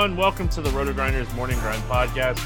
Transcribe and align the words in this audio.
Everyone, 0.00 0.16
welcome 0.16 0.48
to 0.48 0.62
the 0.62 0.70
RotoGrinders 0.70 1.30
Morning 1.34 1.58
Grind 1.58 1.82
Podcast. 1.82 2.42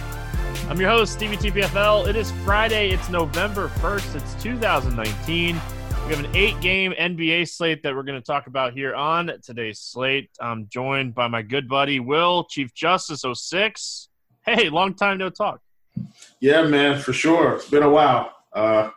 I'm 0.68 0.80
your 0.80 0.90
host, 0.90 1.12
Stevie 1.12 1.36
TPFL. 1.36 2.08
It 2.08 2.16
is 2.16 2.32
Friday, 2.44 2.90
it's 2.90 3.08
November 3.08 3.68
1st, 3.68 4.16
it's 4.16 4.42
2019. 4.42 5.54
We 5.54 6.12
have 6.12 6.18
an 6.18 6.34
eight 6.34 6.60
game 6.60 6.92
NBA 6.98 7.48
slate 7.48 7.84
that 7.84 7.94
we're 7.94 8.02
going 8.02 8.20
to 8.20 8.26
talk 8.26 8.48
about 8.48 8.72
here 8.72 8.92
on 8.96 9.30
today's 9.44 9.78
slate. 9.78 10.30
I'm 10.40 10.66
joined 10.68 11.14
by 11.14 11.28
my 11.28 11.42
good 11.42 11.68
buddy, 11.68 12.00
Will, 12.00 12.42
Chief 12.42 12.74
Justice 12.74 13.24
06. 13.32 14.08
Hey, 14.44 14.68
long 14.68 14.94
time 14.94 15.18
no 15.18 15.30
talk. 15.30 15.60
Yeah, 16.40 16.64
man, 16.64 17.00
for 17.00 17.12
sure. 17.12 17.54
It's 17.54 17.70
been 17.70 17.84
a 17.84 17.88
while. 17.88 18.34
Uh, 18.52 18.90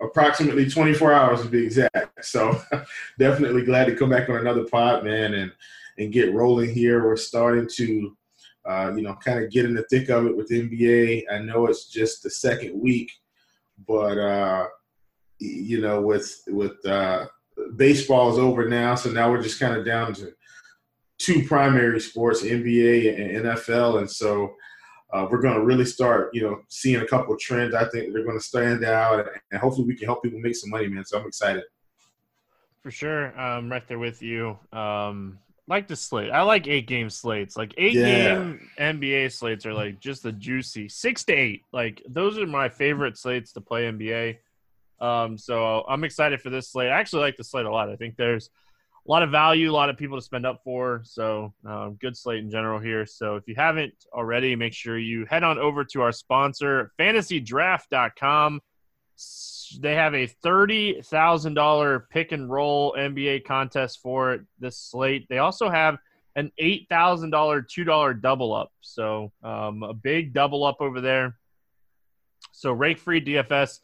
approximately 0.00 0.70
24 0.70 1.12
hours 1.12 1.42
to 1.42 1.48
be 1.48 1.66
exact. 1.66 2.24
So 2.24 2.58
definitely 3.18 3.66
glad 3.66 3.88
to 3.88 3.94
come 3.94 4.08
back 4.08 4.30
on 4.30 4.36
another 4.36 4.64
pod, 4.64 5.04
man, 5.04 5.34
and 5.34 5.52
and 5.98 6.12
get 6.12 6.34
rolling 6.34 6.72
here. 6.72 7.04
We're 7.04 7.16
starting 7.16 7.68
to, 7.74 8.16
uh, 8.68 8.92
you 8.94 9.02
know, 9.02 9.14
kind 9.14 9.42
of 9.42 9.50
get 9.50 9.64
in 9.64 9.74
the 9.74 9.84
thick 9.90 10.08
of 10.08 10.26
it 10.26 10.36
with 10.36 10.50
NBA. 10.50 11.24
I 11.30 11.38
know 11.38 11.66
it's 11.66 11.86
just 11.86 12.22
the 12.22 12.30
second 12.30 12.80
week, 12.80 13.10
but 13.86 14.18
uh, 14.18 14.66
you 15.38 15.80
know, 15.80 16.00
with 16.00 16.42
with 16.48 16.84
uh, 16.86 17.26
baseball 17.76 18.32
is 18.32 18.38
over 18.38 18.68
now, 18.68 18.94
so 18.94 19.10
now 19.10 19.30
we're 19.30 19.42
just 19.42 19.60
kind 19.60 19.76
of 19.76 19.84
down 19.84 20.14
to 20.14 20.32
two 21.18 21.44
primary 21.46 22.00
sports, 22.00 22.42
NBA 22.42 23.20
and 23.20 23.46
NFL, 23.46 23.98
and 23.98 24.10
so. 24.10 24.54
Uh, 25.12 25.28
we're 25.30 25.40
going 25.40 25.54
to 25.54 25.64
really 25.64 25.84
start, 25.84 26.28
you 26.32 26.42
know, 26.42 26.58
seeing 26.70 27.00
a 27.00 27.06
couple 27.06 27.32
of 27.32 27.38
trends. 27.38 27.72
I 27.72 27.88
think 27.88 28.12
they're 28.12 28.24
going 28.24 28.36
to 28.36 28.44
stand 28.44 28.84
out, 28.84 29.24
and 29.52 29.60
hopefully 29.60 29.86
we 29.86 29.94
can 29.94 30.06
help 30.06 30.24
people 30.24 30.40
make 30.40 30.56
some 30.56 30.70
money, 30.70 30.88
man. 30.88 31.04
So 31.04 31.20
I'm 31.20 31.26
excited. 31.28 31.62
For 32.84 32.90
sure. 32.90 33.34
I'm 33.38 33.72
right 33.72 33.86
there 33.88 33.98
with 33.98 34.20
you. 34.20 34.58
Um, 34.70 35.38
like 35.66 35.88
the 35.88 35.96
slate. 35.96 36.30
I 36.30 36.42
like 36.42 36.66
eight 36.68 36.86
game 36.86 37.08
slates. 37.10 37.56
Like 37.56 37.74
eight 37.78 37.94
Yeah. 37.94 38.34
game 38.34 38.68
NBA 38.78 39.32
slates 39.32 39.64
are 39.66 39.72
like 39.74 39.98
just 40.00 40.22
the 40.22 40.32
juicy 40.32 40.88
six 40.88 41.24
to 41.24 41.32
eight. 41.32 41.62
Like 41.72 42.02
those 42.08 42.38
are 42.38 42.46
my 42.46 42.68
favorite 42.68 43.16
slates 43.16 43.52
to 43.52 43.60
play 43.60 43.84
NBA. 43.90 44.38
Um, 45.00 45.36
so 45.38 45.84
I'm 45.88 46.04
excited 46.04 46.40
for 46.40 46.50
this 46.50 46.68
slate. 46.70 46.90
I 46.90 46.98
actually 47.00 47.22
like 47.22 47.36
the 47.36 47.44
slate 47.44 47.66
a 47.66 47.70
lot. 47.70 47.88
I 47.90 47.96
think 47.96 48.16
there's 48.16 48.48
a 49.06 49.10
lot 49.10 49.22
of 49.22 49.30
value, 49.30 49.70
a 49.70 49.72
lot 49.72 49.90
of 49.90 49.96
people 49.98 50.16
to 50.16 50.22
spend 50.22 50.46
up 50.46 50.60
for. 50.64 51.02
So 51.04 51.52
um, 51.66 51.98
good 52.00 52.16
slate 52.16 52.38
in 52.38 52.50
general 52.50 52.78
here. 52.78 53.04
So 53.04 53.36
if 53.36 53.46
you 53.48 53.54
haven't 53.54 53.92
already, 54.14 54.56
make 54.56 54.72
sure 54.72 54.96
you 54.98 55.26
head 55.26 55.42
on 55.44 55.58
over 55.58 55.84
to 55.84 56.00
our 56.02 56.12
sponsor, 56.12 56.92
FantasyDraft.com. 56.98 58.60
They 59.80 59.94
have 59.94 60.14
a 60.14 60.26
thirty 60.26 61.02
thousand 61.02 61.54
dollar 61.54 62.06
pick 62.10 62.32
and 62.32 62.50
roll 62.50 62.94
NBA 62.98 63.44
contest 63.44 64.00
for 64.02 64.46
this 64.58 64.78
slate. 64.78 65.26
They 65.28 65.38
also 65.38 65.68
have 65.68 65.98
an 66.36 66.50
eight 66.58 66.86
thousand 66.88 67.30
dollar 67.30 67.62
two 67.62 67.84
dollar 67.84 68.14
double 68.14 68.54
up. 68.54 68.72
So 68.80 69.32
um, 69.42 69.82
a 69.82 69.94
big 69.94 70.32
double 70.32 70.64
up 70.64 70.78
over 70.80 71.00
there. 71.00 71.36
So 72.52 72.72
rake 72.72 72.98
free 72.98 73.24
DFS 73.24 73.80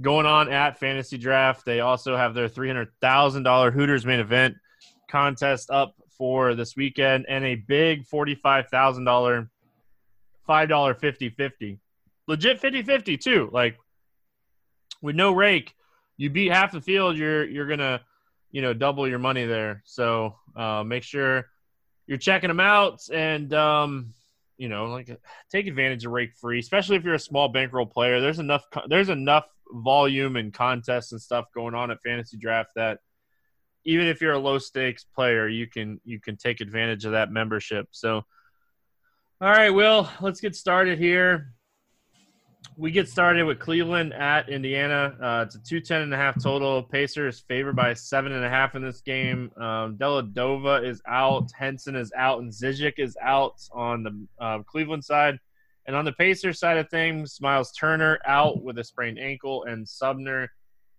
going 0.00 0.26
on 0.26 0.50
at 0.50 0.78
Fantasy 0.78 1.18
Draft. 1.18 1.64
They 1.64 1.80
also 1.80 2.16
have 2.16 2.34
their 2.34 2.48
three 2.48 2.68
hundred 2.68 2.88
thousand 3.00 3.42
dollar 3.44 3.70
Hooters 3.70 4.04
main 4.06 4.20
event 4.20 4.56
contest 5.08 5.70
up 5.70 5.94
for 6.16 6.54
this 6.54 6.76
weekend, 6.76 7.26
and 7.28 7.44
a 7.44 7.54
big 7.54 8.06
forty 8.06 8.34
five 8.34 8.68
thousand 8.68 9.04
dollar 9.04 9.50
five 10.46 10.68
dollar 10.68 10.94
50 10.94 11.30
50 11.30 11.78
legit 12.28 12.60
50 12.60 12.82
50 12.82 13.16
too 13.16 13.50
like 13.52 13.76
with 15.06 15.16
no 15.16 15.32
rake 15.32 15.74
you 16.16 16.30
beat 16.30 16.52
half 16.52 16.72
the 16.72 16.80
field 16.80 17.16
you're 17.16 17.44
you're 17.44 17.66
gonna 17.66 18.00
you 18.50 18.62
know 18.62 18.72
double 18.72 19.06
your 19.06 19.18
money 19.18 19.44
there. 19.44 19.82
So 19.84 20.36
uh, 20.56 20.82
make 20.82 21.02
sure 21.02 21.46
you're 22.06 22.18
checking 22.18 22.48
them 22.48 22.60
out 22.60 23.00
and 23.12 23.52
um 23.52 24.14
you 24.56 24.68
know 24.68 24.86
like 24.86 25.10
take 25.50 25.66
advantage 25.66 26.06
of 26.06 26.12
rake 26.12 26.34
free 26.34 26.58
especially 26.58 26.96
if 26.96 27.04
you're 27.04 27.14
a 27.14 27.18
small 27.18 27.48
bankroll 27.48 27.86
player. 27.86 28.20
There's 28.20 28.38
enough 28.38 28.64
there's 28.88 29.08
enough 29.08 29.44
volume 29.70 30.36
and 30.36 30.54
contests 30.54 31.12
and 31.12 31.20
stuff 31.20 31.46
going 31.54 31.74
on 31.74 31.90
at 31.90 32.00
fantasy 32.02 32.38
draft 32.38 32.70
that 32.76 33.00
even 33.84 34.06
if 34.06 34.20
you're 34.20 34.32
a 34.32 34.38
low 34.38 34.58
stakes 34.58 35.04
player 35.04 35.48
you 35.48 35.66
can 35.66 36.00
you 36.04 36.20
can 36.20 36.36
take 36.36 36.60
advantage 36.60 37.04
of 37.04 37.12
that 37.12 37.30
membership. 37.30 37.88
So 37.90 38.24
all 39.38 39.50
right, 39.50 39.68
Will, 39.68 40.08
let's 40.22 40.40
get 40.40 40.56
started 40.56 40.98
here. 40.98 41.52
We 42.76 42.90
get 42.90 43.08
started 43.08 43.44
with 43.44 43.58
Cleveland 43.58 44.12
at 44.12 44.48
Indiana. 44.48 45.16
Uh, 45.20 45.44
it's 45.46 45.54
a 45.54 45.58
210 45.60 46.02
and 46.02 46.14
a 46.14 46.16
half 46.16 46.42
total. 46.42 46.82
Pacers 46.82 47.40
favored 47.40 47.76
by 47.76 47.94
seven 47.94 48.32
and 48.32 48.44
a 48.44 48.48
half 48.48 48.74
in 48.74 48.82
this 48.82 49.00
game. 49.00 49.50
Um, 49.56 49.96
Dellavedova 49.96 50.86
is 50.86 51.00
out, 51.06 51.50
Henson 51.56 51.96
is 51.96 52.12
out, 52.16 52.40
and 52.40 52.52
Zizic 52.52 52.98
is 52.98 53.16
out 53.22 53.60
on 53.72 54.02
the 54.02 54.26
uh, 54.38 54.58
Cleveland 54.64 55.04
side. 55.04 55.38
And 55.86 55.94
on 55.94 56.04
the 56.04 56.12
Pacers 56.12 56.58
side 56.58 56.78
of 56.78 56.90
things, 56.90 57.40
Miles 57.40 57.72
Turner 57.72 58.18
out 58.26 58.62
with 58.62 58.78
a 58.78 58.84
sprained 58.84 59.18
ankle, 59.18 59.64
and 59.64 59.88
Sumner 59.88 60.50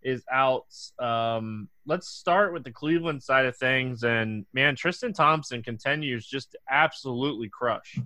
is 0.02 0.24
out. 0.32 0.66
Um, 1.00 1.68
let's 1.86 2.08
start 2.08 2.54
with 2.54 2.64
the 2.64 2.72
Cleveland 2.72 3.22
side 3.22 3.46
of 3.46 3.58
things. 3.58 4.04
And 4.04 4.46
man, 4.54 4.76
Tristan 4.76 5.14
Thompson 5.14 5.62
continues 5.62 6.26
just 6.26 6.54
to 6.54 6.60
absolutely 6.70 7.50
crush. 7.50 8.00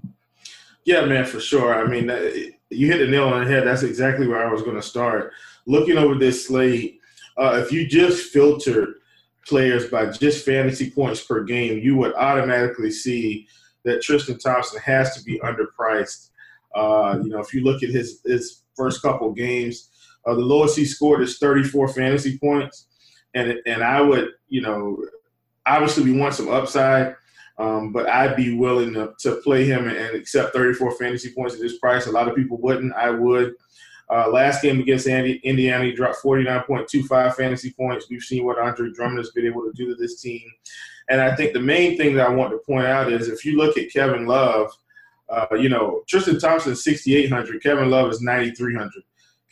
Yeah, 0.85 1.05
man, 1.05 1.25
for 1.25 1.39
sure. 1.39 1.73
I 1.73 1.87
mean, 1.87 2.07
you 2.69 2.87
hit 2.87 2.97
the 2.97 3.07
nail 3.07 3.27
on 3.27 3.43
the 3.43 3.51
head. 3.51 3.67
That's 3.67 3.83
exactly 3.83 4.27
where 4.27 4.45
I 4.45 4.51
was 4.51 4.63
going 4.63 4.75
to 4.75 4.81
start. 4.81 5.31
Looking 5.67 5.97
over 5.97 6.15
this 6.15 6.47
slate, 6.47 6.99
uh, 7.37 7.61
if 7.63 7.71
you 7.71 7.87
just 7.87 8.31
filtered 8.31 8.95
players 9.47 9.89
by 9.89 10.07
just 10.07 10.45
fantasy 10.45 10.89
points 10.89 11.23
per 11.23 11.43
game, 11.43 11.79
you 11.79 11.95
would 11.97 12.13
automatically 12.15 12.91
see 12.91 13.47
that 13.83 14.01
Tristan 14.01 14.37
Thompson 14.37 14.79
has 14.81 15.15
to 15.15 15.23
be 15.23 15.39
underpriced. 15.39 16.29
Uh, 16.73 17.19
you 17.21 17.29
know, 17.29 17.39
if 17.39 17.53
you 17.53 17.63
look 17.63 17.83
at 17.83 17.89
his 17.89 18.21
his 18.25 18.63
first 18.75 19.01
couple 19.01 19.31
games, 19.33 19.89
uh, 20.25 20.33
the 20.33 20.41
lowest 20.41 20.77
he 20.77 20.85
scored 20.85 21.21
is 21.21 21.37
34 21.37 21.89
fantasy 21.89 22.37
points, 22.37 22.87
and 23.33 23.59
and 23.65 23.83
I 23.83 24.01
would, 24.01 24.29
you 24.47 24.61
know, 24.61 25.03
obviously 25.65 26.03
we 26.03 26.17
want 26.17 26.33
some 26.33 26.49
upside. 26.49 27.15
Um, 27.57 27.91
but 27.91 28.09
I'd 28.09 28.35
be 28.35 28.55
willing 28.55 28.93
to, 28.93 29.13
to 29.19 29.35
play 29.37 29.65
him 29.65 29.87
and 29.87 30.15
accept 30.15 30.53
34 30.53 30.97
fantasy 30.97 31.31
points 31.31 31.55
at 31.55 31.61
this 31.61 31.77
price. 31.77 32.07
A 32.07 32.11
lot 32.11 32.27
of 32.27 32.35
people 32.35 32.57
wouldn't. 32.57 32.93
I 32.93 33.09
would. 33.11 33.53
Uh, 34.09 34.29
last 34.29 34.61
game 34.61 34.79
against 34.79 35.07
Indiana, 35.07 35.85
he 35.85 35.93
dropped 35.93 36.21
49.25 36.21 37.35
fantasy 37.35 37.71
points. 37.71 38.07
We've 38.09 38.21
seen 38.21 38.45
what 38.45 38.59
Andre 38.59 38.89
Drummond 38.91 39.19
has 39.19 39.31
been 39.31 39.45
able 39.45 39.61
to 39.63 39.71
do 39.73 39.87
to 39.87 39.95
this 39.95 40.21
team. 40.21 40.41
And 41.09 41.21
I 41.21 41.35
think 41.35 41.53
the 41.53 41.61
main 41.61 41.97
thing 41.97 42.15
that 42.15 42.27
I 42.27 42.33
want 42.33 42.51
to 42.51 42.57
point 42.57 42.87
out 42.87 43.11
is 43.11 43.29
if 43.29 43.45
you 43.45 43.57
look 43.57 43.77
at 43.77 43.91
Kevin 43.91 44.25
Love, 44.25 44.71
uh, 45.29 45.45
you 45.55 45.69
know, 45.69 46.03
Tristan 46.09 46.39
Thompson 46.39 46.73
is 46.73 46.83
6,800. 46.83 47.63
Kevin 47.63 47.89
Love 47.89 48.11
is 48.11 48.21
9,300. 48.21 48.91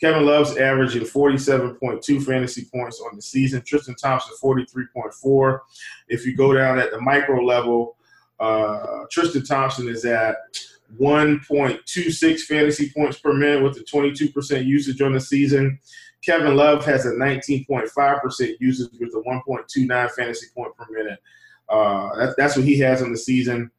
Kevin 0.00 0.24
Love's 0.24 0.56
averaging 0.56 1.02
47.2 1.02 2.24
fantasy 2.24 2.66
points 2.72 3.02
on 3.02 3.16
the 3.16 3.22
season. 3.22 3.62
Tristan 3.66 3.94
Thompson, 3.94 4.34
43.4. 4.42 5.58
If 6.08 6.24
you 6.24 6.34
go 6.34 6.54
down 6.54 6.78
at 6.78 6.90
the 6.90 7.00
micro 7.00 7.44
level, 7.44 7.96
uh, 8.38 9.04
Tristan 9.10 9.44
Thompson 9.44 9.88
is 9.88 10.06
at 10.06 10.36
1.26 10.98 12.40
fantasy 12.40 12.90
points 12.96 13.18
per 13.18 13.32
minute 13.34 13.62
with 13.62 13.76
a 13.76 13.84
22% 13.84 14.64
usage 14.64 15.02
on 15.02 15.12
the 15.12 15.20
season. 15.20 15.78
Kevin 16.24 16.56
Love 16.56 16.84
has 16.84 17.06
a 17.06 17.10
19.5% 17.10 18.56
usage 18.58 18.90
with 18.98 19.14
a 19.14 19.22
1.29 19.28 20.10
fantasy 20.12 20.46
point 20.54 20.74
per 20.76 20.86
minute. 20.90 21.18
Uh, 21.68 22.16
that, 22.16 22.34
that's 22.36 22.56
what 22.56 22.64
he 22.64 22.78
has 22.78 23.02
on 23.02 23.12
the 23.12 23.18
season. 23.18 23.70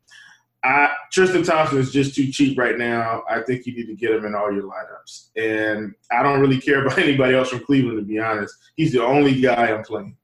I, 0.63 0.93
Tristan 1.11 1.43
Thompson 1.43 1.79
is 1.79 1.91
just 1.91 2.13
too 2.13 2.31
cheap 2.31 2.57
right 2.57 2.77
now. 2.77 3.23
I 3.29 3.41
think 3.41 3.65
you 3.65 3.75
need 3.75 3.87
to 3.87 3.95
get 3.95 4.11
him 4.11 4.25
in 4.25 4.35
all 4.35 4.53
your 4.53 4.63
lineups. 4.63 5.29
And 5.35 5.93
I 6.11 6.21
don't 6.21 6.39
really 6.39 6.59
care 6.59 6.85
about 6.85 6.97
anybody 6.99 7.35
else 7.35 7.49
from 7.49 7.65
Cleveland, 7.65 7.97
to 7.97 8.05
be 8.05 8.19
honest. 8.19 8.55
He's 8.75 8.91
the 8.91 9.03
only 9.03 9.41
guy 9.41 9.71
I'm 9.73 9.83
playing. 9.83 10.17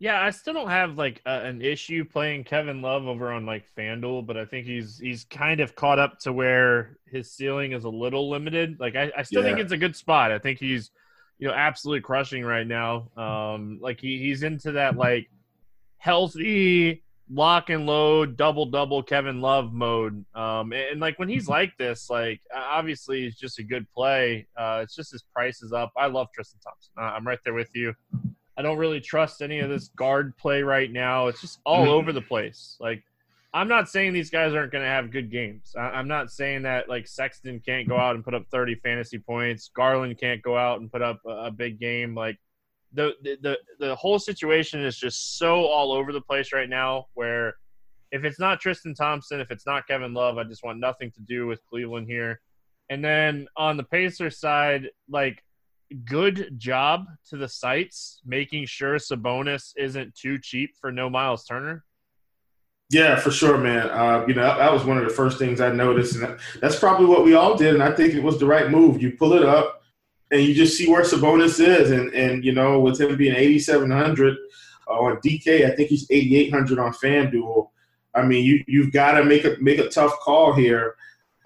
Yeah, 0.00 0.22
I 0.22 0.30
still 0.30 0.54
don't 0.54 0.68
have 0.68 0.96
like 0.96 1.20
a, 1.26 1.46
an 1.46 1.60
issue 1.60 2.04
playing 2.04 2.44
Kevin 2.44 2.82
Love 2.82 3.08
over 3.08 3.32
on 3.32 3.46
like 3.46 3.64
FanDuel, 3.76 4.26
but 4.26 4.36
I 4.36 4.44
think 4.44 4.64
he's 4.64 4.96
he's 4.98 5.24
kind 5.24 5.60
of 5.60 5.74
caught 5.74 5.98
up 5.98 6.20
to 6.20 6.32
where 6.32 6.98
his 7.06 7.32
ceiling 7.32 7.72
is 7.72 7.82
a 7.82 7.88
little 7.88 8.30
limited. 8.30 8.78
Like 8.78 8.94
I, 8.94 9.10
I 9.16 9.22
still 9.22 9.42
yeah. 9.42 9.48
think 9.48 9.60
it's 9.60 9.72
a 9.72 9.76
good 9.76 9.96
spot. 9.96 10.30
I 10.30 10.38
think 10.38 10.60
he's 10.60 10.92
you 11.38 11.48
know 11.48 11.54
absolutely 11.54 12.02
crushing 12.02 12.44
right 12.44 12.66
now. 12.66 13.10
Um, 13.16 13.78
like 13.80 14.00
he, 14.00 14.18
he's 14.18 14.44
into 14.44 14.72
that 14.72 14.96
like 14.96 15.30
healthy 15.96 17.02
lock 17.30 17.70
and 17.70 17.86
load 17.86 18.36
double 18.36 18.66
double 18.66 19.02
Kevin 19.02 19.40
Love 19.40 19.72
mode. 19.72 20.24
Um, 20.34 20.72
and, 20.72 20.92
and, 20.92 21.00
like 21.00 21.18
when 21.18 21.28
he's 21.28 21.48
like 21.48 21.76
this, 21.78 22.08
like 22.10 22.40
obviously 22.54 23.22
he's 23.22 23.36
just 23.36 23.58
a 23.58 23.62
good 23.62 23.86
play. 23.92 24.46
Uh, 24.56 24.80
it's 24.82 24.94
just 24.94 25.12
his 25.12 25.22
price 25.34 25.62
is 25.62 25.72
up. 25.72 25.92
I 25.96 26.06
love 26.06 26.28
Tristan 26.34 26.60
Thompson. 26.60 26.92
I'm 26.96 27.26
right 27.26 27.38
there 27.44 27.54
with 27.54 27.70
you. 27.74 27.94
I 28.56 28.62
don't 28.62 28.78
really 28.78 29.00
trust 29.00 29.40
any 29.40 29.60
of 29.60 29.70
this 29.70 29.88
guard 29.88 30.36
play 30.36 30.62
right 30.62 30.90
now. 30.90 31.28
It's 31.28 31.40
just 31.40 31.60
all 31.64 31.82
mm-hmm. 31.82 31.92
over 31.92 32.12
the 32.12 32.20
place. 32.20 32.76
Like, 32.80 33.04
I'm 33.54 33.68
not 33.68 33.88
saying 33.88 34.12
these 34.12 34.30
guys 34.30 34.52
aren't 34.52 34.72
going 34.72 34.82
to 34.82 34.90
have 34.90 35.12
good 35.12 35.30
games. 35.30 35.74
I- 35.78 35.98
am 35.98 36.08
not 36.08 36.32
saying 36.32 36.62
that 36.62 36.88
like 36.88 37.06
Sexton 37.06 37.60
can't 37.60 37.88
go 37.88 37.96
out 37.96 38.16
and 38.16 38.24
put 38.24 38.34
up 38.34 38.44
30 38.50 38.74
fantasy 38.76 39.18
points. 39.18 39.70
Garland 39.74 40.18
can't 40.18 40.42
go 40.42 40.56
out 40.56 40.80
and 40.80 40.90
put 40.90 41.02
up 41.02 41.20
a, 41.24 41.46
a 41.46 41.50
big 41.52 41.78
game. 41.78 42.16
Like, 42.16 42.38
the, 42.92 43.12
the 43.22 43.58
the 43.78 43.94
whole 43.94 44.18
situation 44.18 44.84
is 44.84 44.96
just 44.96 45.38
so 45.38 45.66
all 45.66 45.92
over 45.92 46.12
the 46.12 46.20
place 46.20 46.52
right 46.52 46.68
now. 46.68 47.06
Where 47.14 47.56
if 48.10 48.24
it's 48.24 48.40
not 48.40 48.60
Tristan 48.60 48.94
Thompson, 48.94 49.40
if 49.40 49.50
it's 49.50 49.66
not 49.66 49.86
Kevin 49.86 50.14
Love, 50.14 50.38
I 50.38 50.44
just 50.44 50.64
want 50.64 50.78
nothing 50.78 51.10
to 51.12 51.20
do 51.20 51.46
with 51.46 51.64
Cleveland 51.66 52.06
here. 52.08 52.40
And 52.90 53.04
then 53.04 53.46
on 53.56 53.76
the 53.76 53.84
Pacers 53.84 54.38
side, 54.38 54.88
like 55.08 55.42
good 56.04 56.54
job 56.58 57.06
to 57.30 57.36
the 57.36 57.48
sites 57.48 58.20
making 58.24 58.66
sure 58.66 58.96
Sabonis 58.96 59.72
isn't 59.76 60.14
too 60.14 60.38
cheap 60.38 60.74
for 60.80 60.92
no 60.92 61.08
Miles 61.08 61.44
Turner? 61.44 61.84
Yeah, 62.90 63.16
for 63.16 63.30
sure, 63.30 63.58
man. 63.58 63.90
Uh, 63.90 64.24
you 64.26 64.34
know, 64.34 64.42
that 64.42 64.72
was 64.72 64.84
one 64.84 64.96
of 64.96 65.04
the 65.04 65.10
first 65.12 65.38
things 65.38 65.60
I 65.60 65.70
noticed, 65.70 66.16
and 66.16 66.38
that's 66.60 66.78
probably 66.78 67.04
what 67.04 67.22
we 67.22 67.34
all 67.34 67.54
did. 67.54 67.74
And 67.74 67.82
I 67.82 67.92
think 67.92 68.14
it 68.14 68.22
was 68.22 68.38
the 68.38 68.46
right 68.46 68.70
move. 68.70 69.02
You 69.02 69.12
pull 69.12 69.34
it 69.34 69.44
up, 69.44 69.82
and 70.30 70.42
you 70.42 70.54
just 70.54 70.76
see 70.76 70.90
where 70.90 71.02
Sabonis 71.02 71.64
is, 71.64 71.90
and 71.90 72.12
and 72.14 72.44
you 72.44 72.52
know, 72.52 72.80
with 72.80 73.00
him 73.00 73.16
being 73.16 73.34
8,700 73.34 74.36
uh, 74.88 74.92
on 74.92 75.16
DK, 75.18 75.70
I 75.70 75.74
think 75.74 75.88
he's 75.88 76.06
8,800 76.10 76.78
on 76.78 76.92
FanDuel. 76.92 77.68
I 78.14 78.22
mean, 78.22 78.44
you 78.44 78.64
you've 78.66 78.92
got 78.92 79.12
to 79.12 79.24
make 79.24 79.44
a 79.44 79.56
make 79.60 79.78
a 79.78 79.88
tough 79.88 80.12
call 80.20 80.52
here. 80.52 80.96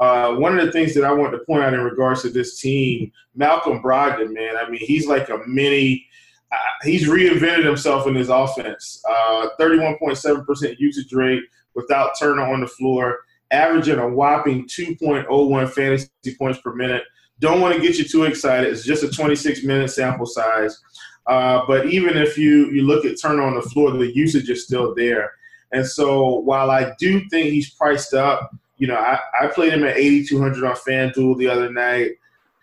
Uh, 0.00 0.34
one 0.34 0.58
of 0.58 0.66
the 0.66 0.72
things 0.72 0.94
that 0.94 1.04
I 1.04 1.12
want 1.12 1.32
to 1.32 1.38
point 1.40 1.62
out 1.62 1.74
in 1.74 1.80
regards 1.80 2.22
to 2.22 2.30
this 2.30 2.60
team, 2.60 3.12
Malcolm 3.36 3.80
Brogdon, 3.80 4.32
man, 4.32 4.56
I 4.56 4.68
mean, 4.68 4.80
he's 4.80 5.06
like 5.06 5.28
a 5.28 5.38
mini. 5.46 6.06
Uh, 6.50 6.56
he's 6.82 7.08
reinvented 7.08 7.64
himself 7.64 8.06
in 8.06 8.14
his 8.14 8.28
offense. 8.28 9.02
Uh, 9.08 9.48
31.7% 9.58 10.78
usage 10.78 11.12
rate 11.12 11.42
without 11.74 12.12
Turner 12.18 12.42
on 12.42 12.60
the 12.60 12.66
floor, 12.66 13.20
averaging 13.50 13.98
a 13.98 14.08
whopping 14.08 14.66
2.01 14.66 15.70
fantasy 15.70 16.08
points 16.36 16.60
per 16.60 16.74
minute. 16.74 17.04
Don't 17.42 17.60
want 17.60 17.74
to 17.74 17.80
get 17.80 17.98
you 17.98 18.04
too 18.04 18.22
excited. 18.22 18.72
It's 18.72 18.84
just 18.84 19.02
a 19.02 19.10
26 19.10 19.64
minute 19.64 19.90
sample 19.90 20.26
size. 20.26 20.80
Uh, 21.26 21.62
but 21.66 21.86
even 21.86 22.16
if 22.16 22.38
you, 22.38 22.70
you 22.70 22.82
look 22.82 23.04
at 23.04 23.20
Turner 23.20 23.42
on 23.42 23.56
the 23.56 23.62
floor, 23.62 23.90
the 23.90 24.14
usage 24.14 24.48
is 24.48 24.64
still 24.64 24.94
there. 24.94 25.32
And 25.72 25.84
so 25.84 26.36
while 26.36 26.70
I 26.70 26.92
do 27.00 27.20
think 27.30 27.48
he's 27.48 27.74
priced 27.74 28.14
up, 28.14 28.54
you 28.78 28.86
know, 28.86 28.96
I, 28.96 29.18
I 29.40 29.48
played 29.48 29.72
him 29.72 29.84
at 29.84 29.96
8,200 29.96 30.64
on 30.64 30.76
FanDuel 30.76 31.36
the 31.38 31.48
other 31.48 31.72
night, 31.72 32.12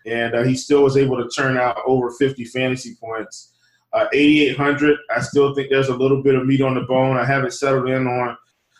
and 0.06 0.34
uh, 0.34 0.44
he 0.44 0.56
still 0.56 0.82
was 0.82 0.96
able 0.96 1.22
to 1.22 1.28
turn 1.28 1.58
out 1.58 1.78
over 1.86 2.10
50 2.10 2.44
fantasy 2.46 2.94
points. 3.02 3.52
Uh, 3.92 4.06
8,800, 4.12 4.96
I 5.14 5.20
still 5.20 5.54
think 5.54 5.68
there's 5.68 5.88
a 5.88 5.96
little 5.96 6.22
bit 6.22 6.36
of 6.36 6.46
meat 6.46 6.62
on 6.62 6.74
the 6.74 6.82
bone. 6.82 7.18
I 7.18 7.24
haven't 7.24 7.52
settled 7.52 7.88
in 7.88 8.06
on 8.06 8.36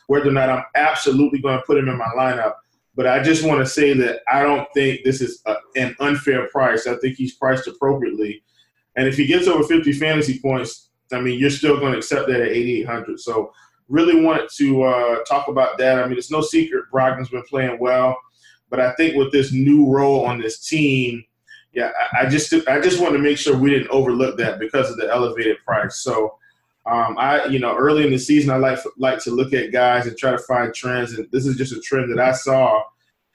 whether 0.07 0.29
or 0.29 0.33
not 0.33 0.49
I'm 0.49 0.65
absolutely 0.75 1.41
going 1.41 1.59
to 1.59 1.65
put 1.67 1.79
him 1.79 1.89
in 1.89 1.99
my 1.99 2.09
lineup. 2.17 2.55
But 3.01 3.07
I 3.07 3.23
just 3.23 3.47
want 3.47 3.61
to 3.61 3.67
say 3.67 3.95
that 3.95 4.21
I 4.31 4.43
don't 4.43 4.69
think 4.75 5.05
this 5.05 5.23
is 5.23 5.41
a, 5.47 5.55
an 5.75 5.97
unfair 6.01 6.49
price. 6.49 6.87
I 6.87 6.97
think 6.97 7.17
he's 7.17 7.35
priced 7.35 7.67
appropriately. 7.67 8.43
And 8.95 9.09
if 9.09 9.17
he 9.17 9.25
gets 9.25 9.49
over 9.49 9.65
50 9.65 9.95
fantasy 9.95 10.39
points, 10.39 10.91
I 11.11 11.19
mean, 11.19 11.39
you're 11.39 11.49
still 11.49 11.81
going 11.81 11.93
to 11.93 11.99
accept 11.99 12.29
that 12.29 12.43
at 12.43 12.49
8,800. 12.49 13.19
So 13.19 13.55
really 13.89 14.23
wanted 14.23 14.51
to 14.59 14.83
uh, 14.83 15.25
talk 15.25 15.49
about 15.49 15.79
that. 15.79 15.99
I 15.99 16.07
mean, 16.07 16.19
it's 16.19 16.31
no 16.31 16.43
secret 16.43 16.91
Brogdon's 16.93 17.31
been 17.31 17.43
playing 17.45 17.79
well, 17.81 18.19
but 18.69 18.81
I 18.81 18.93
think 18.97 19.17
with 19.17 19.33
this 19.33 19.51
new 19.51 19.91
role 19.91 20.27
on 20.27 20.39
this 20.39 20.69
team, 20.69 21.25
yeah, 21.73 21.93
I, 22.13 22.27
I 22.27 22.29
just 22.29 22.53
I 22.69 22.83
just 22.83 23.01
want 23.01 23.15
to 23.15 23.19
make 23.19 23.39
sure 23.39 23.57
we 23.57 23.71
didn't 23.71 23.89
overlook 23.89 24.37
that 24.37 24.59
because 24.61 24.91
of 24.91 24.99
the 24.99 25.11
elevated 25.11 25.57
price. 25.65 26.01
So. 26.01 26.37
Um, 26.91 27.17
I, 27.19 27.45
you 27.47 27.59
know, 27.59 27.77
early 27.77 28.05
in 28.05 28.11
the 28.11 28.19
season, 28.19 28.51
I 28.51 28.57
like 28.57 28.79
like 28.99 29.21
to 29.21 29.31
look 29.31 29.53
at 29.53 29.73
guys 29.73 30.07
and 30.07 30.17
try 30.17 30.33
to 30.33 30.39
find 30.39 30.75
trends, 30.75 31.13
and 31.13 31.29
this 31.31 31.47
is 31.47 31.57
just 31.57 31.73
a 31.73 31.81
trend 31.81 32.11
that 32.11 32.23
I 32.23 32.33
saw 32.33 32.83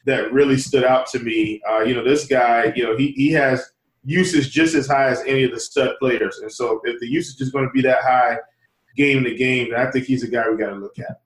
that 0.06 0.34
really 0.34 0.58
stood 0.58 0.84
out 0.84 1.08
to 1.08 1.20
me. 1.20 1.62
Uh, 1.70 1.80
you 1.80 1.96
know, 1.96 2.04
this 2.04 2.28
guy, 2.28 2.74
you 2.76 2.84
know, 2.84 2.98
he 2.98 3.12
he 3.12 3.32
has 3.32 3.72
usage 4.04 4.52
just 4.52 4.76
as 4.76 4.88
high 4.88 5.08
as 5.08 5.22
any 5.22 5.44
of 5.44 5.52
the 5.52 5.60
stud 5.60 5.96
players, 6.00 6.40
and 6.40 6.52
so 6.52 6.82
if 6.84 7.00
the 7.00 7.08
usage 7.08 7.40
is 7.40 7.52
going 7.52 7.66
to 7.66 7.72
be 7.72 7.82
that 7.82 8.02
high, 8.02 8.38
game 8.96 9.24
to 9.24 9.34
game. 9.36 9.74
And 9.74 9.82
I 9.82 9.92
think 9.92 10.06
he's 10.06 10.24
a 10.24 10.28
guy 10.28 10.50
we 10.50 10.58
got 10.58 10.70
to 10.70 10.76
look 10.76 10.98
at. 11.00 11.22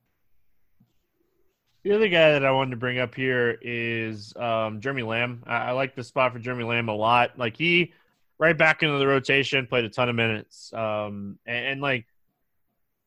The 1.83 1.93
other 1.93 2.09
guy 2.09 2.33
that 2.33 2.45
I 2.45 2.51
wanted 2.51 2.71
to 2.71 2.77
bring 2.77 2.99
up 2.99 3.15
here 3.15 3.57
is 3.61 4.35
um, 4.35 4.81
Jeremy 4.81 5.03
Lamb. 5.03 5.43
I, 5.47 5.55
I, 5.55 5.71
like 5.71 5.95
the 5.95 6.03
spot 6.03 6.33
for 6.33 6.39
Jeremy 6.39 6.65
Lamb 6.65 6.89
a 6.89 6.95
lot. 6.95 7.39
Like 7.39 7.55
he, 7.55 7.93
right 8.37 8.57
back 8.57 8.83
into 8.83 8.97
the 8.97 9.07
rotation, 9.07 9.65
played 9.65 9.85
a 9.85 9.89
ton 9.89 10.09
of 10.09 10.15
minutes, 10.15 10.73
um, 10.73 11.39
and, 11.45 11.65
and, 11.65 11.81
like 11.81 12.05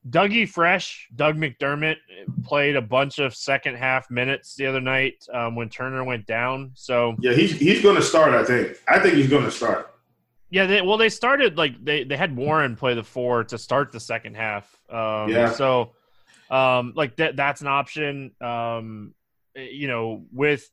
Dougie 0.08 0.48
Fresh, 0.48 1.08
Doug 1.14 1.36
McDermott 1.36 1.96
played 2.44 2.74
a 2.76 2.82
bunch 2.82 3.18
of 3.18 3.34
second 3.34 3.76
half 3.76 4.10
minutes 4.10 4.56
the 4.56 4.66
other 4.66 4.80
night 4.80 5.24
um, 5.32 5.54
when 5.54 5.68
Turner 5.68 6.02
went 6.02 6.26
down. 6.26 6.72
So 6.74 7.14
yeah, 7.20 7.32
he's 7.32 7.52
he's 7.52 7.82
going 7.82 7.96
to 7.96 8.02
start. 8.02 8.34
I 8.34 8.44
think. 8.44 8.78
I 8.88 8.98
think 8.98 9.14
he's 9.14 9.28
going 9.28 9.44
to 9.44 9.50
start. 9.50 9.94
Yeah, 10.50 10.66
they, 10.66 10.82
well, 10.82 10.98
they 10.98 11.08
started 11.08 11.56
like 11.56 11.82
they, 11.82 12.04
they 12.04 12.16
had 12.16 12.36
Warren 12.36 12.76
play 12.76 12.94
the 12.94 13.02
four 13.02 13.44
to 13.44 13.56
start 13.56 13.90
the 13.90 14.00
second 14.00 14.34
half. 14.34 14.64
Um, 14.90 15.30
yeah. 15.30 15.50
So, 15.52 15.92
um, 16.50 16.92
like 16.94 17.16
that 17.16 17.36
that's 17.36 17.62
an 17.62 17.68
option. 17.68 18.32
Um, 18.40 19.14
you 19.54 19.86
know, 19.86 20.24
with 20.32 20.68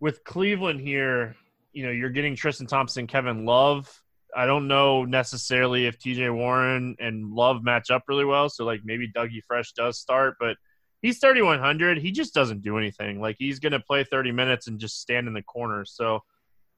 with 0.00 0.22
Cleveland 0.22 0.80
here, 0.80 1.34
you 1.72 1.84
know, 1.84 1.90
you're 1.92 2.10
getting 2.10 2.36
Tristan 2.36 2.66
Thompson, 2.66 3.06
Kevin 3.06 3.44
Love. 3.46 4.02
I 4.36 4.46
don't 4.46 4.68
know 4.68 5.04
necessarily 5.04 5.86
if 5.86 5.98
TJ 5.98 6.32
Warren 6.34 6.94
and 7.00 7.32
Love 7.32 7.64
match 7.64 7.90
up 7.90 8.04
really 8.06 8.24
well. 8.24 8.48
So 8.48 8.64
like 8.64 8.82
maybe 8.84 9.10
Dougie 9.10 9.42
Fresh 9.42 9.72
does 9.72 9.98
start, 9.98 10.36
but 10.38 10.56
he's 11.00 11.18
3100. 11.18 11.98
He 11.98 12.12
just 12.12 12.34
doesn't 12.34 12.62
do 12.62 12.76
anything. 12.76 13.20
Like 13.20 13.36
he's 13.38 13.58
gonna 13.58 13.80
play 13.80 14.04
30 14.04 14.32
minutes 14.32 14.66
and 14.66 14.78
just 14.78 15.00
stand 15.00 15.26
in 15.26 15.32
the 15.32 15.42
corner. 15.42 15.84
So 15.86 16.22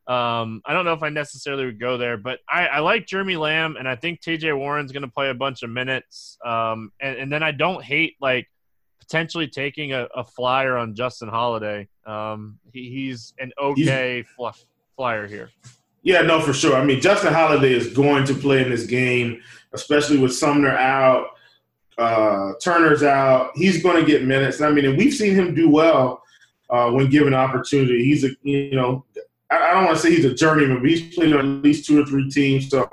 um, 0.09 0.63
I 0.65 0.73
don't 0.73 0.87
know 0.87 0.95
if 0.95 1.03
I 1.03 1.11
necessarily 1.11 1.67
would 1.67 1.79
go 1.79 1.99
there, 1.99 2.17
but 2.17 2.39
I, 2.49 2.67
I 2.67 2.79
like 2.79 3.07
Jeremy 3.07 3.37
Lamb, 3.37 3.77
and 3.77 3.87
I 3.87 3.95
think 3.95 4.23
TJ 4.23 4.57
Warren's 4.57 4.91
going 4.91 5.03
to 5.03 5.09
play 5.09 5.29
a 5.29 5.35
bunch 5.35 5.63
of 5.63 5.69
minutes. 5.69 6.39
Um, 6.43 6.93
and, 6.99 7.19
and, 7.19 7.31
then 7.31 7.43
I 7.43 7.51
don't 7.51 7.85
hate 7.85 8.17
like 8.19 8.49
potentially 9.01 9.49
taking 9.49 9.93
a, 9.93 10.09
a 10.15 10.25
flyer 10.25 10.79
on 10.79 10.95
Justin 10.95 11.29
Holiday. 11.29 11.89
Um, 12.07 12.59
he, 12.73 12.89
he's 12.89 13.35
an 13.39 13.53
okay 13.61 14.23
fluff 14.23 14.65
flyer 14.97 15.27
here. 15.27 15.51
Yeah, 16.09 16.23
no, 16.23 16.41
for 16.41 16.55
sure. 16.55 16.75
I 16.75 16.83
mean, 16.83 17.03
Justin 17.03 17.35
Holiday 17.35 17.71
is 17.71 17.93
going 17.93 18.25
to 18.25 18.35
play 18.35 18.63
in 18.63 18.71
this 18.71 18.87
game, 18.87 19.43
especially 19.75 20.17
with 20.17 20.35
Sumner 20.35 20.71
out, 20.71 21.27
uh, 21.99 22.55
Turner's 22.63 23.03
out. 23.03 23.51
He's 23.55 23.83
going 23.83 24.03
to 24.03 24.11
get 24.11 24.25
minutes. 24.25 24.63
I 24.63 24.71
mean, 24.71 24.87
and 24.87 24.97
we've 24.97 25.13
seen 25.13 25.35
him 25.35 25.55
do 25.55 25.69
well 25.69 26.23
uh, 26.71 26.91
when 26.93 27.11
given 27.11 27.35
opportunity. 27.35 28.03
He's 28.07 28.25
a 28.25 28.31
you 28.43 28.75
know 28.75 29.05
I, 29.51 29.75
don't 29.75 29.85
want 29.85 29.99
to 29.99 30.03
say 30.03 30.17
he's 30.17 30.25
a 30.25 30.33
journeyman, 30.33 30.81
but 30.81 30.89
he's 30.89 31.15
played 31.15 31.35
on 31.35 31.59
at 31.59 31.63
least 31.63 31.85
two 31.85 32.01
or 32.01 32.07
three 32.07 32.31
teams. 32.31 32.71
So, 32.71 32.89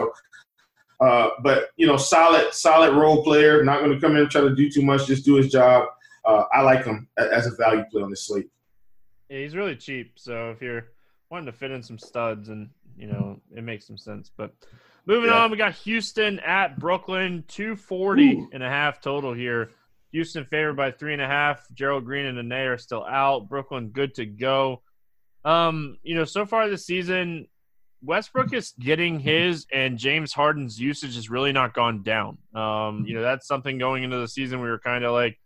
uh, 1.00 1.30
but 1.42 1.70
you 1.78 1.88
know, 1.88 1.96
solid, 1.96 2.54
solid 2.54 2.96
role 2.96 3.24
player. 3.24 3.64
Not 3.64 3.80
going 3.80 3.94
to 3.94 4.00
come 4.02 4.18
in 4.18 4.24
and 4.24 4.30
try 4.30 4.42
to 4.42 4.54
do 4.54 4.70
too 4.70 4.82
much. 4.82 5.08
Just 5.08 5.24
do 5.24 5.36
his 5.36 5.50
job. 5.50 5.88
Uh, 6.26 6.44
I 6.52 6.64
like 6.64 6.84
him 6.84 7.08
as 7.16 7.48
a 7.48 7.56
value 7.56 7.86
play 7.90 8.02
on 8.02 8.10
this 8.10 8.28
slate. 8.28 8.50
Yeah, 9.30 9.38
he's 9.38 9.56
really 9.56 9.78
cheap. 9.78 10.16
So 10.18 10.50
if 10.50 10.62
you're 10.62 10.88
wanting 11.30 11.46
to 11.46 11.54
fit 11.54 11.72
in 11.72 11.82
some 11.82 11.98
studs, 11.98 12.50
and 12.50 12.70
you 12.98 13.08
know, 13.08 13.42
it 13.56 13.64
makes 13.64 13.88
some 13.88 13.98
sense. 13.98 14.32
But 14.36 14.54
moving 15.06 15.30
yeah. 15.30 15.44
on, 15.44 15.52
we 15.52 15.58
got 15.58 15.74
Houston 15.74 16.40
at 16.40 16.80
Brooklyn, 16.80 17.44
240 17.48 18.24
Ooh. 18.24 18.50
and 18.54 18.64
a 18.64 18.70
half 18.70 19.02
total 19.02 19.34
here. 19.34 19.72
Houston 20.12 20.46
favored 20.46 20.78
by 20.78 20.92
three 20.92 21.14
and 21.14 21.22
a 21.22 21.28
half. 21.28 21.68
Gerald 21.74 22.06
Green 22.06 22.25
and 22.25 22.38
Nene 22.38 22.68
are 22.68 22.78
still 22.78 23.04
out. 23.04 23.50
Brooklyn 23.50 23.90
good 23.90 24.16
to 24.16 24.25
go. 24.25 24.82
Um, 25.44 25.98
you 26.04 26.16
know, 26.16 26.24
so 26.24 26.46
far 26.46 26.70
this 26.70 26.86
season, 26.86 27.48
Westbrook 28.02 28.54
is 28.54 28.74
getting 28.80 29.20
his, 29.20 29.66
and 29.74 29.98
James 29.98 30.32
Harden's 30.32 30.80
usage 30.80 31.16
has 31.16 31.30
really 31.30 31.52
not 31.52 31.74
gone 31.74 32.04
down. 32.04 32.38
Um, 32.54 33.06
you 33.08 33.16
know, 33.16 33.22
that's 33.22 33.48
something 33.48 33.78
going 33.78 34.04
into 34.04 34.18
the 34.18 34.28
season 34.28 34.62
we 34.62 34.70
were 34.70 34.80
kind 34.80 35.04
of 35.04 35.12
like, 35.12 35.38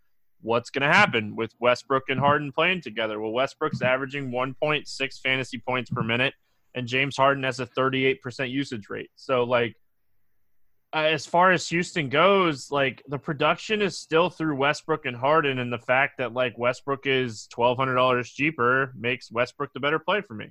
what's 0.41 0.69
going 0.69 0.87
to 0.87 0.93
happen 0.93 1.35
with 1.35 1.53
Westbrook 1.59 2.03
and 2.09 2.19
Harden 2.19 2.51
playing 2.51 2.81
together? 2.81 3.19
Well, 3.19 3.31
Westbrook's 3.31 3.81
averaging 3.81 4.31
1.6 4.31 5.19
fantasy 5.21 5.57
points 5.57 5.89
per 5.89 6.03
minute, 6.03 6.33
and 6.75 6.87
James 6.87 7.17
Harden 7.17 7.43
has 7.43 7.59
a 7.59 7.65
38% 7.65 8.49
usage 8.51 8.89
rate. 8.89 9.09
So, 9.15 9.43
like, 9.43 9.75
uh, 10.91 10.97
as 10.97 11.25
far 11.25 11.51
as 11.51 11.67
Houston 11.69 12.09
goes, 12.09 12.71
like 12.71 13.03
the 13.07 13.19
production 13.19 13.81
is 13.81 13.97
still 13.97 14.29
through 14.29 14.55
Westbrook 14.55 15.05
and 15.05 15.15
Harden, 15.15 15.59
and 15.59 15.71
the 15.71 15.77
fact 15.77 16.17
that 16.17 16.33
like 16.33 16.57
Westbrook 16.57 17.05
is 17.05 17.47
twelve 17.47 17.77
hundred 17.77 17.93
dollars 17.93 18.31
cheaper 18.31 18.91
makes 18.97 19.31
Westbrook 19.31 19.71
the 19.73 19.79
better 19.79 19.99
play 19.99 20.21
for 20.21 20.33
me. 20.33 20.49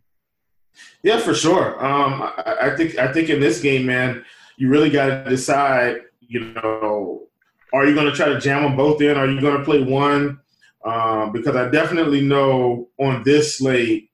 Yeah, 1.03 1.19
for 1.19 1.35
sure. 1.35 1.85
Um, 1.85 2.23
I, 2.23 2.57
I 2.63 2.77
think 2.77 2.97
I 2.99 3.13
think 3.13 3.31
in 3.31 3.41
this 3.41 3.61
game, 3.61 3.85
man, 3.85 4.25
you 4.57 4.69
really 4.69 4.91
got 4.91 5.07
to 5.07 5.31
decide. 5.31 6.03
You 6.21 6.53
know, 6.53 7.27
are 7.73 7.87
you 7.87 7.95
going 7.95 8.07
to 8.07 8.13
try 8.13 8.29
to 8.29 8.39
jam 8.39 8.63
them 8.63 8.77
both 8.77 9.03
in? 9.03 9.17
Are 9.17 9.27
you 9.27 9.41
going 9.41 9.59
to 9.59 9.65
play 9.65 9.83
one? 9.83 10.39
Um, 10.85 11.33
because 11.33 11.57
I 11.57 11.69
definitely 11.69 12.21
know 12.21 12.89
on 12.99 13.25
this 13.25 13.59
slate, 13.59 14.11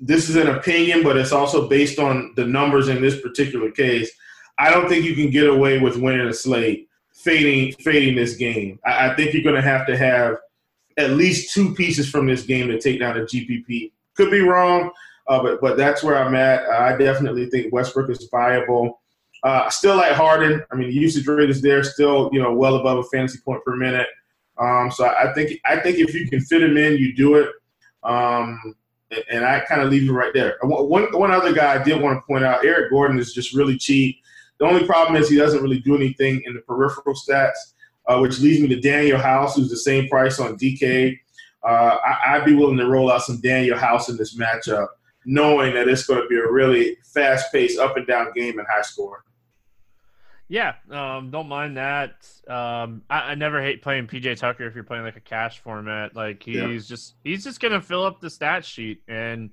this 0.00 0.28
is 0.28 0.36
an 0.36 0.48
opinion, 0.48 1.02
but 1.02 1.16
it's 1.16 1.32
also 1.32 1.68
based 1.68 1.98
on 1.98 2.32
the 2.36 2.46
numbers 2.46 2.88
in 2.88 3.00
this 3.00 3.20
particular 3.20 3.70
case. 3.70 4.10
I 4.58 4.70
don't 4.70 4.88
think 4.88 5.04
you 5.04 5.14
can 5.14 5.30
get 5.30 5.48
away 5.48 5.78
with 5.78 5.96
winning 5.96 6.26
a 6.26 6.32
slate, 6.32 6.88
fading 7.12 7.72
fading 7.80 8.14
this 8.14 8.36
game. 8.36 8.78
I, 8.84 9.10
I 9.10 9.14
think 9.14 9.32
you're 9.32 9.42
going 9.42 9.54
to 9.56 9.62
have 9.62 9.86
to 9.86 9.96
have 9.96 10.36
at 10.98 11.10
least 11.10 11.54
two 11.54 11.74
pieces 11.74 12.08
from 12.08 12.26
this 12.26 12.42
game 12.42 12.68
to 12.68 12.78
take 12.78 13.00
down 13.00 13.16
a 13.16 13.22
GPP. 13.22 13.92
Could 14.14 14.30
be 14.30 14.40
wrong, 14.40 14.90
uh, 15.28 15.42
but 15.42 15.60
but 15.60 15.76
that's 15.76 16.02
where 16.02 16.16
I'm 16.16 16.34
at. 16.34 16.68
I 16.68 16.96
definitely 16.96 17.48
think 17.48 17.72
Westbrook 17.72 18.10
is 18.10 18.28
viable. 18.30 19.00
Uh, 19.42 19.68
still 19.70 19.96
like 19.96 20.12
Harden. 20.12 20.62
I 20.70 20.76
mean, 20.76 20.88
the 20.88 20.94
usage 20.94 21.26
rate 21.26 21.50
is 21.50 21.62
there, 21.62 21.82
still 21.82 22.28
you 22.32 22.42
know 22.42 22.52
well 22.52 22.76
above 22.76 22.98
a 22.98 23.04
fantasy 23.04 23.38
point 23.44 23.64
per 23.64 23.74
minute. 23.74 24.06
Um, 24.58 24.90
so 24.90 25.06
I 25.06 25.32
think 25.32 25.58
I 25.64 25.80
think 25.80 25.98
if 25.98 26.14
you 26.14 26.28
can 26.28 26.40
fit 26.40 26.62
him 26.62 26.76
in, 26.76 26.98
you 26.98 27.14
do 27.14 27.36
it. 27.36 27.48
Um, 28.04 28.76
and 29.30 29.44
I 29.44 29.60
kind 29.60 29.82
of 29.82 29.90
leave 29.90 30.08
it 30.08 30.12
right 30.12 30.32
there. 30.32 30.56
One 30.62 31.04
one 31.12 31.30
other 31.30 31.52
guy 31.52 31.74
I 31.74 31.82
did 31.82 32.00
want 32.00 32.18
to 32.18 32.26
point 32.26 32.44
out: 32.44 32.64
Eric 32.64 32.90
Gordon 32.90 33.18
is 33.18 33.32
just 33.32 33.54
really 33.54 33.76
cheap. 33.76 34.18
The 34.58 34.66
only 34.66 34.86
problem 34.86 35.20
is 35.20 35.28
he 35.28 35.36
doesn't 35.36 35.62
really 35.62 35.80
do 35.80 35.96
anything 35.96 36.42
in 36.44 36.54
the 36.54 36.60
peripheral 36.60 37.16
stats, 37.16 37.74
uh, 38.06 38.18
which 38.18 38.38
leads 38.40 38.60
me 38.60 38.68
to 38.68 38.80
Danuel 38.80 39.20
House, 39.20 39.56
who's 39.56 39.70
the 39.70 39.76
same 39.76 40.08
price 40.08 40.38
on 40.38 40.56
DK. 40.56 41.18
Uh, 41.64 41.98
I, 42.26 42.38
would 42.38 42.44
be 42.44 42.54
willing 42.54 42.76
to 42.78 42.86
roll 42.86 43.10
out 43.10 43.22
some 43.22 43.40
Danuel 43.40 43.78
House 43.78 44.08
in 44.08 44.16
this 44.16 44.36
matchup, 44.36 44.88
knowing 45.24 45.74
that 45.74 45.88
it's 45.88 46.06
going 46.06 46.20
to 46.20 46.28
be 46.28 46.36
a 46.36 46.50
really 46.50 46.96
fast-paced, 47.12 47.78
up 47.78 47.96
and 47.96 48.06
down 48.06 48.32
game 48.34 48.58
and 48.58 48.66
high 48.68 48.82
score. 48.82 49.24
Yeah, 50.52 50.74
um, 50.90 51.30
don't 51.30 51.48
mind 51.48 51.78
that. 51.78 52.26
Um, 52.46 53.00
I, 53.08 53.30
I, 53.30 53.34
never 53.36 53.62
hate 53.62 53.80
playing 53.80 54.06
PJ 54.06 54.36
Tucker 54.36 54.66
if 54.66 54.74
you're 54.74 54.84
playing 54.84 55.02
like 55.02 55.16
a 55.16 55.20
cash 55.20 55.60
format. 55.60 56.14
Like 56.14 56.42
he's 56.42 56.56
yeah. 56.56 56.76
just 56.76 57.14
he's 57.24 57.42
just 57.42 57.58
gonna 57.58 57.80
fill 57.80 58.04
up 58.04 58.20
the 58.20 58.28
stat 58.28 58.62
sheet 58.62 59.00
and 59.08 59.48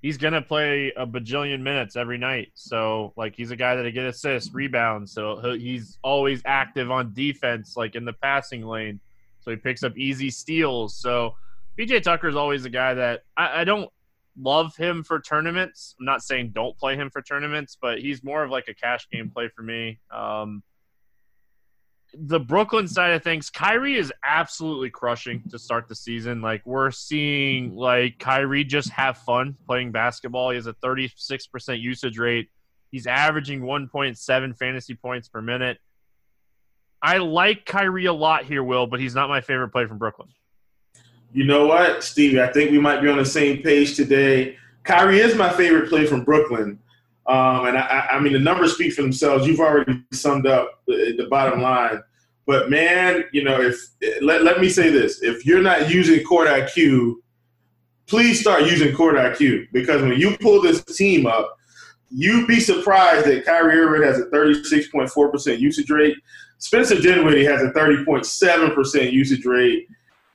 he's 0.00 0.16
gonna 0.16 0.40
play 0.40 0.92
a 0.96 1.04
bajillion 1.04 1.60
minutes 1.60 1.96
every 1.96 2.18
night. 2.18 2.52
So 2.54 3.12
like 3.16 3.34
he's 3.34 3.50
a 3.50 3.56
guy 3.56 3.74
that 3.74 3.90
get 3.90 4.04
assists, 4.04 4.54
rebounds. 4.54 5.10
So 5.10 5.56
he's 5.58 5.98
always 6.04 6.40
active 6.44 6.88
on 6.88 7.12
defense, 7.14 7.76
like 7.76 7.96
in 7.96 8.04
the 8.04 8.12
passing 8.12 8.64
lane. 8.64 9.00
So 9.40 9.50
he 9.50 9.56
picks 9.56 9.82
up 9.82 9.98
easy 9.98 10.30
steals. 10.30 10.94
So 10.94 11.34
PJ 11.76 12.04
Tucker 12.04 12.28
is 12.28 12.36
always 12.36 12.64
a 12.64 12.70
guy 12.70 12.94
that 12.94 13.24
I, 13.36 13.62
I 13.62 13.64
don't 13.64 13.90
love 14.38 14.76
him 14.76 15.04
for 15.04 15.20
tournaments. 15.20 15.94
I'm 15.98 16.06
not 16.06 16.22
saying 16.22 16.52
don't 16.54 16.76
play 16.76 16.96
him 16.96 17.10
for 17.10 17.22
tournaments, 17.22 17.76
but 17.80 17.98
he's 17.98 18.24
more 18.24 18.42
of 18.42 18.50
like 18.50 18.68
a 18.68 18.74
cash 18.74 19.06
game 19.10 19.30
play 19.30 19.48
for 19.48 19.62
me. 19.62 20.00
Um, 20.10 20.62
the 22.16 22.40
Brooklyn 22.40 22.86
side 22.86 23.12
of 23.12 23.22
things, 23.22 23.50
Kyrie 23.50 23.96
is 23.96 24.12
absolutely 24.24 24.90
crushing 24.90 25.42
to 25.50 25.58
start 25.58 25.88
the 25.88 25.94
season. 25.94 26.40
Like 26.40 26.62
we're 26.64 26.90
seeing 26.90 27.74
like 27.74 28.18
Kyrie 28.18 28.64
just 28.64 28.90
have 28.90 29.18
fun 29.18 29.56
playing 29.66 29.92
basketball. 29.92 30.50
He 30.50 30.56
has 30.56 30.66
a 30.66 30.74
36% 30.74 31.80
usage 31.80 32.18
rate. 32.18 32.50
He's 32.90 33.06
averaging 33.06 33.62
1.7 33.62 34.56
fantasy 34.56 34.94
points 34.94 35.28
per 35.28 35.42
minute. 35.42 35.78
I 37.02 37.18
like 37.18 37.66
Kyrie 37.66 38.06
a 38.06 38.12
lot 38.12 38.44
here, 38.44 38.62
Will, 38.62 38.86
but 38.86 39.00
he's 39.00 39.14
not 39.14 39.28
my 39.28 39.40
favorite 39.40 39.70
play 39.70 39.86
from 39.86 39.98
Brooklyn. 39.98 40.28
You 41.34 41.44
know 41.44 41.66
what, 41.66 42.04
Steve? 42.04 42.38
I 42.38 42.46
think 42.52 42.70
we 42.70 42.78
might 42.78 43.02
be 43.02 43.08
on 43.08 43.18
the 43.18 43.24
same 43.24 43.60
page 43.60 43.96
today. 43.96 44.56
Kyrie 44.84 45.18
is 45.18 45.34
my 45.34 45.52
favorite 45.52 45.88
play 45.88 46.06
from 46.06 46.22
Brooklyn. 46.22 46.78
Um, 47.26 47.66
and 47.66 47.76
I, 47.76 48.06
I, 48.12 48.20
mean, 48.20 48.34
the 48.34 48.38
numbers 48.38 48.74
speak 48.74 48.92
for 48.92 49.02
themselves. 49.02 49.44
You've 49.44 49.58
already 49.58 50.00
summed 50.12 50.46
up 50.46 50.82
the, 50.86 51.14
the, 51.16 51.26
bottom 51.26 51.60
line. 51.60 52.02
But 52.46 52.70
man, 52.70 53.24
you 53.32 53.42
know, 53.42 53.60
if 53.60 53.76
let, 54.20 54.44
let 54.44 54.60
me 54.60 54.68
say 54.68 54.90
this: 54.90 55.22
if 55.22 55.44
you're 55.44 55.62
not 55.62 55.90
using 55.90 56.22
Court 56.22 56.46
IQ, 56.46 57.14
please 58.06 58.38
start 58.40 58.64
using 58.64 58.94
Court 58.94 59.16
IQ 59.16 59.68
because 59.72 60.02
when 60.02 60.20
you 60.20 60.36
pull 60.36 60.62
this 60.62 60.84
team 60.84 61.26
up, 61.26 61.58
you'd 62.10 62.46
be 62.46 62.60
surprised 62.60 63.26
that 63.26 63.44
Kyrie 63.44 63.78
Irving 63.78 64.06
has 64.06 64.20
a 64.20 64.26
36.4% 64.26 65.58
usage 65.58 65.90
rate. 65.90 66.16
Spencer 66.58 67.00
Dinwiddie 67.00 67.44
has 67.44 67.62
a 67.62 67.70
30.7% 67.70 69.12
usage 69.12 69.44
rate. 69.46 69.88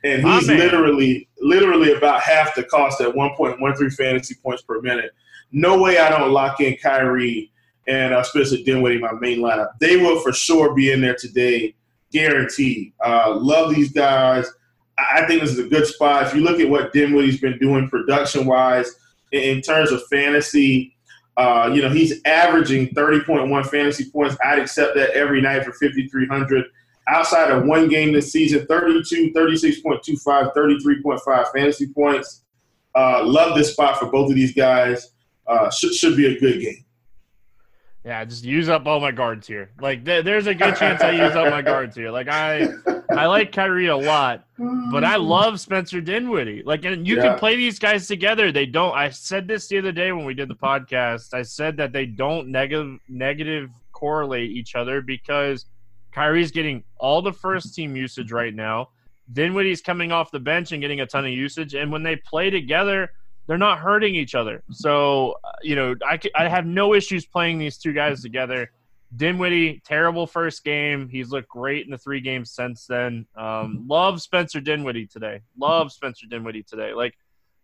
And 0.03 0.23
he's 0.23 0.47
literally, 0.47 1.27
literally 1.41 1.93
about 1.93 2.21
half 2.21 2.55
the 2.55 2.63
cost 2.63 3.01
at 3.01 3.13
1.13 3.13 3.93
fantasy 3.93 4.35
points 4.41 4.61
per 4.61 4.81
minute 4.81 5.11
no 5.51 5.81
way 5.81 5.97
I 5.97 6.09
don't 6.09 6.31
lock 6.31 6.59
in 6.61 6.77
Kyrie 6.77 7.51
and 7.87 8.13
uh, 8.13 8.23
Spencer 8.23 8.57
Dinwiddie, 8.63 8.99
my 8.99 9.13
main 9.13 9.39
lineup. 9.39 9.71
They 9.79 9.97
will 9.97 10.19
for 10.19 10.31
sure 10.31 10.73
be 10.73 10.91
in 10.91 11.01
there 11.01 11.15
today, 11.15 11.75
guaranteed. 12.11 12.93
Uh, 13.03 13.35
love 13.35 13.73
these 13.73 13.91
guys. 13.91 14.47
I 14.97 15.25
think 15.25 15.41
this 15.41 15.51
is 15.51 15.59
a 15.59 15.69
good 15.69 15.87
spot. 15.87 16.27
If 16.27 16.35
you 16.35 16.41
look 16.41 16.59
at 16.59 16.69
what 16.69 16.93
Dinwiddie's 16.93 17.39
been 17.39 17.57
doing 17.57 17.89
production 17.89 18.45
wise 18.45 18.93
in 19.31 19.61
terms 19.61 19.91
of 19.91 20.05
fantasy, 20.07 20.95
uh, 21.37 21.71
you 21.73 21.81
know, 21.81 21.89
he's 21.89 22.21
averaging 22.25 22.89
30.1 22.89 23.65
fantasy 23.67 24.09
points. 24.11 24.35
I'd 24.43 24.59
accept 24.59 24.95
that 24.95 25.11
every 25.11 25.41
night 25.41 25.63
for 25.63 25.71
5,300. 25.71 26.65
Outside 27.09 27.51
of 27.51 27.65
one 27.65 27.87
game 27.89 28.13
this 28.13 28.31
season, 28.31 28.65
32, 28.67 29.33
36.25, 29.33 30.53
33.5 30.53 31.51
fantasy 31.51 31.87
points. 31.87 32.43
Uh, 32.95 33.23
love 33.23 33.55
this 33.57 33.73
spot 33.73 33.97
for 33.97 34.07
both 34.07 34.29
of 34.29 34.35
these 34.35 34.53
guys 34.53 35.11
uh, 35.47 35.69
should 35.71 35.93
should 35.93 36.15
be 36.15 36.27
a 36.27 36.39
good 36.39 36.61
game. 36.61 36.85
Yeah, 38.05 38.23
just 38.23 38.45
use 38.45 38.69
up 38.69 38.85
all 38.85 38.99
my 39.01 39.11
guards 39.11 39.45
here. 39.45 39.71
Like, 39.81 40.05
th- 40.05 40.23
there's 40.23 40.47
a 40.47 40.55
good 40.55 40.75
chance 40.77 41.01
I 41.01 41.11
use 41.11 41.35
up 41.35 41.51
my 41.51 41.61
guards 41.61 41.95
here. 41.95 42.11
Like, 42.11 42.29
I 42.29 42.67
I 43.11 43.25
like 43.25 43.51
Kyrie 43.51 43.87
a 43.87 43.97
lot, 43.97 44.45
but 44.91 45.03
I 45.03 45.17
love 45.17 45.59
Spencer 45.59 45.99
Dinwiddie. 45.99 46.63
Like, 46.63 46.85
and 46.85 47.05
you 47.05 47.17
yeah. 47.17 47.23
can 47.23 47.39
play 47.39 47.57
these 47.57 47.77
guys 47.77 48.07
together. 48.07 48.51
They 48.51 48.65
don't. 48.65 48.95
I 48.95 49.09
said 49.09 49.47
this 49.47 49.67
the 49.67 49.79
other 49.79 49.91
day 49.91 50.11
when 50.13 50.25
we 50.25 50.33
did 50.33 50.47
the 50.47 50.55
podcast. 50.55 51.33
I 51.33 51.41
said 51.41 51.75
that 51.77 51.91
they 51.91 52.05
don't 52.05 52.47
negative 52.47 52.99
negative 53.09 53.69
correlate 53.91 54.51
each 54.51 54.75
other 54.75 55.01
because 55.01 55.65
Kyrie's 56.11 56.51
getting 56.51 56.83
all 56.97 57.21
the 57.21 57.33
first 57.33 57.75
team 57.75 57.95
usage 57.95 58.31
right 58.31 58.53
now. 58.53 58.89
Dinwiddie's 59.31 59.81
coming 59.81 60.11
off 60.11 60.31
the 60.31 60.39
bench 60.39 60.71
and 60.71 60.81
getting 60.81 61.01
a 61.01 61.05
ton 61.05 61.25
of 61.25 61.31
usage, 61.31 61.75
and 61.75 61.91
when 61.91 62.03
they 62.03 62.15
play 62.15 62.49
together 62.49 63.11
they're 63.49 63.57
not 63.57 63.79
hurting 63.79 64.13
each 64.13 64.35
other. 64.35 64.61
So, 64.69 65.33
uh, 65.43 65.53
you 65.63 65.75
know, 65.75 65.95
I, 66.07 66.19
I 66.35 66.47
have 66.47 66.67
no 66.67 66.93
issues 66.93 67.25
playing 67.25 67.57
these 67.57 67.79
two 67.79 67.93
guys 67.93 68.21
together. 68.21 68.69
Dinwiddie, 69.15 69.81
terrible 69.83 70.27
first 70.27 70.63
game. 70.63 71.09
He's 71.09 71.31
looked 71.31 71.49
great 71.49 71.83
in 71.83 71.89
the 71.89 71.97
three 71.97 72.21
games 72.21 72.51
since 72.51 72.85
then. 72.85 73.25
Um, 73.35 73.85
love 73.87 74.21
Spencer 74.21 74.61
Dinwiddie 74.61 75.07
today. 75.07 75.41
Love 75.57 75.91
Spencer 75.91 76.27
Dinwiddie 76.29 76.61
today. 76.61 76.93
Like, 76.93 77.15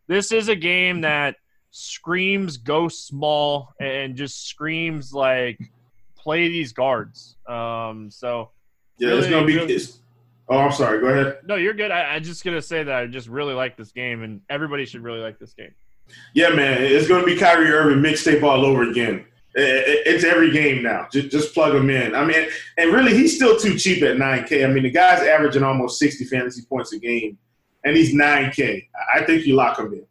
this 0.07 0.31
is 0.31 0.49
a 0.49 0.55
game 0.55 1.01
that 1.01 1.35
screams 1.69 2.57
go 2.57 2.87
small 2.87 3.75
and 3.79 4.15
just 4.15 4.47
screams 4.47 5.13
like 5.13 5.59
play 6.25 6.49
these 6.49 6.73
guards. 6.73 7.37
Um, 7.47 8.09
so, 8.09 8.49
yeah, 8.97 9.09
really, 9.09 9.19
it's 9.19 9.29
gonna 9.29 9.45
be. 9.45 9.55
Really, 9.55 9.83
Oh, 10.47 10.59
I'm 10.59 10.71
sorry. 10.71 10.99
Go 10.99 11.07
ahead. 11.07 11.39
No, 11.43 11.55
you're 11.55 11.73
good. 11.73 11.89
I, 11.89 12.17
am 12.17 12.23
just 12.23 12.43
gonna 12.43 12.61
say 12.61 12.83
that 12.83 12.95
I 12.95 13.07
just 13.07 13.27
really 13.27 13.55
like 13.55 13.77
this 13.77 13.91
game, 13.91 14.21
and 14.21 14.41
everybody 14.49 14.85
should 14.85 15.01
really 15.01 15.19
like 15.19 15.39
this 15.39 15.53
game. 15.53 15.73
Yeah, 16.33 16.49
man, 16.49 16.83
it's 16.83 17.07
going 17.07 17.21
to 17.21 17.25
be 17.25 17.35
Kyrie 17.35 17.71
Irving 17.71 17.99
mixtape 17.99 18.43
all 18.43 18.63
over 18.63 18.89
again. 18.89 19.25
It's 19.57 20.23
every 20.23 20.51
game 20.51 20.83
now. 20.83 21.07
Just, 21.11 21.31
just 21.31 21.53
plug 21.53 21.73
him 21.73 21.89
in. 21.89 22.13
I 22.13 22.25
mean, 22.25 22.47
and 22.77 22.93
really, 22.93 23.15
he's 23.15 23.35
still 23.35 23.57
too 23.57 23.77
cheap 23.77 24.03
at 24.03 24.17
9K. 24.17 24.65
I 24.65 24.71
mean, 24.71 24.83
the 24.83 24.91
guy's 24.91 25.21
averaging 25.21 25.63
almost 25.63 25.97
60 25.97 26.25
fantasy 26.25 26.63
points 26.69 26.93
a 26.93 26.99
game, 26.99 27.37
and 27.85 27.95
he's 27.95 28.13
9K. 28.13 28.87
I 29.13 29.23
think 29.23 29.45
you 29.45 29.55
lock 29.55 29.79
him 29.79 29.93
in. 29.93 30.05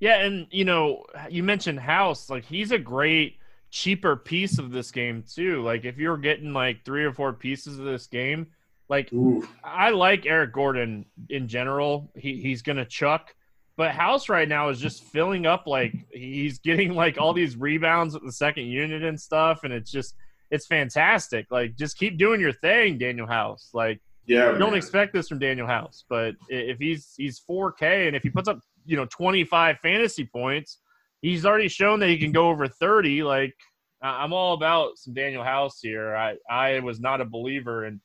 Yeah, 0.00 0.24
and 0.24 0.48
you 0.50 0.64
know, 0.64 1.04
you 1.30 1.42
mentioned 1.42 1.78
House. 1.78 2.28
Like, 2.28 2.44
he's 2.44 2.72
a 2.72 2.78
great 2.78 3.36
cheaper 3.72 4.14
piece 4.14 4.58
of 4.58 4.70
this 4.70 4.92
game 4.92 5.24
too. 5.28 5.62
Like, 5.62 5.84
if 5.84 5.98
you're 5.98 6.18
getting 6.18 6.52
like 6.52 6.84
three 6.84 7.04
or 7.04 7.12
four 7.12 7.32
pieces 7.32 7.78
of 7.78 7.84
this 7.84 8.06
game, 8.06 8.48
like 8.88 9.12
Ooh. 9.12 9.48
I 9.64 9.90
like 9.90 10.26
Eric 10.26 10.52
Gordon 10.52 11.06
in 11.28 11.48
general. 11.48 12.12
He 12.14 12.40
he's 12.40 12.62
gonna 12.62 12.84
chuck. 12.84 13.34
But 13.74 13.92
House 13.92 14.28
right 14.28 14.48
now 14.48 14.68
is 14.68 14.78
just 14.78 15.02
filling 15.02 15.46
up 15.46 15.66
like 15.66 15.94
he's 16.10 16.58
getting 16.58 16.94
like 16.94 17.18
all 17.18 17.32
these 17.32 17.56
rebounds 17.56 18.14
with 18.14 18.22
the 18.24 18.32
second 18.32 18.66
unit 18.66 19.02
and 19.02 19.18
stuff, 19.18 19.64
and 19.64 19.72
it's 19.72 19.90
just 19.90 20.14
it's 20.50 20.66
fantastic. 20.66 21.46
Like 21.50 21.74
just 21.74 21.96
keep 21.96 22.18
doing 22.18 22.40
your 22.40 22.52
thing, 22.52 22.98
Danuel 22.98 23.28
House. 23.28 23.70
Like 23.72 24.00
yeah, 24.26 24.52
don't 24.52 24.74
expect 24.74 25.14
this 25.14 25.28
from 25.28 25.40
Danuel 25.40 25.66
House, 25.66 26.04
but 26.10 26.34
if 26.48 26.78
he's 26.78 27.14
he's 27.16 27.40
4K 27.48 28.06
and 28.08 28.14
if 28.14 28.22
he 28.22 28.28
puts 28.28 28.46
up 28.46 28.60
you 28.84 28.96
know 28.96 29.06
25 29.06 29.78
fantasy 29.78 30.26
points, 30.26 30.78
he's 31.22 31.46
already 31.46 31.68
shown 31.68 32.00
that 32.00 32.10
he 32.10 32.18
can 32.18 32.32
go 32.32 32.48
over 32.48 32.68
30. 32.68 33.22
Like 33.22 33.54
I'm 34.02 34.32
all 34.32 34.52
about 34.54 34.98
some 34.98 35.14
Danuel 35.14 35.44
House 35.44 35.78
here. 35.80 36.14
I 36.14 36.36
I 36.50 36.80
was 36.80 37.00
not 37.00 37.20
a 37.20 37.24
believer 37.24 37.86
in 37.86 38.00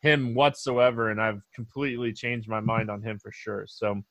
him 0.00 0.34
whatsoever, 0.34 1.10
and 1.10 1.20
I've 1.20 1.42
completely 1.54 2.12
changed 2.12 2.48
my 2.48 2.60
mind 2.60 2.90
on 2.90 3.02
him 3.02 3.18
for 3.18 3.30
sure. 3.30 3.66
So 3.68 4.02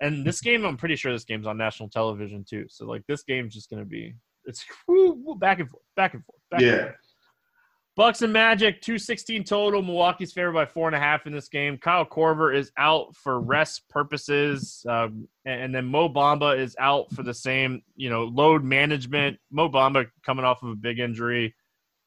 and 0.00 0.26
this 0.26 0.42
game, 0.42 0.66
I'm 0.66 0.76
pretty 0.76 0.96
sure 0.96 1.12
this 1.12 1.24
game's 1.24 1.46
on 1.46 1.56
national 1.56 1.88
television 1.88 2.44
too. 2.48 2.66
So 2.68 2.84
like 2.84 3.02
this 3.08 3.22
game's 3.22 3.54
just 3.54 3.70
gonna 3.70 3.86
be 3.86 4.14
it's 4.44 4.64
whoo, 4.86 5.36
back 5.38 5.60
and 5.60 5.70
forth, 5.70 5.82
back 5.96 6.14
and 6.14 6.24
forth. 6.24 6.40
Back 6.50 6.60
yeah. 6.60 6.68
And 6.68 6.80
forth. 6.80 6.96
Bucks 7.96 8.20
and 8.20 8.30
Magic, 8.30 8.82
216 8.82 9.44
total. 9.44 9.80
Milwaukee's 9.80 10.30
favored 10.30 10.52
by 10.52 10.66
four 10.66 10.86
and 10.86 10.94
a 10.94 10.98
half 10.98 11.26
in 11.26 11.32
this 11.32 11.48
game. 11.48 11.78
Kyle 11.78 12.04
Korver 12.04 12.54
is 12.54 12.70
out 12.76 13.16
for 13.16 13.40
rest 13.40 13.88
purposes. 13.88 14.84
Um, 14.86 15.26
and 15.46 15.74
then 15.74 15.86
Mo 15.86 16.10
Bamba 16.10 16.58
is 16.58 16.76
out 16.78 17.10
for 17.14 17.22
the 17.22 17.32
same, 17.32 17.82
you 17.96 18.10
know, 18.10 18.24
load 18.24 18.62
management. 18.62 19.38
Mo 19.50 19.70
Bamba 19.70 20.06
coming 20.26 20.44
off 20.44 20.62
of 20.62 20.68
a 20.68 20.74
big 20.74 20.98
injury. 20.98 21.54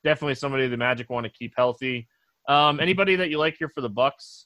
Definitely 0.04 0.36
somebody 0.36 0.68
the 0.68 0.78
Magic 0.78 1.10
want 1.10 1.26
to 1.26 1.32
keep 1.32 1.54
healthy. 1.58 2.08
Um, 2.48 2.80
anybody 2.80 3.16
that 3.16 3.32
you 3.32 3.40
like 3.40 3.56
here 3.58 3.70
for 3.70 3.82
the 3.82 3.90
Bucks? 3.90 4.46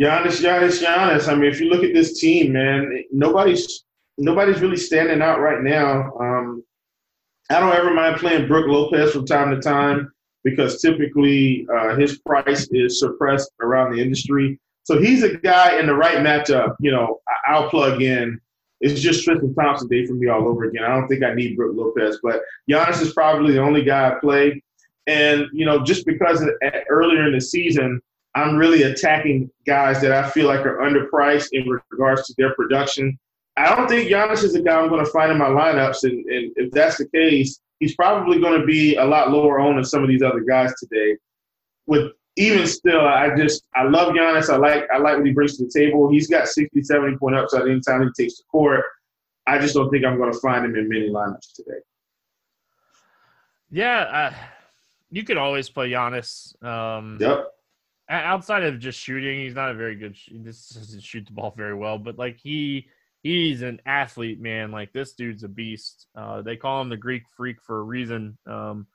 Giannis, 0.00 0.42
Giannis, 0.42 0.82
Giannis. 0.82 1.28
I 1.28 1.34
mean, 1.34 1.50
if 1.50 1.60
you 1.60 1.68
look 1.68 1.84
at 1.84 1.92
this 1.92 2.18
team, 2.18 2.54
man, 2.54 3.04
nobody's 3.12 3.84
nobody's 4.16 4.60
really 4.60 4.76
standing 4.78 5.20
out 5.20 5.40
right 5.40 5.62
now. 5.62 6.10
Um, 6.18 6.64
I 7.50 7.60
don't 7.60 7.74
ever 7.74 7.94
mind 7.94 8.16
playing 8.16 8.48
Brook 8.48 8.66
Lopez 8.68 9.12
from 9.12 9.26
time 9.26 9.54
to 9.54 9.60
time 9.60 10.12
because 10.44 10.80
typically 10.80 11.66
uh, 11.74 11.96
his 11.96 12.18
price 12.18 12.68
is 12.70 13.00
suppressed 13.00 13.50
around 13.60 13.94
the 13.94 14.02
industry. 14.02 14.58
So 14.84 15.00
he's 15.00 15.22
a 15.22 15.36
guy 15.36 15.78
in 15.78 15.86
the 15.86 15.94
right 15.94 16.18
matchup. 16.18 16.76
You 16.80 16.92
know, 16.92 17.20
I'll 17.46 17.68
plug 17.68 18.02
in. 18.02 18.40
It's 18.80 19.00
just 19.00 19.24
Tristan 19.24 19.54
Thompson 19.54 19.88
day 19.88 20.06
for 20.06 20.14
me 20.14 20.28
all 20.28 20.46
over 20.46 20.64
again. 20.64 20.84
I 20.84 20.88
don't 20.88 21.08
think 21.08 21.24
I 21.24 21.34
need 21.34 21.56
Brook 21.56 21.74
Lopez, 21.74 22.20
but 22.22 22.42
Giannis 22.70 23.00
is 23.00 23.12
probably 23.12 23.54
the 23.54 23.62
only 23.62 23.82
guy 23.82 24.10
I 24.10 24.18
play. 24.20 24.62
And 25.06 25.46
you 25.52 25.64
know, 25.64 25.82
just 25.82 26.04
because 26.04 26.44
earlier 26.90 27.26
in 27.26 27.32
the 27.32 27.40
season 27.40 28.00
I'm 28.36 28.54
really 28.54 28.82
attacking 28.82 29.50
guys 29.66 30.02
that 30.02 30.12
I 30.12 30.28
feel 30.28 30.46
like 30.46 30.60
are 30.66 30.76
underpriced 30.78 31.48
in 31.52 31.66
regards 31.90 32.26
to 32.26 32.34
their 32.36 32.54
production. 32.54 33.18
I 33.56 33.74
don't 33.74 33.88
think 33.88 34.10
Giannis 34.10 34.44
is 34.44 34.54
a 34.54 34.60
guy 34.60 34.78
I'm 34.78 34.88
going 34.88 35.04
to 35.04 35.10
find 35.10 35.32
in 35.32 35.38
my 35.38 35.48
lineups, 35.48 36.04
and, 36.04 36.24
and 36.26 36.52
if 36.56 36.70
that's 36.72 36.98
the 36.98 37.08
case, 37.08 37.60
he's 37.80 37.94
probably 37.94 38.38
going 38.38 38.60
to 38.60 38.66
be 38.66 38.96
a 38.96 39.04
lot 39.04 39.30
lower 39.30 39.58
on 39.60 39.76
than 39.76 39.84
some 39.84 40.02
of 40.02 40.08
these 40.08 40.22
other 40.22 40.40
guys 40.40 40.72
today. 40.78 41.16
With 41.86 42.12
even 42.36 42.66
still, 42.66 43.00
I 43.00 43.34
just 43.34 43.62
I 43.74 43.84
love 43.84 44.12
Giannis. 44.12 44.52
I 44.52 44.56
like 44.56 44.84
I 44.92 44.98
like 44.98 45.16
what 45.16 45.26
he 45.26 45.32
brings 45.32 45.56
to 45.56 45.64
the 45.64 45.70
table. 45.74 46.10
He's 46.10 46.28
got 46.28 46.48
60, 46.48 46.82
70 46.82 47.16
point 47.16 47.36
upside 47.36 47.62
anytime 47.62 48.02
he 48.02 48.24
takes 48.24 48.36
the 48.38 48.44
court. 48.50 48.84
I 49.46 49.58
just 49.58 49.74
don't 49.74 49.88
think 49.90 50.04
I'm 50.04 50.18
going 50.18 50.32
to 50.32 50.38
find 50.40 50.64
him 50.64 50.76
in 50.76 50.88
many 50.88 51.08
lineups 51.08 51.54
today. 51.54 51.78
Yeah, 53.70 54.00
uh, 54.00 54.34
you 55.10 55.24
could 55.24 55.36
always 55.38 55.70
play 55.70 55.90
Giannis. 55.90 56.62
Um, 56.62 57.18
yep 57.20 57.46
outside 58.08 58.62
of 58.62 58.78
just 58.78 58.98
shooting, 58.98 59.40
he's 59.40 59.54
not 59.54 59.70
a 59.70 59.74
very 59.74 59.96
good. 59.96 60.16
This 60.30 60.68
doesn't 60.68 61.02
shoot 61.02 61.26
the 61.26 61.32
ball 61.32 61.52
very 61.56 61.74
well, 61.74 61.98
but 61.98 62.18
like 62.18 62.38
he 62.38 62.88
he's 63.26 63.62
an 63.62 63.80
athlete, 63.86 64.40
man. 64.40 64.70
Like 64.70 64.92
this 64.92 65.14
dude's 65.14 65.42
a 65.42 65.48
beast. 65.48 66.06
Uh, 66.16 66.42
they 66.42 66.56
call 66.56 66.80
him 66.80 66.88
the 66.88 66.96
Greek 66.96 67.22
Freak 67.36 67.56
for 67.60 67.80
a 67.80 67.82
reason. 67.82 68.38
Um, 68.46 68.86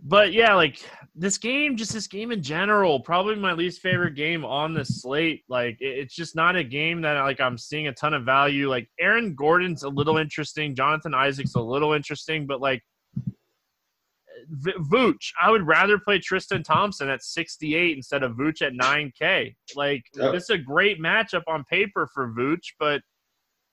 but 0.00 0.32
yeah, 0.32 0.54
like 0.54 0.78
this 1.16 1.38
game, 1.38 1.76
just 1.76 1.92
this 1.92 2.06
game 2.06 2.30
in 2.30 2.40
general, 2.40 3.00
probably 3.00 3.34
my 3.34 3.52
least 3.52 3.80
favorite 3.80 4.14
game 4.14 4.44
on 4.44 4.72
the 4.72 4.84
slate. 4.84 5.42
Like 5.48 5.76
it's 5.80 6.14
just 6.14 6.36
not 6.36 6.54
a 6.54 6.62
game 6.62 7.00
that 7.02 7.20
like 7.22 7.40
I'm 7.40 7.58
seeing 7.58 7.88
a 7.88 7.92
ton 7.92 8.14
of 8.14 8.24
value. 8.24 8.70
Like 8.70 8.88
Aaron 9.00 9.34
Gordon's 9.34 9.82
a 9.82 9.88
little 9.88 10.16
interesting, 10.16 10.76
Jonathan 10.76 11.14
Isaac's 11.14 11.56
a 11.56 11.60
little 11.60 11.94
interesting, 11.94 12.46
but 12.46 12.60
like 12.60 12.82
Vooch. 14.50 15.32
I 15.40 15.50
would 15.50 15.66
rather 15.66 15.98
play 15.98 16.18
Tristan 16.18 16.62
Thompson 16.62 17.08
at 17.08 17.22
68 17.22 17.96
instead 17.96 18.22
of 18.22 18.32
Vooch 18.32 18.62
at 18.62 18.72
9K. 18.72 19.54
Like 19.76 20.04
yep. 20.14 20.32
this 20.32 20.44
is 20.44 20.50
a 20.50 20.58
great 20.58 21.00
matchup 21.00 21.42
on 21.46 21.64
paper 21.64 22.08
for 22.12 22.32
Vooch, 22.32 22.74
but 22.78 23.02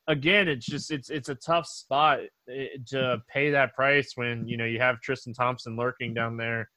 again, 0.08 0.48
it's 0.48 0.66
just 0.66 0.92
it's 0.92 1.10
it's 1.10 1.30
a 1.30 1.36
tough 1.36 1.68
spot 1.68 2.20
eh, 2.50 2.68
to 2.88 3.22
pay 3.32 3.52
that 3.52 3.74
price 3.74 4.12
when 4.16 4.48
you 4.48 4.58
know 4.58 4.66
you 4.66 4.80
have 4.80 5.02
Tristan 5.02 5.34
Thompson 5.34 5.76
lurking 5.76 6.14
down 6.14 6.38
there. 6.38 6.70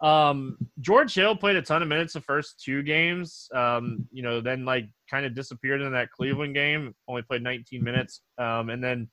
Um, 0.00 0.58
George 0.80 1.14
Hill 1.14 1.36
played 1.36 1.56
a 1.56 1.62
ton 1.62 1.80
of 1.82 1.88
minutes 1.88 2.14
the 2.14 2.20
first 2.20 2.60
two 2.62 2.82
games. 2.82 3.48
Um, 3.54 4.06
you 4.10 4.22
know, 4.22 4.40
then 4.40 4.64
like 4.64 4.86
kind 5.08 5.24
of 5.24 5.34
disappeared 5.34 5.80
in 5.80 5.92
that 5.92 6.10
Cleveland 6.10 6.54
game. 6.54 6.94
Only 7.06 7.22
played 7.22 7.42
19 7.42 7.84
minutes. 7.84 8.20
Um, 8.36 8.70
and 8.70 8.82
then 8.82 9.08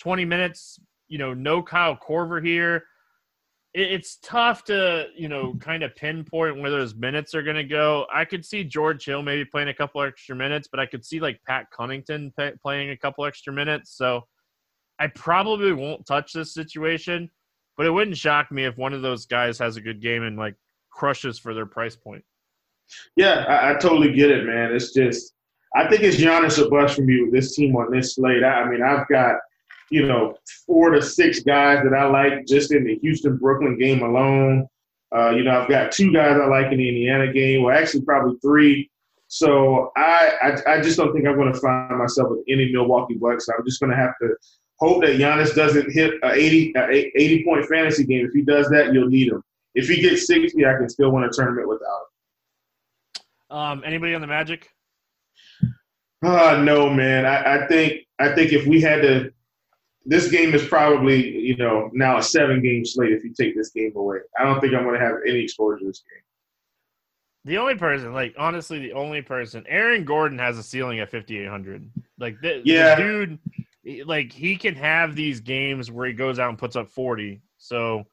20 0.00 0.24
minutes. 0.26 0.78
You 1.08 1.18
know, 1.18 1.32
no 1.32 1.62
Kyle 1.62 1.96
Korver 1.96 2.44
here 2.44 2.84
it's 3.74 4.18
tough 4.22 4.62
to 4.64 5.06
you 5.16 5.28
know 5.28 5.54
kind 5.60 5.82
of 5.82 5.94
pinpoint 5.96 6.60
where 6.60 6.70
those 6.70 6.94
minutes 6.94 7.34
are 7.34 7.42
going 7.42 7.56
to 7.56 7.64
go. 7.64 8.06
I 8.12 8.24
could 8.24 8.44
see 8.44 8.62
George 8.62 9.04
Hill 9.04 9.22
maybe 9.22 9.44
playing 9.44 9.68
a 9.68 9.74
couple 9.74 10.00
extra 10.02 10.36
minutes, 10.36 10.68
but 10.70 10.78
I 10.78 10.86
could 10.86 11.04
see 11.04 11.20
like 11.20 11.40
Pat 11.46 11.66
Connaughton 11.76 12.34
pay, 12.36 12.52
playing 12.62 12.90
a 12.90 12.96
couple 12.96 13.24
extra 13.24 13.52
minutes. 13.52 13.96
So 13.96 14.22
I 15.00 15.08
probably 15.08 15.72
won't 15.72 16.06
touch 16.06 16.32
this 16.32 16.54
situation, 16.54 17.28
but 17.76 17.86
it 17.86 17.90
wouldn't 17.90 18.16
shock 18.16 18.52
me 18.52 18.64
if 18.64 18.78
one 18.78 18.92
of 18.92 19.02
those 19.02 19.26
guys 19.26 19.58
has 19.58 19.76
a 19.76 19.80
good 19.80 20.00
game 20.00 20.22
and 20.22 20.36
like 20.36 20.54
crushes 20.90 21.38
for 21.38 21.52
their 21.52 21.66
price 21.66 21.96
point. 21.96 22.24
Yeah, 23.16 23.44
I, 23.48 23.72
I 23.72 23.74
totally 23.74 24.12
get 24.12 24.30
it, 24.30 24.44
man. 24.46 24.72
It's 24.72 24.92
just 24.92 25.34
I 25.74 25.88
think 25.88 26.02
it's 26.02 26.16
Giannis 26.16 26.64
a 26.64 26.68
bust 26.68 26.94
for 26.94 27.02
me 27.02 27.22
with 27.22 27.32
this 27.32 27.56
team 27.56 27.74
on 27.74 27.90
this 27.90 28.14
slate. 28.14 28.44
I, 28.44 28.62
I 28.62 28.70
mean, 28.70 28.82
I've 28.82 29.08
got 29.08 29.34
you 29.90 30.06
know, 30.06 30.36
four 30.66 30.90
to 30.90 31.02
six 31.02 31.40
guys 31.40 31.84
that 31.84 31.94
I 31.94 32.06
like 32.06 32.46
just 32.46 32.72
in 32.72 32.84
the 32.84 32.96
Houston 32.96 33.36
Brooklyn 33.36 33.78
game 33.78 34.02
alone. 34.02 34.66
Uh, 35.14 35.30
you 35.30 35.44
know, 35.44 35.60
I've 35.60 35.68
got 35.68 35.92
two 35.92 36.12
guys 36.12 36.38
I 36.40 36.46
like 36.46 36.72
in 36.72 36.78
the 36.78 36.88
Indiana 36.88 37.32
game. 37.32 37.62
Well, 37.62 37.76
actually, 37.76 38.02
probably 38.02 38.36
three. 38.40 38.90
So 39.28 39.92
I, 39.96 40.32
I, 40.42 40.74
I 40.74 40.80
just 40.80 40.96
don't 40.96 41.12
think 41.12 41.26
I'm 41.26 41.36
going 41.36 41.52
to 41.52 41.58
find 41.58 41.96
myself 41.98 42.30
with 42.30 42.40
any 42.48 42.72
Milwaukee 42.72 43.14
Bucks. 43.14 43.48
I'm 43.48 43.64
just 43.64 43.80
going 43.80 43.90
to 43.90 43.96
have 43.96 44.14
to 44.20 44.34
hope 44.78 45.02
that 45.02 45.16
Giannis 45.16 45.54
doesn't 45.54 45.92
hit 45.92 46.14
a 46.22 46.32
80, 46.32 46.72
a 46.76 47.12
80 47.18 47.44
point 47.44 47.66
fantasy 47.66 48.04
game. 48.04 48.26
If 48.26 48.32
he 48.32 48.42
does 48.42 48.68
that, 48.70 48.92
you'll 48.92 49.08
need 49.08 49.28
him. 49.32 49.42
If 49.74 49.88
he 49.88 50.00
gets 50.00 50.26
60, 50.26 50.64
I 50.66 50.74
can 50.74 50.88
still 50.88 51.10
win 51.10 51.24
a 51.24 51.30
tournament 51.30 51.68
without 51.68 52.00
him. 53.50 53.56
Um, 53.56 53.82
anybody 53.84 54.14
on 54.14 54.20
the 54.20 54.26
Magic? 54.26 54.70
Uh, 56.24 56.62
no, 56.64 56.90
man. 56.90 57.26
I, 57.26 57.64
I 57.64 57.66
think 57.66 58.06
I 58.18 58.34
think 58.34 58.52
if 58.52 58.66
we 58.66 58.80
had 58.80 59.02
to 59.02 59.30
this 60.06 60.30
game 60.30 60.54
is 60.54 60.66
probably 60.66 61.36
you 61.38 61.56
know 61.56 61.90
now 61.92 62.18
a 62.18 62.22
seven 62.22 62.62
game 62.62 62.84
slate 62.84 63.12
if 63.12 63.24
you 63.24 63.32
take 63.32 63.56
this 63.56 63.70
game 63.70 63.92
away. 63.96 64.18
I 64.38 64.44
don't 64.44 64.60
think 64.60 64.74
I'm 64.74 64.84
going 64.84 64.98
to 64.98 65.04
have 65.04 65.16
any 65.26 65.40
exposure 65.40 65.78
to 65.78 65.86
this 65.86 66.02
game. 66.10 66.22
The 67.46 67.58
only 67.58 67.74
person, 67.74 68.12
like 68.12 68.34
honestly, 68.38 68.78
the 68.78 68.92
only 68.92 69.20
person, 69.20 69.64
Aaron 69.68 70.04
Gordon 70.04 70.38
has 70.38 70.56
a 70.56 70.62
ceiling 70.62 71.00
at 71.00 71.10
5800. 71.10 71.90
Like 72.18 72.40
the, 72.40 72.62
yeah. 72.64 72.96
dude, 72.96 73.38
like 74.06 74.32
he 74.32 74.56
can 74.56 74.74
have 74.74 75.14
these 75.14 75.40
games 75.40 75.90
where 75.90 76.06
he 76.06 76.14
goes 76.14 76.38
out 76.38 76.48
and 76.48 76.58
puts 76.58 76.74
up 76.74 76.88
40. 76.88 77.42
So, 77.58 78.04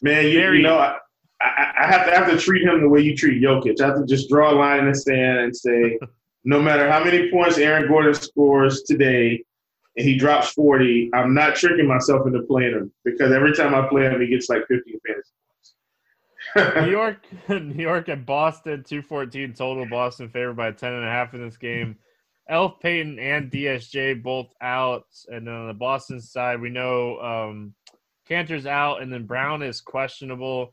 man, 0.00 0.26
you, 0.26 0.38
very, 0.38 0.58
you 0.58 0.62
know, 0.62 0.78
I, 0.78 0.96
I, 1.40 1.86
have 1.86 2.06
to 2.06 2.12
I 2.12 2.18
have 2.18 2.30
to 2.30 2.38
treat 2.38 2.66
him 2.66 2.80
the 2.80 2.88
way 2.88 3.00
you 3.00 3.14
treat 3.14 3.42
Jokic. 3.42 3.80
I 3.80 3.88
have 3.88 3.98
to 3.98 4.06
just 4.06 4.30
draw 4.30 4.52
a 4.52 4.56
line 4.56 4.80
in 4.80 4.88
the 4.88 4.94
sand 4.94 5.38
and 5.38 5.54
say, 5.54 5.98
no 6.44 6.60
matter 6.60 6.90
how 6.90 7.04
many 7.04 7.30
points 7.30 7.58
Aaron 7.58 7.88
Gordon 7.88 8.14
scores 8.14 8.84
today, 8.84 9.44
and 9.96 10.06
he 10.06 10.16
drops 10.16 10.50
40, 10.50 11.10
I'm 11.14 11.34
not 11.34 11.56
tricking 11.56 11.86
myself 11.86 12.26
into 12.26 12.42
playing 12.42 12.72
him 12.72 12.92
because 13.04 13.32
every 13.32 13.54
time 13.54 13.74
I 13.74 13.88
play 13.88 14.02
him, 14.02 14.20
he 14.20 14.26
gets 14.26 14.48
like 14.48 14.66
15 14.68 15.00
fantasy 15.06 15.32
points. 16.54 16.76
New 16.84 16.90
York, 16.90 17.26
New 17.48 17.82
York 17.82 18.08
and 18.08 18.26
Boston, 18.26 18.84
214 18.86 19.54
total. 19.54 19.86
Boston 19.86 20.28
favored 20.28 20.56
by 20.56 20.70
10 20.70 20.92
and 20.92 21.04
a 21.04 21.10
half 21.10 21.34
in 21.34 21.42
this 21.42 21.56
game. 21.56 21.96
Elf 22.48 22.78
Payton 22.80 23.18
and 23.18 23.50
DSJ 23.50 24.22
both 24.22 24.52
out, 24.60 25.06
and 25.28 25.46
then 25.46 25.54
on 25.54 25.66
the 25.66 25.74
Boston 25.74 26.20
side, 26.20 26.60
we 26.60 26.70
know 26.70 27.18
um, 27.18 27.74
Kanter's 28.28 28.66
out, 28.66 29.02
and 29.02 29.12
then 29.12 29.26
Brown 29.26 29.62
is 29.62 29.80
questionable. 29.80 30.72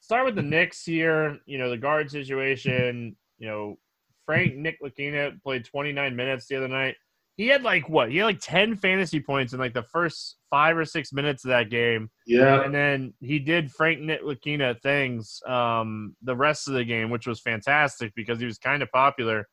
Start 0.00 0.24
with 0.24 0.34
the 0.34 0.42
Knicks 0.42 0.84
here. 0.84 1.38
You 1.44 1.58
know 1.58 1.68
the 1.68 1.76
guard 1.76 2.10
situation. 2.10 3.16
You 3.38 3.48
know 3.48 3.78
Frank 4.24 4.54
Ntilikina 4.54 5.42
played 5.42 5.64
29 5.64 6.16
minutes 6.16 6.46
the 6.46 6.56
other 6.56 6.68
night. 6.68 6.96
He 7.36 7.48
had 7.48 7.62
like 7.62 7.88
what? 7.88 8.10
He 8.10 8.18
had 8.18 8.26
like 8.26 8.40
10 8.40 8.76
fantasy 8.76 9.18
points 9.18 9.52
in 9.52 9.58
like 9.58 9.74
the 9.74 9.82
first 9.82 10.36
five 10.50 10.76
or 10.76 10.84
six 10.84 11.12
minutes 11.12 11.44
of 11.44 11.48
that 11.48 11.68
game. 11.68 12.08
Yeah. 12.26 12.62
And 12.62 12.72
then 12.72 13.12
he 13.20 13.40
did 13.40 13.72
Frank 13.72 14.00
Ntilikina 14.00 14.80
things 14.82 15.40
um, 15.46 16.14
the 16.22 16.36
rest 16.36 16.68
of 16.68 16.74
the 16.74 16.84
game, 16.84 17.10
which 17.10 17.26
was 17.26 17.40
fantastic 17.40 18.12
because 18.14 18.38
he 18.38 18.46
was 18.46 18.58
kind 18.58 18.82
of 18.82 18.90
popular. 18.92 19.48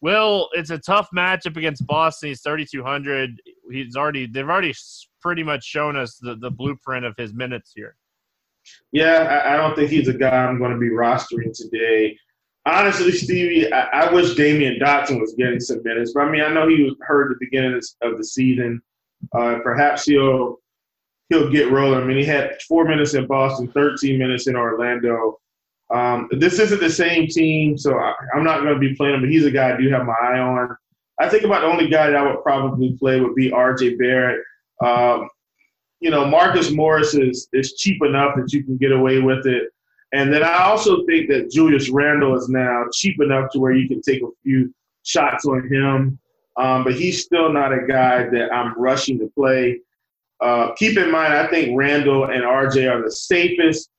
Will, 0.00 0.48
it's 0.52 0.70
a 0.70 0.78
tough 0.78 1.08
matchup 1.14 1.56
against 1.56 1.86
Boston. 1.86 2.30
He's 2.30 2.40
3,200. 2.42 3.40
He's 3.70 3.96
already 3.96 4.26
they've 4.26 4.48
already 4.48 4.74
pretty 5.20 5.42
much 5.42 5.62
shown 5.62 5.96
us 5.96 6.16
the, 6.20 6.36
the 6.36 6.50
blueprint 6.50 7.04
of 7.04 7.14
his 7.16 7.32
minutes 7.34 7.72
here. 7.76 7.94
Yeah, 8.92 9.42
I, 9.44 9.54
I 9.54 9.56
don't 9.56 9.76
think 9.76 9.90
he's 9.90 10.08
a 10.08 10.14
guy 10.14 10.44
I'm 10.44 10.58
going 10.58 10.72
to 10.72 10.78
be 10.78 10.90
rostering 10.90 11.52
today. 11.54 12.16
Honestly, 12.66 13.12
Stevie, 13.12 13.72
I, 13.72 14.02
I 14.02 14.12
wish 14.12 14.34
Damyean 14.34 14.80
Dotson 14.80 15.20
was 15.20 15.34
getting 15.34 15.60
some 15.60 15.82
minutes. 15.82 16.12
But 16.12 16.24
I 16.24 16.30
mean, 16.30 16.42
I 16.42 16.52
know 16.52 16.68
he 16.68 16.82
was 16.82 16.94
hurt 17.00 17.32
at 17.32 17.38
the 17.38 17.46
beginning 17.46 17.80
of 18.02 18.18
the 18.18 18.24
season. 18.24 18.82
Uh, 19.34 19.58
perhaps 19.62 20.04
he'll 20.04 20.58
he'll 21.30 21.50
get 21.50 21.70
rolling. 21.70 22.00
I 22.00 22.04
mean, 22.04 22.18
he 22.18 22.24
had 22.24 22.60
four 22.68 22.84
minutes 22.84 23.14
in 23.14 23.26
Boston, 23.26 23.70
13 23.72 24.18
minutes 24.18 24.46
in 24.46 24.56
Orlando. 24.56 25.38
Um, 25.90 26.28
this 26.32 26.58
isn't 26.58 26.80
the 26.80 26.90
same 26.90 27.26
team, 27.28 27.76
so 27.78 27.98
I, 27.98 28.14
am 28.34 28.44
not 28.44 28.62
going 28.62 28.74
to 28.74 28.78
be 28.78 28.94
playing 28.94 29.14
him. 29.14 29.20
But 29.22 29.30
he's 29.30 29.44
a 29.44 29.50
guy 29.50 29.74
I 29.74 29.76
do 29.76 29.88
have 29.90 30.04
my 30.04 30.14
eye 30.20 30.38
on. 30.38 30.76
I 31.18 31.28
think 31.28 31.44
about 31.44 31.62
the 31.62 31.66
only 31.66 31.88
guy 31.88 32.08
that 32.08 32.16
I 32.16 32.22
would 32.22 32.42
probably 32.42 32.96
play 32.98 33.20
would 33.20 33.34
be 33.34 33.52
R.J. 33.52 33.96
Barrett. 33.96 34.42
Um, 34.82 35.28
you 36.00 36.10
know, 36.10 36.24
Marcus 36.24 36.70
Morris 36.70 37.14
is 37.14 37.48
is 37.52 37.74
cheap 37.74 38.02
enough 38.02 38.36
that 38.36 38.52
you 38.52 38.64
can 38.64 38.76
get 38.76 38.92
away 38.92 39.20
with 39.20 39.46
it. 39.46 39.70
And 40.12 40.32
then 40.32 40.42
I 40.42 40.64
also 40.64 41.04
think 41.06 41.28
that 41.28 41.50
Julius 41.50 41.88
Randle 41.88 42.36
is 42.36 42.48
now 42.48 42.84
cheap 42.92 43.20
enough 43.20 43.50
to 43.52 43.60
where 43.60 43.72
you 43.72 43.88
can 43.88 44.02
take 44.02 44.22
a 44.22 44.28
few 44.42 44.74
shots 45.04 45.46
on 45.46 45.68
him. 45.72 46.18
Um, 46.56 46.84
but 46.84 46.94
he's 46.94 47.22
still 47.22 47.52
not 47.52 47.72
a 47.72 47.86
guy 47.86 48.28
that 48.28 48.52
I'm 48.52 48.78
rushing 48.78 49.18
to 49.20 49.30
play. 49.34 49.80
Uh, 50.40 50.72
keep 50.74 50.98
in 50.98 51.10
mind, 51.10 51.32
I 51.34 51.46
think 51.46 51.76
Randle 51.76 52.24
and 52.24 52.42
RJ 52.42 52.90
are 52.90 53.02
the 53.02 53.10
safest 53.10 53.90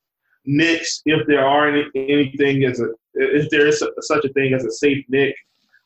Knicks 0.44 1.02
if 1.06 1.26
there 1.28 1.46
are 1.46 1.70
any, 1.70 1.86
anything 1.96 2.64
as 2.64 2.80
a 2.80 2.88
if 3.14 3.50
there 3.50 3.68
is 3.68 3.82
a, 3.82 3.90
such 4.00 4.26
a 4.26 4.30
thing 4.30 4.54
as 4.54 4.66
a 4.66 4.72
safe 4.72 5.06
Knick. 5.08 5.36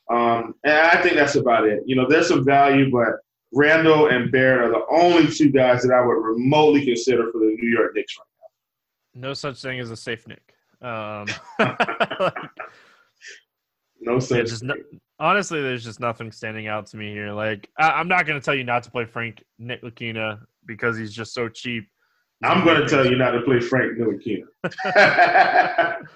Um, 0.09 0.55
and 0.63 0.73
I 0.73 1.01
think 1.01 1.15
that's 1.15 1.35
about 1.35 1.67
it. 1.67 1.83
You 1.85 1.95
know, 1.95 2.07
there's 2.07 2.29
some 2.29 2.45
value, 2.45 2.89
but 2.89 3.15
Randle 3.53 4.07
and 4.07 4.31
Barrett 4.31 4.69
are 4.69 4.71
the 4.71 4.85
only 4.89 5.27
two 5.27 5.49
guys 5.49 5.81
that 5.83 5.93
I 5.93 6.05
would 6.05 6.13
remotely 6.13 6.85
consider 6.85 7.31
for 7.31 7.39
the 7.39 7.57
New 7.59 7.69
York 7.69 7.95
Knicks 7.95 8.15
right 8.17 8.25
no 9.15 9.34
such 9.34 9.62
thing 9.62 9.80
as 9.80 9.89
a 9.89 9.97
safe 9.97 10.28
Knick. 10.28 10.54
Um, 10.82 11.25
no 14.01 14.19
such. 14.19 14.62
No, 14.62 14.75
honestly, 15.19 15.62
there's 15.62 15.84
just 15.84 15.99
nothing 15.99 16.32
standing 16.32 16.67
out 16.67 16.88
to 16.88 16.97
me 16.97 17.12
here. 17.12 17.32
Like 17.32 17.69
I, 17.78 17.99
am 17.99 18.08
not 18.08 18.25
going 18.25 18.39
to 18.39 18.45
tell 18.45 18.56
you 18.56 18.63
not 18.63 18.84
to 18.84 18.91
play 18.91 19.06
Frank 19.06 19.43
Ntilikina 19.60 20.39
because 20.65 20.97
he's 20.97 21.13
just 21.13 21.34
so 21.34 21.49
cheap. 21.49 21.88
I'm 22.43 22.63
going 22.65 22.82
to 22.82 22.88
tell 22.88 23.06
you 23.06 23.15
not 23.15 23.32
to 23.32 23.41
play 23.41 23.60
Frank 23.60 23.97
Ntilikina. 23.97 24.43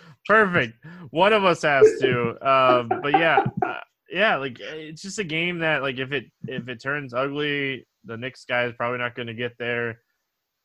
Perfect. 0.25 0.73
One 1.11 1.33
of 1.33 1.45
us 1.45 1.61
has 1.63 1.87
to. 2.01 2.29
Um, 2.47 2.89
but 3.01 3.13
yeah, 3.13 3.43
uh, 3.65 3.79
yeah, 4.11 4.35
like 4.35 4.59
it's 4.59 5.01
just 5.01 5.19
a 5.19 5.23
game 5.23 5.59
that 5.59 5.81
like 5.81 5.97
if 5.97 6.11
it 6.11 6.25
if 6.47 6.67
it 6.67 6.81
turns 6.81 7.13
ugly, 7.13 7.87
the 8.03 8.17
Knicks 8.17 8.45
guy 8.45 8.65
is 8.65 8.73
probably 8.73 8.99
not 8.99 9.15
going 9.15 9.27
to 9.27 9.33
get 9.33 9.57
there. 9.57 9.99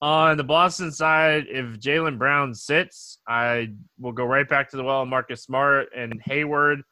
On 0.03 0.37
the 0.37 0.45
Boston 0.45 0.93
side, 0.93 1.47
if 1.49 1.79
Jaylen 1.79 2.19
Brown 2.19 2.55
sits, 2.55 3.19
I 3.27 3.69
will 3.99 4.13
go 4.13 4.25
right 4.25 4.49
back 4.49 4.71
to 4.71 4.77
the 4.77 4.85
well 4.85 5.07
Marcus 5.07 5.43
Smart 5.43 5.89
and 5.97 6.21
Hayward. 6.25 6.83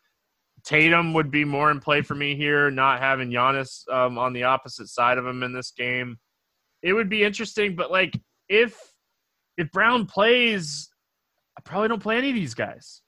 Tatum 0.64 1.12
would 1.14 1.30
be 1.30 1.44
more 1.44 1.70
in 1.70 1.80
play 1.80 2.02
for 2.02 2.14
me 2.14 2.36
here, 2.36 2.70
not 2.70 3.00
having 3.00 3.30
Giannis 3.30 3.88
um, 3.92 4.16
on 4.16 4.32
the 4.32 4.44
opposite 4.44 4.88
side 4.88 5.18
of 5.18 5.26
him 5.26 5.42
in 5.42 5.52
this 5.52 5.72
game. 5.72 6.18
It 6.82 6.92
would 6.92 7.08
be 7.08 7.24
interesting, 7.24 7.74
but 7.74 7.90
like 7.90 8.18
if 8.48 8.78
if 9.56 9.70
Brown 9.72 10.06
plays, 10.06 10.88
I 11.58 11.60
probably 11.62 11.88
don't 11.88 12.02
play 12.02 12.16
any 12.18 12.30
of 12.30 12.34
these 12.34 12.54
guys. 12.54 13.02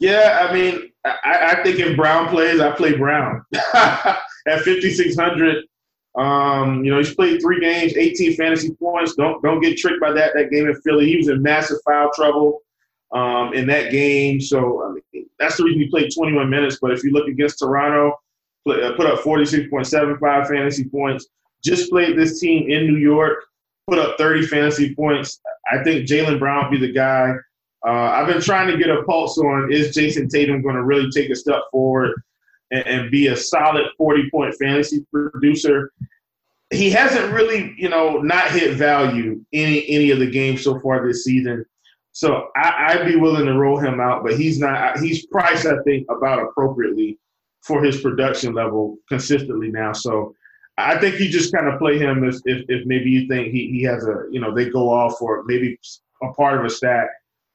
Yeah, 0.00 0.46
I 0.48 0.52
mean, 0.52 0.92
I, 1.04 1.16
I 1.24 1.62
think 1.62 1.80
if 1.80 1.96
Brown 1.96 2.28
plays, 2.28 2.60
I 2.60 2.70
play 2.72 2.96
Brown 2.96 3.44
at 3.74 4.60
fifty 4.62 4.92
six 4.92 5.16
hundred. 5.16 5.64
Um, 6.18 6.84
you 6.84 6.90
know, 6.90 6.98
he's 6.98 7.14
played 7.14 7.40
three 7.40 7.60
games, 7.60 7.96
18 7.96 8.34
fantasy 8.34 8.74
points. 8.74 9.14
Don't 9.14 9.40
don't 9.42 9.60
get 9.60 9.78
tricked 9.78 10.00
by 10.00 10.12
that. 10.12 10.32
That 10.34 10.50
game 10.50 10.66
in 10.66 10.74
Philly, 10.82 11.06
he 11.06 11.16
was 11.16 11.28
in 11.28 11.40
massive 11.40 11.78
foul 11.86 12.10
trouble 12.12 12.60
um, 13.12 13.54
in 13.54 13.68
that 13.68 13.92
game. 13.92 14.40
So 14.40 14.84
I 14.84 14.94
mean, 15.14 15.26
that's 15.38 15.56
the 15.56 15.64
reason 15.64 15.80
he 15.80 15.88
played 15.88 16.12
21 16.12 16.50
minutes. 16.50 16.78
But 16.82 16.90
if 16.90 17.04
you 17.04 17.12
look 17.12 17.28
against 17.28 17.60
Toronto, 17.60 18.18
play, 18.66 18.82
uh, 18.82 18.94
put 18.94 19.06
up 19.06 19.20
46.75 19.20 20.48
fantasy 20.48 20.88
points. 20.88 21.28
Just 21.62 21.88
played 21.88 22.18
this 22.18 22.40
team 22.40 22.68
in 22.68 22.86
New 22.86 22.98
York, 22.98 23.44
put 23.88 24.00
up 24.00 24.18
30 24.18 24.46
fantasy 24.46 24.96
points. 24.96 25.40
I 25.70 25.84
think 25.84 26.08
Jaylen 26.08 26.40
Brown 26.40 26.68
be 26.68 26.78
the 26.78 26.92
guy. 26.92 27.32
Uh, 27.86 27.90
I've 27.90 28.26
been 28.26 28.40
trying 28.40 28.68
to 28.68 28.76
get 28.76 28.90
a 28.90 29.04
pulse 29.04 29.38
on 29.38 29.72
is 29.72 29.94
Jayson 29.94 30.28
Tatum 30.28 30.62
going 30.62 30.74
to 30.74 30.82
really 30.82 31.10
take 31.10 31.30
a 31.30 31.36
step 31.36 31.62
forward 31.70 32.20
and, 32.70 32.86
and 32.86 33.10
be 33.10 33.28
a 33.28 33.36
solid 33.36 33.86
40 33.96 34.30
point 34.30 34.54
fantasy 34.60 35.04
producer. 35.12 35.92
He 36.70 36.90
hasn't 36.90 37.32
really, 37.32 37.74
you 37.78 37.88
know, 37.88 38.18
not 38.18 38.50
hit 38.50 38.74
value 38.74 39.42
any 39.52 39.88
any 39.88 40.10
of 40.10 40.18
the 40.18 40.30
games 40.30 40.62
so 40.62 40.78
far 40.80 41.06
this 41.06 41.24
season. 41.24 41.64
So 42.12 42.48
I, 42.56 42.96
would 42.96 43.06
be 43.06 43.16
willing 43.16 43.46
to 43.46 43.54
roll 43.54 43.78
him 43.78 44.00
out, 44.00 44.24
but 44.24 44.36
he's 44.36 44.58
not. 44.58 44.98
He's 44.98 45.26
priced, 45.26 45.66
I 45.66 45.80
think, 45.84 46.06
about 46.10 46.42
appropriately 46.42 47.18
for 47.62 47.82
his 47.82 48.00
production 48.00 48.54
level 48.54 48.98
consistently 49.08 49.70
now. 49.70 49.92
So 49.92 50.34
I 50.78 50.98
think 50.98 51.20
you 51.20 51.28
just 51.28 51.52
kind 51.52 51.68
of 51.68 51.78
play 51.78 51.98
him 51.98 52.24
as 52.24 52.40
if, 52.44 52.64
if 52.68 52.86
maybe 52.86 53.10
you 53.10 53.28
think 53.28 53.52
he, 53.52 53.68
he 53.70 53.82
has 53.82 54.04
a, 54.04 54.24
you 54.30 54.40
know, 54.40 54.54
they 54.54 54.70
go 54.70 54.90
off 54.90 55.20
or 55.20 55.44
maybe 55.44 55.78
a 56.22 56.32
part 56.32 56.58
of 56.58 56.64
a 56.64 56.70
stack. 56.70 57.08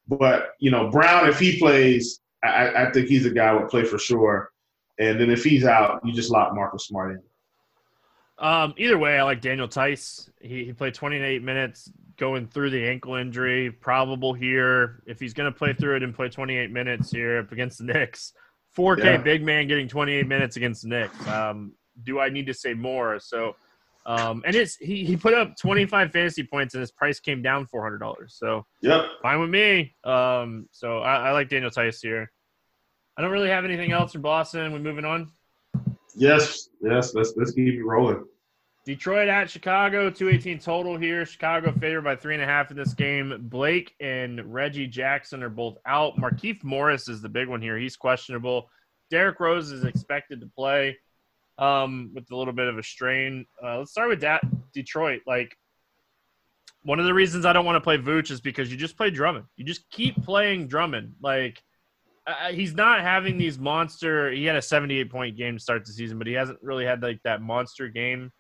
But, 0.08 0.52
you 0.60 0.72
know, 0.72 0.90
Brown, 0.90 1.28
if 1.28 1.40
he 1.40 1.58
plays, 1.58 2.20
I, 2.44 2.86
I 2.86 2.92
think 2.92 3.08
he's 3.08 3.26
a 3.26 3.32
guy 3.32 3.54
will 3.54 3.68
play 3.68 3.86
for 3.86 3.98
sure. 3.98 4.52
And 5.00 5.20
then 5.20 5.30
if 5.30 5.44
he's 5.44 5.66
out, 5.66 6.02
you 6.04 6.14
just 6.14 6.30
lock 6.30 6.54
Marcus 6.54 6.88
Smart 6.88 7.12
in. 7.12 7.22
Um, 8.40 8.74
either 8.78 8.98
way, 8.98 9.18
I 9.18 9.24
like 9.24 9.42
Daniel 9.42 9.68
Theis. 9.68 10.30
He, 10.42 10.66
he 10.66 10.74
played 10.74 10.94
28 10.94 11.42
minutes 11.44 11.92
going 12.18 12.48
through 12.48 12.70
the 12.72 12.86
ankle 12.86 13.16
injury, 13.16 13.72
probable 13.72 14.34
here. 14.34 15.02
If 15.06 15.20
he's 15.20 15.34
going 15.34 15.52
to 15.52 15.58
play 15.58 15.74
through 15.74 15.98
it 15.98 16.04
and 16.04 16.14
play 16.14 16.30
28 16.30 16.72
minutes 16.72 17.12
here 17.12 17.40
up 17.40 17.52
against 17.52 17.80
the 17.80 17.86
Knicks, 17.86 18.34
4K 18.78 19.04
yeah. 19.04 19.18
big 19.18 19.44
man 19.44 19.68
getting 19.68 19.88
28 19.88 20.28
minutes 20.28 20.58
against 20.58 20.84
the 20.84 20.90
Knicks. 20.90 21.28
Um, 21.28 21.74
do 22.04 22.20
I 22.20 22.30
need 22.30 22.48
to 22.48 22.54
say 22.54 22.74
more? 22.74 23.20
So, 23.20 23.56
um, 24.06 24.44
and 24.46 24.56
it's 24.56 24.76
he, 24.76 25.06
he 25.06 25.16
put 25.16 25.34
up 25.34 25.56
25 25.56 26.12
fantasy 26.12 26.44
points 26.44 26.74
and 26.74 26.82
his 26.82 26.92
price 26.92 27.20
came 27.20 27.42
down 27.42 27.68
$400. 27.74 28.16
So, 28.28 28.66
yep, 28.82 29.06
fine 29.22 29.40
with 29.40 29.50
me. 29.50 29.96
Um, 30.04 30.68
so 30.72 31.00
I, 31.00 31.30
I 31.30 31.32
like 31.32 31.50
Daniel 31.50 31.72
Theis 31.72 32.02
here. 32.02 32.32
I 33.18 33.22
don't 33.22 33.32
really 33.32 33.50
have 33.50 33.66
anything 33.66 33.92
else 33.92 34.14
for 34.14 34.20
Boston. 34.20 34.74
We're 34.74 34.80
moving 34.80 35.06
on. 35.06 35.32
Yes, 36.16 36.70
yes. 36.82 37.14
Let's 37.14 37.34
let's 37.36 37.52
keep 37.52 37.74
it 37.74 37.84
rolling. 37.84 38.24
Detroit 38.86 39.30
at 39.30 39.50
Chicago, 39.50 40.10
two 40.10 40.30
eighteen 40.30 40.60
total 40.60 40.98
here. 40.98 41.26
Chicago 41.26 41.72
favored 41.72 42.04
by 42.04 42.16
three 42.16 42.34
and 42.34 42.44
a 42.44 42.46
half 42.46 42.70
in 42.70 42.78
this 42.78 42.94
game. 42.94 43.48
Blake 43.50 43.96
and 44.00 44.54
Reggie 44.54 44.88
Jackson 44.88 45.42
are 45.42 45.50
both 45.50 45.78
out. 45.86 46.18
Markieff 46.18 46.64
Morris 46.64 47.08
is 47.08 47.22
the 47.22 47.30
big 47.30 47.48
one 47.48 47.62
here. 47.62 47.78
He's 47.78 47.96
questionable. 47.96 48.70
Derrick 49.10 49.40
Rose 49.40 49.72
is 49.72 49.86
expected 49.86 50.42
to 50.42 50.48
play 50.48 50.98
um, 51.58 52.12
with 52.14 52.30
a 52.32 52.36
little 52.36 52.54
bit 52.54 52.68
of 52.68 52.78
a 52.78 52.84
strain. 52.84 53.46
Uh, 53.64 53.80
let's 53.80 53.92
start 53.92 54.10
with 54.10 54.22
that 54.22 54.42
Detroit. 54.74 55.22
Like 55.26 55.56
one 56.82 57.00
of 57.00 57.06
the 57.06 57.14
reasons 57.14 57.46
I 57.46 57.54
don't 57.54 57.66
want 57.66 57.78
to 57.78 57.82
play 57.82 57.98
Vooch 57.98 58.32
is 58.32 58.42
because 58.42 58.72
you 58.72 58.78
just 58.78 58.98
play 58.98 59.10
Drummond. 59.10 59.46
You 59.56 59.66
just 59.66 59.90
keep 59.92 60.22
playing 60.24 60.68
Drummond. 60.68 61.14
Like 61.22 61.64
uh, 62.26 62.52
he's 62.52 62.74
not 62.74 63.02
having 63.02 63.38
these 63.38 63.60
monster. 63.60 64.32
He 64.32 64.46
had 64.46 64.56
a 64.56 64.62
78 64.62 65.10
point 65.12 65.38
game 65.38 65.58
to 65.58 65.60
start 65.60 65.86
the 65.86 65.92
season, 65.92 66.18
but 66.18 66.28
he 66.28 66.34
hasn't 66.34 66.60
really 66.62 66.86
had 66.86 67.02
like 67.02 67.20
that 67.24 67.42
monster 67.42 67.88
game 67.88 68.32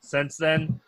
since 0.00 0.36
then. 0.36 0.80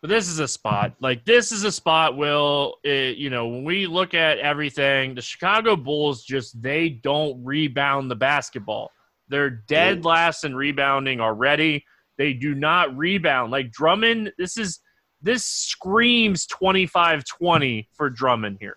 But 0.00 0.10
this 0.10 0.28
is 0.28 0.38
a 0.38 0.46
spot. 0.46 0.94
Like 1.00 1.24
this 1.24 1.50
is 1.50 1.64
a 1.64 1.72
spot. 1.72 2.16
Will 2.16 2.76
it, 2.84 3.16
you 3.16 3.30
know 3.30 3.48
when 3.48 3.64
we 3.64 3.86
look 3.86 4.14
at 4.14 4.38
everything, 4.38 5.14
the 5.14 5.22
Chicago 5.22 5.74
Bulls 5.74 6.22
just 6.24 6.60
they 6.62 6.88
don't 6.88 7.42
rebound 7.44 8.10
the 8.10 8.16
basketball. 8.16 8.90
They're 9.28 9.50
dead 9.50 10.04
last 10.04 10.44
in 10.44 10.54
rebounding 10.54 11.20
already. 11.20 11.84
They 12.16 12.32
do 12.32 12.54
not 12.54 12.96
rebound. 12.96 13.50
Like 13.50 13.70
Drummond, 13.70 14.32
this 14.38 14.56
is 14.56 14.80
this 15.20 15.44
screams 15.44 16.46
25-20 16.46 17.88
for 17.92 18.08
Drummond 18.08 18.58
here. 18.60 18.76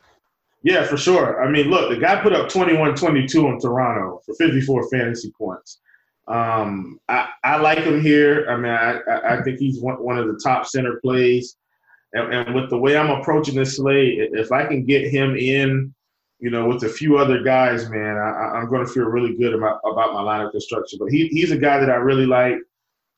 Yeah, 0.63 0.85
for 0.85 0.97
sure. 0.97 1.43
I 1.43 1.49
mean, 1.49 1.69
look, 1.69 1.89
the 1.89 1.97
guy 1.97 2.21
put 2.21 2.33
up 2.33 2.49
21 2.49 2.95
22 2.95 3.47
on 3.47 3.59
Toronto 3.59 4.21
for 4.25 4.35
54 4.35 4.89
fantasy 4.89 5.31
points. 5.31 5.79
Um, 6.27 6.99
I, 7.09 7.29
I 7.43 7.57
like 7.57 7.79
him 7.79 8.01
here. 8.01 8.45
I 8.47 8.55
mean, 8.55 8.71
I, 8.71 9.37
I 9.37 9.41
think 9.41 9.59
he's 9.59 9.81
one, 9.81 9.95
one 9.95 10.17
of 10.17 10.27
the 10.27 10.39
top 10.43 10.67
center 10.67 10.99
plays. 11.01 11.57
And, 12.13 12.33
and 12.33 12.55
with 12.55 12.69
the 12.69 12.77
way 12.77 12.95
I'm 12.95 13.09
approaching 13.09 13.55
this 13.55 13.77
slate, 13.77 14.19
if 14.33 14.51
I 14.51 14.65
can 14.65 14.85
get 14.85 15.09
him 15.11 15.35
in, 15.35 15.93
you 16.39 16.49
know, 16.49 16.67
with 16.67 16.83
a 16.83 16.89
few 16.89 17.17
other 17.17 17.41
guys, 17.41 17.89
man, 17.89 18.17
I, 18.17 18.59
am 18.59 18.69
going 18.69 18.85
to 18.85 18.91
feel 18.91 19.05
really 19.05 19.35
good 19.35 19.53
about, 19.53 19.79
about 19.83 20.13
my 20.13 20.21
lineup 20.21 20.51
construction. 20.51 20.99
But 20.99 21.11
he, 21.11 21.27
he's 21.27 21.51
a 21.51 21.57
guy 21.57 21.79
that 21.79 21.89
I 21.89 21.95
really 21.95 22.25
like. 22.25 22.57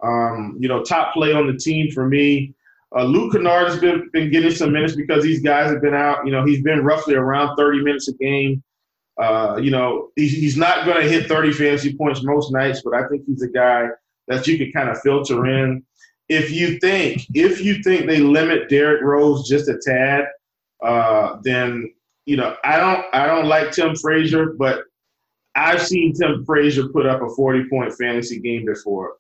Um, 0.01 0.58
you 0.60 0.67
know, 0.67 0.84
top 0.84 1.13
play 1.13 1.34
on 1.34 1.47
the 1.47 1.58
team 1.58 1.91
for 1.91 2.08
me. 2.08 2.53
Uh, 2.95 3.03
Luke 3.03 3.34
Kennard 3.34 3.69
has 3.69 3.79
been, 3.79 4.10
been 4.13 4.32
getting 4.32 4.51
some 4.51 4.71
minutes 4.71 4.95
because 4.95 5.23
these 5.23 5.41
guys 5.41 5.71
have 5.71 5.82
been 5.82 5.95
out. 5.95 6.25
You 6.25 6.32
know, 6.32 6.45
he's 6.45 6.62
been 6.62 6.84
roughly 6.84 7.15
around 7.15 7.56
30 7.56 7.84
minutes 7.84 8.08
a 8.08 8.13
game. 8.13 8.63
Uh, 9.19 9.60
you 9.62 9.71
know, 9.71 10.10
he's, 10.15 10.32
he's 10.34 10.58
not 10.58 10.86
going 10.86 11.01
to 11.01 11.10
hit 11.10 11.27
30 11.27 11.53
fantasy 11.53 11.95
points 11.95 12.23
most 12.23 12.51
nights, 12.51 12.82
but 12.84 12.93
I 12.93 13.08
think 13.08 13.23
he's 13.25 13.41
a 13.41 13.49
guy 13.49 13.88
that 14.27 14.47
you 14.47 14.58
can 14.58 14.71
kind 14.71 14.89
of 14.89 14.99
filter 15.01 15.45
in. 15.45 15.84
If 16.29 16.51
you 16.51 16.79
think 16.79 17.25
if 17.34 17.62
you 17.62 17.84
think 17.84 18.08
they 18.08 18.19
limit 18.19 18.69
Derrick 18.69 19.01
Rose 19.03 19.47
just 19.47 19.67
a 19.67 19.77
tad, 19.77 20.25
uh, 20.82 21.38
then 21.43 21.93
you 22.25 22.38
know 22.38 22.56
I 22.63 22.77
don't 22.77 23.06
I 23.13 23.27
don't 23.27 23.47
like 23.47 23.71
Tim 23.71 23.95
Frazier, 23.95 24.53
but 24.53 24.84
I've 25.56 25.82
seen 25.82 26.13
Tim 26.13 26.45
Frazier 26.45 26.88
put 26.89 27.06
up 27.06 27.21
a 27.21 27.29
40 27.29 27.69
point 27.69 27.93
fantasy 27.93 28.39
game 28.39 28.65
before. 28.65 29.17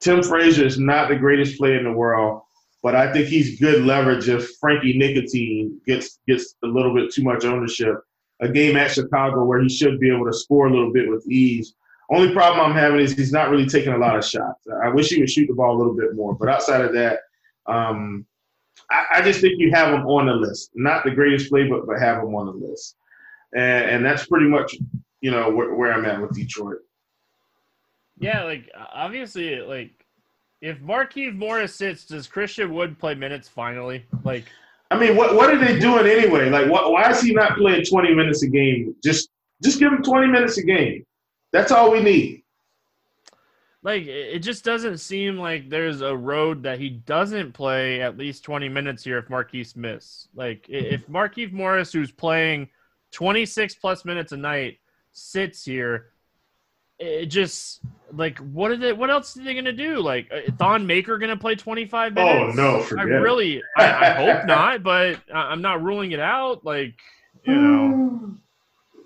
Tim 0.00 0.22
Frazier 0.22 0.66
is 0.66 0.78
not 0.78 1.08
the 1.08 1.16
greatest 1.16 1.58
player 1.58 1.78
in 1.78 1.84
the 1.84 1.92
world, 1.92 2.42
but 2.82 2.94
I 2.94 3.12
think 3.12 3.28
he's 3.28 3.60
good 3.60 3.84
leverage 3.84 4.28
if 4.28 4.56
Frankie 4.60 4.96
Nicotine 4.96 5.80
gets 5.86 6.20
gets 6.26 6.54
a 6.64 6.66
little 6.66 6.94
bit 6.94 7.12
too 7.12 7.22
much 7.22 7.44
ownership. 7.44 7.96
A 8.40 8.48
game 8.48 8.76
at 8.76 8.90
Chicago 8.90 9.44
where 9.44 9.60
he 9.60 9.68
should 9.68 10.00
be 10.00 10.10
able 10.10 10.24
to 10.24 10.32
score 10.32 10.66
a 10.66 10.70
little 10.70 10.92
bit 10.92 11.10
with 11.10 11.26
ease. 11.28 11.74
Only 12.10 12.32
problem 12.32 12.64
I'm 12.64 12.76
having 12.76 13.00
is 13.00 13.12
he's 13.12 13.32
not 13.32 13.50
really 13.50 13.66
taking 13.66 13.92
a 13.92 13.98
lot 13.98 14.16
of 14.16 14.24
shots. 14.24 14.66
I 14.82 14.88
wish 14.88 15.10
he 15.10 15.20
would 15.20 15.30
shoot 15.30 15.46
the 15.46 15.54
ball 15.54 15.76
a 15.76 15.78
little 15.78 15.94
bit 15.94 16.16
more. 16.16 16.34
But 16.34 16.48
outside 16.48 16.80
of 16.80 16.92
that, 16.94 17.20
um, 17.66 18.26
I, 18.90 19.04
I, 19.16 19.22
just 19.22 19.40
think 19.40 19.60
you 19.60 19.70
have 19.72 19.94
him 19.94 20.06
on 20.06 20.26
the 20.26 20.32
list. 20.32 20.70
Not 20.74 21.04
the 21.04 21.10
greatest 21.10 21.50
play, 21.50 21.68
but 21.68 21.86
but 21.86 22.00
have 22.00 22.22
him 22.22 22.34
on 22.34 22.46
the 22.46 22.66
list. 22.66 22.96
And, 23.54 23.90
and 23.90 24.04
that's 24.04 24.26
pretty 24.26 24.46
much 24.46 24.74
you 25.20 25.30
know 25.30 25.50
where 25.50 25.92
I'm 25.92 26.06
at 26.06 26.20
with 26.20 26.34
Detroit. 26.34 26.78
Yeah, 28.18 28.44
like 28.44 28.70
obviously, 28.92 29.60
like 29.60 29.99
if 30.60 30.78
Markieff 30.80 31.34
Morris 31.34 31.74
sits, 31.74 32.04
does 32.04 32.26
Christian 32.26 32.72
Wood 32.74 32.98
play 32.98 33.14
minutes 33.14 33.48
finally? 33.48 34.04
Like, 34.24 34.44
I 34.90 34.98
mean, 34.98 35.16
what 35.16 35.34
what 35.34 35.52
are 35.54 35.58
they 35.58 35.78
doing 35.78 36.06
anyway? 36.06 36.50
Like, 36.50 36.70
what, 36.70 36.92
why 36.92 37.10
is 37.10 37.20
he 37.20 37.32
not 37.32 37.56
playing 37.56 37.84
20 37.84 38.14
minutes 38.14 38.42
a 38.42 38.48
game? 38.48 38.94
Just 39.02 39.30
just 39.62 39.78
give 39.78 39.92
him 39.92 40.02
20 40.02 40.26
minutes 40.26 40.58
a 40.58 40.62
game. 40.62 41.04
That's 41.52 41.72
all 41.72 41.90
we 41.90 42.02
need. 42.02 42.42
Like, 43.82 44.06
it 44.06 44.40
just 44.40 44.62
doesn't 44.62 44.98
seem 44.98 45.38
like 45.38 45.70
there's 45.70 46.02
a 46.02 46.14
road 46.14 46.62
that 46.64 46.78
he 46.78 46.90
doesn't 46.90 47.52
play 47.52 48.02
at 48.02 48.18
least 48.18 48.44
20 48.44 48.68
minutes 48.68 49.02
here 49.02 49.16
if 49.16 49.28
Markieff 49.28 49.74
miss. 49.74 50.28
Like, 50.34 50.66
if 50.68 51.06
Markieff 51.08 51.50
Morris, 51.50 51.90
who's 51.90 52.10
playing 52.10 52.68
26 53.12 53.76
plus 53.76 54.04
minutes 54.04 54.32
a 54.32 54.36
night, 54.36 54.78
sits 55.12 55.64
here, 55.64 56.10
it 56.98 57.26
just 57.26 57.80
like 58.12 58.38
what 58.38 58.70
are 58.70 58.76
they 58.76 58.92
what 58.92 59.10
else 59.10 59.36
are 59.36 59.44
they 59.44 59.54
gonna 59.54 59.72
do? 59.72 60.00
Like 60.00 60.30
uh, 60.32 60.50
Thon 60.58 60.86
Maker 60.86 61.18
gonna 61.18 61.36
play 61.36 61.54
25 61.54 62.14
minutes? 62.14 62.58
oh 62.58 62.62
no 62.62 62.82
forget 62.82 63.06
I 63.06 63.08
really 63.08 63.62
I, 63.76 63.84
I, 63.84 64.10
hope 64.12 64.46
not 64.46 64.82
but 64.82 65.20
I'm 65.32 65.62
not 65.62 65.82
ruling 65.82 66.12
it 66.12 66.20
out 66.20 66.64
like 66.64 66.94
you 67.44 67.54
know. 67.54 68.36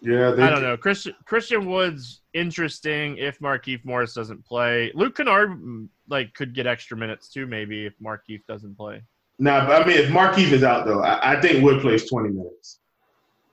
Yeah 0.07 0.33
I 0.33 0.51
don't 0.51 0.61
know. 0.61 0.77
Christian 0.77 1.15
Christian 1.25 1.65
Wood's 1.65 2.21
interesting 2.35 3.17
if 3.17 3.39
Markieff 3.39 3.83
Morris 3.87 4.13
doesn't 4.13 4.45
play. 4.45 4.93
Luke 4.95 5.17
Kennard 5.17 5.53
mm, 5.53 5.89
like 6.11 6.35
could 6.35 6.55
get 6.55 6.67
extra 6.67 6.95
minutes 6.95 7.31
too 7.31 7.47
maybe 7.47 7.87
if 7.87 7.95
Markieff 8.05 8.45
doesn't 8.47 8.77
play. 8.77 9.01
No 9.39 9.59
nah, 9.59 9.67
but 9.67 9.81
I 9.81 9.87
mean 9.87 9.97
if 9.97 10.11
Markieff 10.11 10.53
is 10.53 10.63
out 10.63 10.85
though 10.85 11.01
I, 11.01 11.33
I 11.33 11.41
think 11.41 11.65
Wood 11.65 11.81
plays 11.81 12.07
20 12.07 12.29
minutes. 12.29 12.81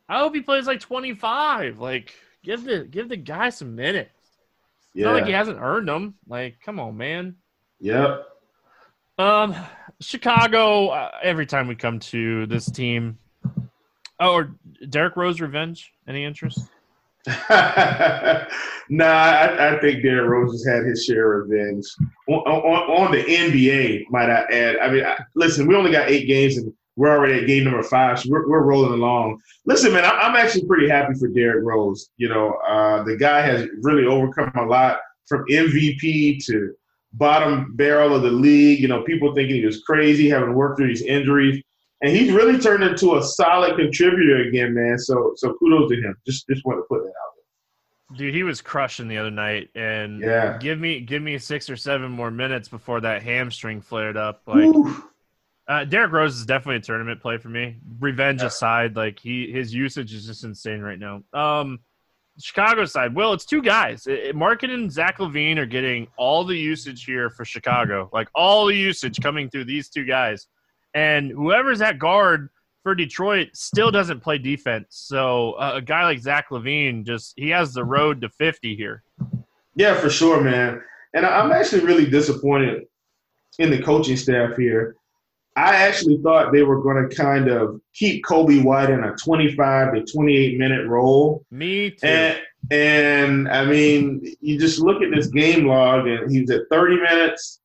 I 0.10 0.20
hope 0.20 0.36
he 0.36 0.42
plays 0.42 0.68
like 0.68 0.82
25 0.82 1.80
like 1.80 2.14
give 2.44 2.66
the 2.66 2.84
give 2.84 3.08
the 3.08 3.16
guy 3.16 3.50
some 3.50 3.74
minutes 3.74 4.12
yeah. 4.94 5.06
not 5.06 5.14
like 5.14 5.26
he 5.26 5.32
hasn't 5.32 5.60
earned 5.60 5.88
them. 5.88 6.16
Like, 6.28 6.60
come 6.64 6.80
on, 6.80 6.98
man. 6.98 7.36
Yep. 7.80 8.26
Um, 9.18 9.56
Chicago. 10.00 10.88
Uh, 10.90 11.12
every 11.24 11.46
time 11.46 11.68
we 11.68 11.76
come 11.76 12.00
to 12.00 12.46
this 12.48 12.70
team, 12.70 13.18
oh, 14.20 14.34
or 14.34 14.56
Derrick 14.90 15.16
Rose 15.16 15.42
revenge. 15.42 15.92
Any 16.08 16.26
interest? 16.26 16.60
nah, 17.28 17.36
I, 19.00 19.76
I, 19.76 19.80
think 19.80 20.02
Derrick 20.02 20.28
Rose 20.28 20.54
has 20.54 20.66
had 20.66 20.86
his 20.86 21.06
share 21.06 21.42
of 21.42 21.50
revenge 21.50 21.86
on, 22.28 22.40
on, 22.40 23.06
on 23.06 23.12
the 23.12 23.24
NBA. 23.24 24.06
Might 24.10 24.30
I 24.30 24.42
add? 24.52 24.78
I 24.80 24.92
mean, 24.92 25.06
I, 25.06 25.18
listen, 25.36 25.68
we 25.68 25.76
only 25.76 25.92
got 25.92 26.10
eight 26.10 26.26
games, 26.26 26.58
and 26.58 26.74
we're 26.96 27.16
already 27.16 27.40
at 27.40 27.48
game 27.48 27.64
number 27.64 27.84
five, 27.84 28.20
so 28.20 28.30
we're, 28.30 28.48
we're 28.48 28.64
rolling 28.64 28.94
along. 28.94 29.40
Listen, 29.66 29.94
man, 29.94 30.06
I'm 30.06 30.36
actually 30.36 30.66
pretty 30.66 30.90
happy 30.90 31.14
for 31.16 31.30
Derrick 31.30 31.64
Rose. 31.64 32.10
You 32.18 32.30
know, 32.30 32.54
uh, 32.68 33.04
the 33.04 33.16
guy 33.16 33.42
has 33.42 33.68
really 33.82 34.06
overcome 34.06 34.52
a 34.56 34.66
lot 34.66 35.00
from 35.28 35.46
MVP 35.50 36.44
to 36.46 36.74
bottom 37.14 37.76
barrel 37.76 38.16
of 38.16 38.24
the 38.24 38.32
league. 38.32 38.80
You 38.80 38.88
know, 38.88 39.04
people 39.04 39.34
thinking 39.34 39.56
he 39.56 39.66
was 39.66 39.82
crazy, 39.84 40.30
having 40.30 40.54
worked 40.54 40.78
through 40.78 40.90
these 40.90 41.04
injuries, 41.04 41.64
and 42.02 42.16
he's 42.16 42.32
really 42.32 42.60
turned 42.60 42.84
into 42.84 43.16
a 43.16 43.24
solid 43.24 43.78
contributor 43.78 44.48
again, 44.48 44.74
man. 44.74 44.98
So, 44.98 45.34
so 45.38 45.54
kudos 45.54 45.90
to 45.92 45.96
him. 45.96 46.16
Just, 46.26 46.48
just 46.48 46.66
want 46.66 46.80
to 46.80 46.84
put 46.84 47.04
that 47.04 47.10
out 47.10 47.14
there. 48.10 48.18
Dude, 48.18 48.36
he 48.36 48.44
was 48.44 48.62
crushing 48.62 49.08
the 49.08 49.18
other 49.18 49.32
night, 49.32 49.70
and 49.76 50.20
yeah. 50.20 50.58
give 50.58 50.78
me 50.78 51.00
give 51.00 51.24
me 51.24 51.38
six 51.38 51.70
or 51.70 51.78
seven 51.78 52.12
more 52.12 52.30
minutes 52.32 52.68
before 52.68 53.00
that 53.02 53.24
hamstring 53.24 53.80
flared 53.80 54.18
up. 54.18 54.42
Like, 54.46 54.66
Ooh. 54.66 55.11
Uh, 55.72 55.86
Derrick 55.86 56.12
Rose 56.12 56.36
is 56.36 56.46
definitely 56.46 56.76
a 56.76 56.82
tournament 56.82 57.22
play 57.22 57.38
for 57.38 57.48
me. 57.48 57.78
Revenge 58.02 58.42
yeah. 58.42 58.48
aside, 58.48 58.98
like 58.98 59.18
he 59.18 59.50
his 59.50 59.74
usage 59.74 60.14
is 60.14 60.26
just 60.26 60.44
insane 60.44 60.82
right 60.82 61.00
now. 61.00 61.24
Um, 61.32 61.80
Chicago 62.38 62.84
side, 62.84 63.16
well, 63.16 63.32
it's 63.32 63.46
two 63.46 63.62
guys. 63.62 64.06
It, 64.06 64.36
Markkanen 64.36 64.74
and 64.74 64.92
Zach 64.92 65.20
LaVine 65.20 65.58
are 65.58 65.66
getting 65.66 66.08
all 66.18 66.44
the 66.44 66.58
usage 66.58 67.06
here 67.06 67.30
for 67.30 67.46
Chicago, 67.46 68.10
like 68.12 68.28
all 68.36 68.66
the 68.66 68.76
usage 68.76 69.22
coming 69.22 69.50
through 69.50 69.64
these 69.64 69.88
two 69.88 70.04
guys, 70.04 70.48
and 70.94 71.32
whoever's 71.32 71.82
at 71.82 72.00
guard 72.00 72.50
for 72.84 72.94
Detroit 72.94 73.52
still 73.54 73.92
doesn't 73.92 74.20
play 74.20 74.40
defense. 74.40 74.88
So 74.90 75.54
uh, 75.54 75.76
a 75.76 75.82
guy 75.82 76.04
like 76.04 76.20
Zach 76.20 76.50
LaVine 76.50 77.06
just 77.06 77.34
he 77.38 77.48
has 77.52 77.74
the 77.74 77.86
road 77.86 78.20
to 78.24 78.30
fifty 78.30 78.76
here. 78.76 79.04
Yeah, 79.76 79.96
for 79.96 80.10
sure, 80.10 80.42
man. 80.42 80.82
And 81.14 81.26
I'm 81.26 81.54
actually 81.54 81.86
really 81.86 82.10
disappointed 82.10 82.88
in 83.58 83.70
the 83.70 83.82
coaching 83.82 84.18
staff 84.18 84.58
here. 84.58 84.98
I 85.56 85.76
actually 85.76 86.18
thought 86.24 86.54
they 86.54 86.64
were 86.64 86.82
going 86.82 87.08
to 87.08 87.16
kind 87.16 87.50
of 87.50 87.82
keep 87.94 88.24
Coby 88.24 88.64
White 88.64 88.90
in 88.90 89.04
a 89.04 89.14
25 89.16 89.94
to 89.94 90.06
28 90.06 90.58
minute 90.58 90.88
role. 90.88 91.46
Me 91.52 91.92
too. 91.92 92.08
And, 92.08 92.42
and 92.70 93.50
I 93.50 93.66
mean, 93.66 94.36
you 94.40 94.58
just 94.58 94.80
look 94.80 95.02
at 95.02 95.12
this 95.14 95.28
game 95.28 95.68
log, 95.68 96.08
and 96.08 96.32
he's 96.32 96.50
at 96.52 96.62
30 96.72 97.02
minutes, 97.02 97.60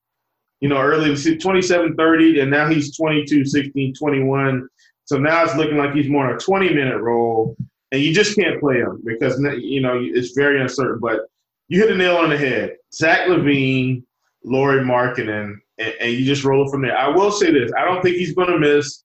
you 0.60 0.68
know, 0.68 0.78
early 0.78 1.14
27 1.14 1.94
30, 1.94 2.40
and 2.40 2.50
now 2.50 2.68
he's 2.68 2.96
22 2.96 3.44
16 3.44 3.94
21. 3.94 4.68
So 5.04 5.18
now 5.18 5.44
it's 5.44 5.54
looking 5.54 5.76
like 5.76 5.94
he's 5.94 6.08
more 6.08 6.28
in 6.28 6.36
a 6.36 6.38
20 6.40 6.74
minute 6.74 7.00
role, 7.00 7.56
and 7.92 8.02
you 8.02 8.12
just 8.12 8.34
can't 8.36 8.58
play 8.58 8.78
him 8.78 9.00
because, 9.04 9.40
you 9.58 9.80
know, 9.80 10.00
it's 10.02 10.32
very 10.32 10.60
uncertain. 10.60 10.98
But 11.00 11.20
you 11.68 11.80
hit 11.80 11.92
a 11.92 11.96
nail 11.96 12.16
on 12.16 12.30
the 12.30 12.38
head. 12.38 12.76
Zach 12.92 13.28
LaVine, 13.28 14.02
Lauri 14.42 14.82
Markkanen, 14.82 15.58
and, 15.78 15.94
and, 16.00 16.12
you 16.12 16.24
just 16.24 16.44
roll 16.44 16.66
it 16.66 16.70
from 16.70 16.82
there. 16.82 16.96
I 16.96 17.08
will 17.08 17.30
say 17.30 17.50
this: 17.50 17.72
I 17.76 17.84
don't 17.84 18.02
think 18.02 18.16
he's 18.16 18.34
going 18.34 18.50
to 18.50 18.58
miss 18.58 19.04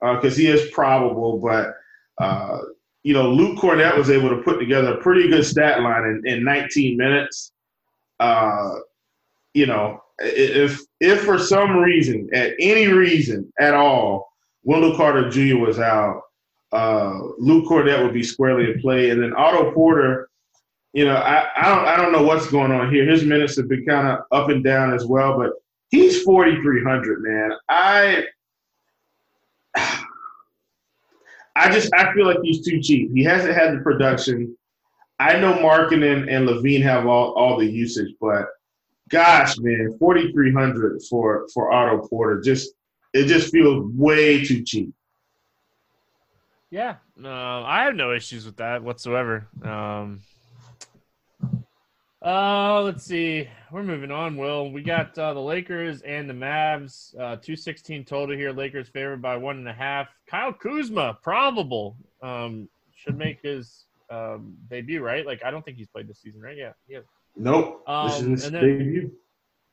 because 0.00 0.34
uh, 0.34 0.36
he 0.36 0.46
is 0.46 0.70
probable, 0.70 1.38
but 1.38 1.74
uh, 2.18 2.58
you 3.02 3.14
know, 3.14 3.30
Luke 3.30 3.58
Kornet 3.58 3.96
was 3.96 4.10
able 4.10 4.28
to 4.30 4.42
put 4.42 4.58
together 4.58 4.94
a 4.94 5.00
pretty 5.00 5.28
good 5.28 5.44
stat 5.44 5.80
line 5.82 6.04
in, 6.04 6.32
in 6.32 6.44
19 6.44 6.96
minutes. 6.96 7.52
Uh, 8.20 8.76
you 9.54 9.66
know, 9.66 10.02
if 10.18 10.80
if 11.00 11.22
for 11.22 11.38
some 11.38 11.76
reason, 11.76 12.28
at 12.32 12.52
any 12.58 12.86
reason 12.86 13.52
at 13.58 13.74
all, 13.74 14.32
Wendell 14.62 14.96
Carter 14.96 15.28
Jr. 15.28 15.58
was 15.58 15.78
out, 15.78 16.22
uh, 16.72 17.18
Luke 17.38 17.66
Kornet 17.66 18.02
would 18.02 18.14
be 18.14 18.22
squarely 18.22 18.70
in 18.70 18.80
play, 18.80 19.10
and 19.10 19.22
then 19.22 19.34
Otto 19.34 19.72
Porter. 19.72 20.28
You 20.92 21.06
know, 21.06 21.16
I, 21.16 21.48
I 21.56 21.74
don't 21.74 21.88
I 21.88 21.96
don't 21.96 22.12
know 22.12 22.22
what's 22.22 22.50
going 22.50 22.70
on 22.70 22.92
here. 22.92 23.06
His 23.06 23.24
minutes 23.24 23.56
have 23.56 23.68
been 23.68 23.84
kind 23.84 24.08
of 24.08 24.24
up 24.30 24.50
and 24.50 24.62
down 24.62 24.92
as 24.92 25.06
well, 25.06 25.36
but 25.38 25.52
He's 25.92 26.22
4,300, 26.22 27.22
man. 27.22 27.52
I. 27.68 28.24
I 31.54 31.70
just 31.70 31.92
I 31.92 32.14
feel 32.14 32.24
like 32.24 32.38
he's 32.42 32.64
too 32.64 32.80
cheap. 32.80 33.10
He 33.12 33.22
hasn't 33.22 33.54
had 33.54 33.74
the 33.74 33.82
production. 33.82 34.56
I 35.18 35.38
know 35.38 35.52
Markkanen 35.52 36.34
and 36.34 36.48
LaVine 36.48 36.82
have 36.82 37.06
all, 37.06 37.32
all 37.34 37.58
the 37.58 37.66
usage, 37.66 38.14
but 38.22 38.46
gosh, 39.10 39.58
man, 39.58 39.94
forty 39.98 40.32
three 40.32 40.50
hundred 40.50 41.02
for 41.10 41.46
for 41.52 41.70
Otto 41.70 42.08
Porter 42.08 42.40
just 42.40 42.72
it 43.12 43.26
just 43.26 43.52
feels 43.52 43.92
way 43.94 44.42
too 44.42 44.62
cheap. 44.62 44.94
Yeah, 46.70 46.96
uh, 47.22 47.28
I 47.28 47.84
have 47.84 47.96
no 47.96 48.14
issues 48.14 48.46
with 48.46 48.56
that 48.56 48.82
whatsoever. 48.82 49.46
Um, 49.62 50.22
uh, 52.24 52.82
let's 52.82 53.04
see. 53.04 53.48
We're 53.70 53.82
moving 53.82 54.10
on. 54.10 54.36
Will 54.36 54.70
we 54.70 54.82
got 54.82 55.16
uh, 55.18 55.34
the 55.34 55.40
Lakers 55.40 56.02
and 56.02 56.28
the 56.28 56.34
Mavs? 56.34 57.18
Uh, 57.18 57.36
two 57.36 57.56
sixteen 57.56 58.04
total 58.04 58.36
here. 58.36 58.52
Lakers 58.52 58.88
favored 58.88 59.22
by 59.22 59.36
one 59.36 59.56
and 59.56 59.68
a 59.68 59.72
half. 59.72 60.08
Kyle 60.26 60.52
Kuzma 60.52 61.18
probable. 61.22 61.96
Um, 62.22 62.68
should 62.94 63.18
make 63.18 63.40
his 63.42 63.86
um, 64.10 64.56
debut, 64.70 65.02
right? 65.02 65.26
Like 65.26 65.44
I 65.44 65.50
don't 65.50 65.64
think 65.64 65.76
he's 65.76 65.88
played 65.88 66.08
this 66.08 66.20
season, 66.20 66.40
right? 66.40 66.56
Yeah, 66.56 66.72
yeah. 66.88 67.00
Nope. 67.36 67.82
Um, 67.86 68.08
this 68.08 68.20
is 68.20 68.42
his 68.44 68.50
debut. 68.50 69.10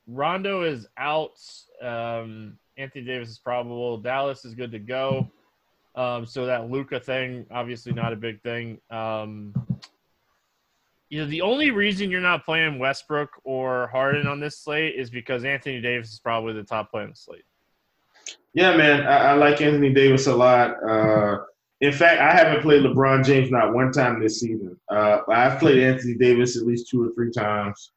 Rondo 0.07 0.63
is 0.63 0.87
out. 0.97 1.39
Um, 1.81 2.57
Anthony 2.77 3.05
Davis 3.05 3.29
is 3.29 3.37
probable. 3.37 3.97
Dallas 3.97 4.45
is 4.45 4.55
good 4.55 4.71
to 4.71 4.79
go. 4.79 5.29
Um, 5.95 6.25
so 6.25 6.45
that 6.45 6.71
Luka 6.71 6.99
thing, 6.99 7.45
obviously 7.51 7.91
not 7.91 8.13
a 8.13 8.15
big 8.15 8.41
thing. 8.41 8.79
Um, 8.89 9.53
you 11.09 11.19
know, 11.19 11.25
the 11.25 11.41
only 11.41 11.71
reason 11.71 12.11
you're 12.11 12.21
not 12.21 12.45
playing 12.45 12.77
Westbrook 12.77 13.29
or 13.43 13.87
Harden 13.87 14.27
on 14.27 14.39
this 14.39 14.59
slate 14.59 14.95
is 14.95 15.09
because 15.09 15.43
Anthony 15.43 15.81
Davis 15.81 16.13
is 16.13 16.19
probably 16.19 16.53
the 16.53 16.63
top 16.63 16.91
player 16.91 17.05
on 17.05 17.09
the 17.09 17.15
slate. 17.15 17.43
Yeah, 18.53 18.77
man, 18.77 19.07
I, 19.07 19.31
I 19.31 19.33
like 19.33 19.59
Anthony 19.61 19.91
Davis 19.91 20.27
a 20.27 20.35
lot. 20.35 20.75
Uh, 20.87 21.39
in 21.81 21.91
fact, 21.91 22.21
I 22.21 22.31
haven't 22.31 22.61
played 22.61 22.83
LeBron 22.83 23.25
James 23.25 23.49
not 23.49 23.73
one 23.73 23.91
time 23.91 24.21
this 24.21 24.39
season. 24.39 24.79
Uh, 24.89 25.19
I've 25.29 25.59
played 25.59 25.81
Anthony 25.81 26.13
Davis 26.13 26.57
at 26.57 26.67
least 26.67 26.89
two 26.89 27.03
or 27.03 27.11
three 27.15 27.31
times. 27.31 27.91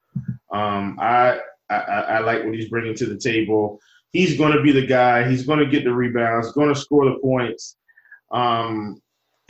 Um, 0.51 0.96
I, 0.98 1.38
I 1.68 1.77
I 1.77 2.18
like 2.20 2.44
what 2.44 2.55
he's 2.55 2.68
bringing 2.68 2.94
to 2.94 3.07
the 3.07 3.18
table. 3.18 3.81
He's 4.12 4.38
going 4.38 4.53
to 4.53 4.62
be 4.62 4.72
the 4.72 4.87
guy. 4.87 5.29
He's 5.29 5.44
going 5.44 5.59
to 5.59 5.66
get 5.66 5.85
the 5.85 5.92
rebounds. 5.92 6.53
Going 6.53 6.72
to 6.72 6.79
score 6.79 7.07
the 7.07 7.18
points. 7.18 7.77
Um, 8.31 9.02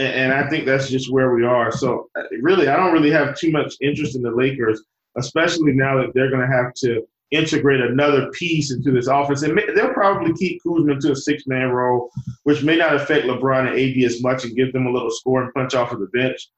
and, 0.06 0.32
I 0.32 0.48
think 0.48 0.66
that's 0.66 0.88
just 0.88 1.12
where 1.12 1.34
we 1.34 1.44
are. 1.44 1.70
So 1.72 2.08
uh, 2.16 2.22
really, 2.40 2.68
I 2.68 2.76
don't 2.76 2.92
really 2.92 3.10
have 3.10 3.36
too 3.36 3.50
much 3.50 3.74
interest 3.80 4.16
in 4.16 4.22
the 4.22 4.30
Lakers, 4.30 4.82
especially 5.16 5.72
now 5.72 5.98
that 5.98 6.14
they're 6.14 6.30
going 6.30 6.48
to 6.48 6.56
have 6.56 6.72
to 6.74 7.06
integrate 7.30 7.80
another 7.80 8.30
piece 8.30 8.72
into 8.72 8.90
this 8.90 9.06
offense. 9.06 9.42
And 9.42 9.58
they'll 9.74 9.92
probably 9.92 10.34
keep 10.34 10.62
Kuzma 10.62 11.00
to 11.00 11.12
a 11.12 11.16
six 11.16 11.46
man 11.46 11.70
role, 11.70 12.10
which 12.44 12.62
may 12.62 12.76
not 12.76 12.94
affect 12.94 13.26
LeBron 13.26 13.70
and 13.70 13.78
AD 13.78 14.04
as 14.04 14.22
much 14.22 14.44
and 14.44 14.56
give 14.56 14.72
them 14.72 14.86
a 14.86 14.92
little 14.92 15.10
score 15.10 15.42
and 15.42 15.54
punch 15.54 15.74
off 15.74 15.92
of 15.92 16.00
the 16.00 16.06
bench. 16.08 16.48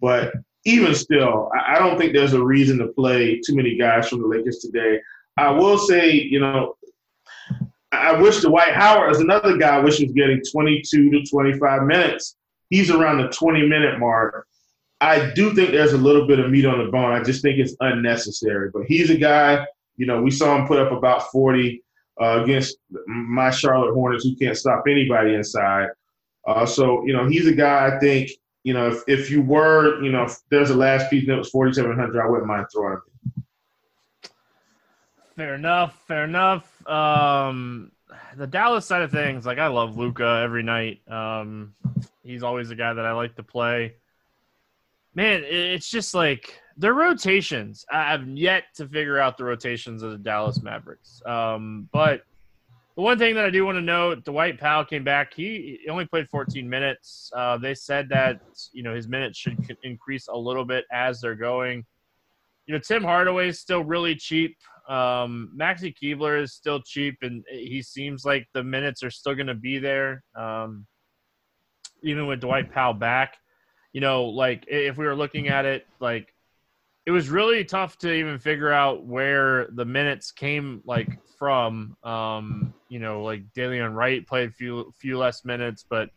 But 0.00 0.32
even 0.64 0.94
still, 0.94 1.50
I, 1.54 1.76
I 1.76 1.78
don't 1.78 1.98
think 1.98 2.12
there's 2.12 2.32
a 2.32 2.42
reason 2.42 2.78
to 2.78 2.88
play 2.88 3.40
too 3.44 3.56
many 3.56 3.76
guys 3.76 4.08
from 4.08 4.22
the 4.22 4.28
Lakers 4.28 4.58
today. 4.58 5.00
I 5.36 5.50
will 5.50 5.78
say, 5.78 6.12
you 6.12 6.40
know, 6.40 6.76
I 7.92 8.12
wish 8.12 8.40
Dwight 8.40 8.74
Howard 8.74 9.10
is 9.10 9.20
another 9.20 9.56
guy 9.56 9.76
I 9.76 9.80
wish 9.80 10.00
was 10.00 10.12
getting 10.12 10.40
22 10.52 11.10
to 11.10 11.24
25 11.24 11.82
minutes. 11.84 12.36
He's 12.70 12.90
around 12.90 13.18
the 13.18 13.28
20 13.28 13.68
minute 13.68 13.98
mark. 13.98 14.46
I 15.00 15.30
do 15.34 15.54
think 15.54 15.70
there's 15.70 15.92
a 15.92 15.98
little 15.98 16.26
bit 16.26 16.38
of 16.38 16.50
meat 16.50 16.66
on 16.66 16.84
the 16.84 16.90
bone. 16.90 17.12
I 17.12 17.22
just 17.22 17.42
think 17.42 17.58
it's 17.58 17.74
unnecessary. 17.80 18.70
But 18.72 18.84
he's 18.86 19.10
a 19.10 19.16
guy, 19.16 19.66
you 19.96 20.06
know, 20.06 20.22
we 20.22 20.30
saw 20.30 20.56
him 20.56 20.66
put 20.66 20.78
up 20.78 20.92
about 20.92 21.30
40 21.30 21.82
uh, 22.20 22.42
against 22.42 22.76
my 23.06 23.50
Charlotte 23.50 23.94
Hornets 23.94 24.24
who 24.24 24.36
can't 24.36 24.56
stop 24.56 24.84
anybody 24.86 25.34
inside. 25.34 25.88
Uh, 26.46 26.66
so, 26.66 27.04
you 27.06 27.12
know, 27.12 27.26
he's 27.26 27.46
a 27.46 27.52
guy 27.52 27.94
I 27.94 27.98
think, 27.98 28.30
you 28.62 28.74
know, 28.74 28.88
if, 28.88 29.02
if 29.06 29.30
you 29.30 29.40
were, 29.40 30.02
you 30.02 30.12
know, 30.12 30.24
if 30.24 30.36
there's 30.50 30.70
a 30.70 30.76
last 30.76 31.10
piece 31.10 31.26
that 31.26 31.36
was 31.36 31.50
4,700, 31.50 32.20
I 32.20 32.28
wouldn't 32.28 32.46
mind 32.46 32.66
throwing 32.72 32.94
him. 32.94 33.44
Fair 35.34 35.54
enough. 35.54 35.98
Fair 36.06 36.24
enough. 36.24 36.86
Um, 36.86 37.92
the 38.36 38.46
Dallas 38.46 38.84
side 38.84 39.00
of 39.00 39.10
things, 39.10 39.46
like 39.46 39.58
I 39.58 39.68
love 39.68 39.96
Luka 39.96 40.40
every 40.44 40.62
night. 40.62 41.00
Um, 41.10 41.74
he's 42.30 42.42
always 42.42 42.70
a 42.70 42.74
guy 42.74 42.92
that 42.92 43.04
I 43.04 43.12
like 43.12 43.36
to 43.36 43.42
play. 43.42 43.94
Man, 45.14 45.42
it's 45.44 45.90
just 45.90 46.14
like 46.14 46.60
their 46.76 46.94
rotations. 46.94 47.84
I- 47.90 48.14
I've 48.14 48.28
yet 48.28 48.64
to 48.76 48.88
figure 48.88 49.18
out 49.18 49.36
the 49.36 49.44
rotations 49.44 50.02
of 50.02 50.12
the 50.12 50.18
Dallas 50.18 50.62
Mavericks. 50.62 51.20
Um, 51.26 51.88
but 51.92 52.22
the 52.96 53.02
one 53.02 53.18
thing 53.18 53.34
that 53.34 53.44
I 53.44 53.50
do 53.50 53.64
want 53.64 53.76
to 53.76 53.82
note, 53.82 54.24
Dwight 54.24 54.58
Powell 54.58 54.84
came 54.84 55.04
back. 55.04 55.32
He, 55.34 55.80
only 55.88 56.06
played 56.06 56.28
14 56.28 56.68
minutes. 56.68 57.30
Uh, 57.34 57.56
they 57.56 57.74
said 57.74 58.08
that 58.10 58.40
you 58.72 58.82
know 58.82 58.94
his 58.94 59.08
minutes 59.08 59.38
should 59.38 59.56
increase 59.82 60.28
a 60.28 60.36
little 60.36 60.64
bit 60.64 60.84
as 60.92 61.20
they're 61.20 61.34
going. 61.34 61.84
You 62.66 62.74
know, 62.74 62.80
Tim 62.80 63.02
Hardaway 63.02 63.48
is 63.48 63.58
still 63.58 63.82
really 63.82 64.14
cheap. 64.14 64.56
Um, 64.88 65.52
Maxi 65.56 65.96
Kleber 65.96 66.36
is 66.38 66.52
still 66.52 66.80
cheap, 66.82 67.16
and 67.22 67.44
he 67.50 67.80
seems 67.80 68.24
like 68.24 68.46
the 68.54 68.62
minutes 68.62 69.02
are 69.02 69.10
still 69.10 69.34
going 69.34 69.46
to 69.46 69.54
be 69.54 69.78
there, 69.78 70.22
um, 70.34 70.86
even 72.02 72.26
with 72.26 72.40
Dwight 72.40 72.72
Powell 72.72 72.94
back. 72.94 73.36
You 73.92 74.00
know, 74.00 74.24
like 74.24 74.64
if 74.68 74.96
we 74.96 75.04
were 75.04 75.16
looking 75.16 75.48
at 75.48 75.64
it, 75.64 75.86
like 76.00 76.32
it 77.06 77.10
was 77.10 77.28
really 77.28 77.64
tough 77.64 77.98
to 77.98 78.12
even 78.12 78.38
figure 78.38 78.72
out 78.72 79.04
where 79.04 79.68
the 79.72 79.84
minutes 79.84 80.30
came 80.30 80.82
like 80.84 81.18
from. 81.38 81.96
Um, 82.04 82.74
you 82.88 82.98
know, 82.98 83.22
like 83.22 83.42
Delon 83.56 83.94
Wright 83.94 84.26
played 84.26 84.54
few 84.54 84.92
few 84.98 85.18
less 85.18 85.44
minutes, 85.44 85.84
but 85.88 86.10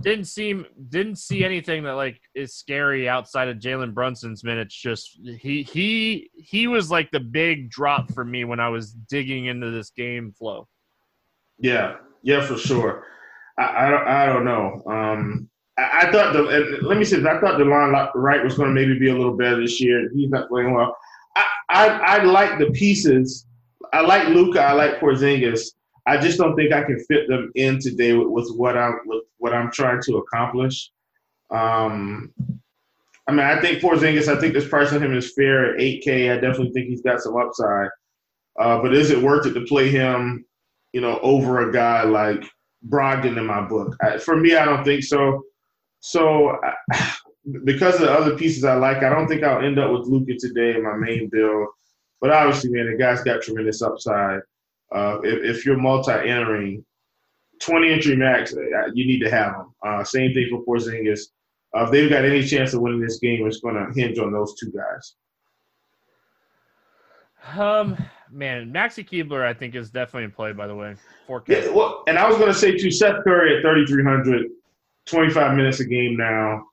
didn't 0.00 0.24
seem 0.24 0.66
didn't 0.88 1.16
see 1.16 1.44
anything 1.44 1.84
that 1.84 1.92
like 1.92 2.20
is 2.34 2.54
scary 2.54 3.08
outside 3.08 3.48
of 3.48 3.58
Jalen 3.58 3.94
Brunson's 3.94 4.42
minutes. 4.42 4.74
Just 4.74 5.18
he 5.38 5.62
he 5.62 6.30
he 6.34 6.66
was 6.66 6.90
like 6.90 7.10
the 7.10 7.20
big 7.20 7.70
drop 7.70 8.12
for 8.12 8.24
me 8.24 8.44
when 8.44 8.60
I 8.60 8.68
was 8.68 8.92
digging 8.92 9.46
into 9.46 9.70
this 9.70 9.90
game 9.90 10.32
flow. 10.32 10.68
Yeah, 11.58 11.96
yeah, 12.22 12.44
for 12.44 12.56
sure. 12.56 13.04
I, 13.58 13.86
I 13.86 13.90
don't, 13.90 14.08
I 14.08 14.26
don't 14.26 14.44
know. 14.44 14.82
Um, 14.86 15.48
I, 15.78 16.02
I 16.02 16.12
thought 16.12 16.32
the 16.32 16.78
let 16.82 16.98
me 16.98 17.04
say 17.04 17.16
this, 17.16 17.26
I 17.26 17.40
thought 17.40 17.58
Delon 17.58 18.10
Wright 18.14 18.44
was 18.44 18.56
going 18.56 18.68
to 18.68 18.74
maybe 18.74 18.98
be 18.98 19.10
a 19.10 19.16
little 19.16 19.36
better 19.36 19.60
this 19.60 19.80
year. 19.80 20.10
He's 20.14 20.30
not 20.30 20.48
playing 20.48 20.72
well. 20.72 20.96
I, 21.36 21.44
I, 21.68 21.86
I 21.88 22.22
like 22.24 22.58
the 22.58 22.70
pieces. 22.70 23.46
I 23.92 24.00
like 24.00 24.28
Luka. 24.28 24.60
I 24.60 24.72
like 24.72 25.00
Porzingis. 25.00 25.72
I 26.06 26.18
just 26.18 26.38
don't 26.38 26.54
think 26.54 26.72
I 26.72 26.84
can 26.84 26.98
fit 27.04 27.28
them 27.28 27.50
in 27.56 27.80
today 27.80 28.12
with, 28.12 28.28
with 28.28 28.50
what 28.56 28.76
I'm 28.76 29.00
with 29.06 29.24
what 29.38 29.52
I'm 29.52 29.70
trying 29.72 30.00
to 30.02 30.18
accomplish. 30.18 30.90
Um, 31.50 32.32
I 33.28 33.32
mean, 33.32 33.40
I 33.40 33.60
think 33.60 33.80
Porzingis. 33.80 34.28
I 34.28 34.40
think 34.40 34.54
this 34.54 34.68
price 34.68 34.92
on 34.92 35.02
him 35.02 35.16
is 35.16 35.34
fair 35.34 35.74
at 35.74 35.80
8K. 35.80 36.30
I 36.32 36.34
definitely 36.34 36.72
think 36.72 36.88
he's 36.88 37.02
got 37.02 37.20
some 37.20 37.36
upside. 37.36 37.88
Uh, 38.58 38.80
but 38.80 38.94
is 38.94 39.10
it 39.10 39.20
worth 39.20 39.46
it 39.46 39.54
to 39.54 39.62
play 39.62 39.90
him? 39.90 40.44
You 40.92 41.00
know, 41.00 41.18
over 41.20 41.68
a 41.68 41.72
guy 41.72 42.04
like 42.04 42.44
Brogdon 42.88 43.36
in 43.36 43.46
my 43.46 43.62
book. 43.62 43.96
I, 44.00 44.18
for 44.18 44.36
me, 44.36 44.56
I 44.56 44.64
don't 44.64 44.84
think 44.84 45.04
so. 45.04 45.42
So, 46.00 46.58
I, 46.62 47.14
because 47.64 47.96
of 47.96 48.02
the 48.02 48.12
other 48.12 48.36
pieces 48.36 48.64
I 48.64 48.74
like, 48.74 48.98
I 48.98 49.08
don't 49.08 49.28
think 49.28 49.42
I'll 49.42 49.64
end 49.64 49.78
up 49.78 49.92
with 49.92 50.08
Luka 50.08 50.34
today 50.38 50.76
in 50.76 50.82
my 50.82 50.96
main 50.96 51.28
build. 51.30 51.68
But 52.20 52.30
obviously, 52.30 52.70
man, 52.70 52.90
the 52.90 52.96
guy's 52.96 53.22
got 53.22 53.42
tremendous 53.42 53.82
upside. 53.82 54.40
Uh, 54.92 55.18
if, 55.22 55.56
if 55.56 55.66
you're 55.66 55.76
multi-entering, 55.76 56.84
20 57.60 57.92
entry 57.92 58.16
max, 58.16 58.54
uh, 58.54 58.90
you 58.94 59.06
need 59.06 59.20
to 59.20 59.30
have 59.30 59.54
him. 59.54 59.74
Uh, 59.84 60.04
same 60.04 60.32
thing 60.32 60.48
for 60.50 60.64
Porzingis. 60.64 61.20
Uh, 61.76 61.84
if 61.84 61.90
they've 61.90 62.10
got 62.10 62.24
any 62.24 62.42
chance 62.42 62.74
of 62.74 62.80
winning 62.80 63.00
this 63.00 63.18
game, 63.18 63.46
it's 63.46 63.60
going 63.60 63.74
to 63.74 64.00
hinge 64.00 64.18
on 64.18 64.32
those 64.32 64.54
two 64.58 64.72
guys. 64.72 65.14
Um, 67.54 67.96
man, 68.30 68.72
Maxi 68.72 69.06
Kleber 69.06 69.44
I 69.44 69.54
think 69.54 69.74
is 69.74 69.90
definitely 69.90 70.24
in 70.24 70.30
play. 70.30 70.52
By 70.52 70.66
the 70.66 70.74
way, 70.74 70.94
4K. 71.28 71.48
Yeah, 71.48 71.70
well, 71.70 72.02
and 72.06 72.18
I 72.18 72.28
was 72.28 72.36
going 72.38 72.52
to 72.52 72.58
say 72.58 72.76
too, 72.76 72.90
Seth 72.90 73.24
Curry 73.24 73.56
at 73.56 73.62
3,300, 73.62 74.46
25 75.06 75.56
minutes 75.56 75.80
a 75.80 75.84
game 75.84 76.16
now. 76.16 76.64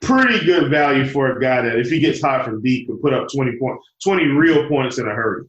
Pretty 0.00 0.44
good 0.44 0.70
value 0.70 1.06
for 1.06 1.36
a 1.36 1.40
guy 1.40 1.62
that, 1.62 1.78
if 1.78 1.88
he 1.88 2.00
gets 2.00 2.20
hot 2.20 2.44
from 2.44 2.60
deep, 2.60 2.88
can 2.88 2.98
put 2.98 3.14
up 3.14 3.28
20 3.32 3.56
points, 3.58 3.86
20 4.02 4.24
real 4.26 4.68
points 4.68 4.98
in 4.98 5.06
a 5.06 5.14
hurry. 5.14 5.44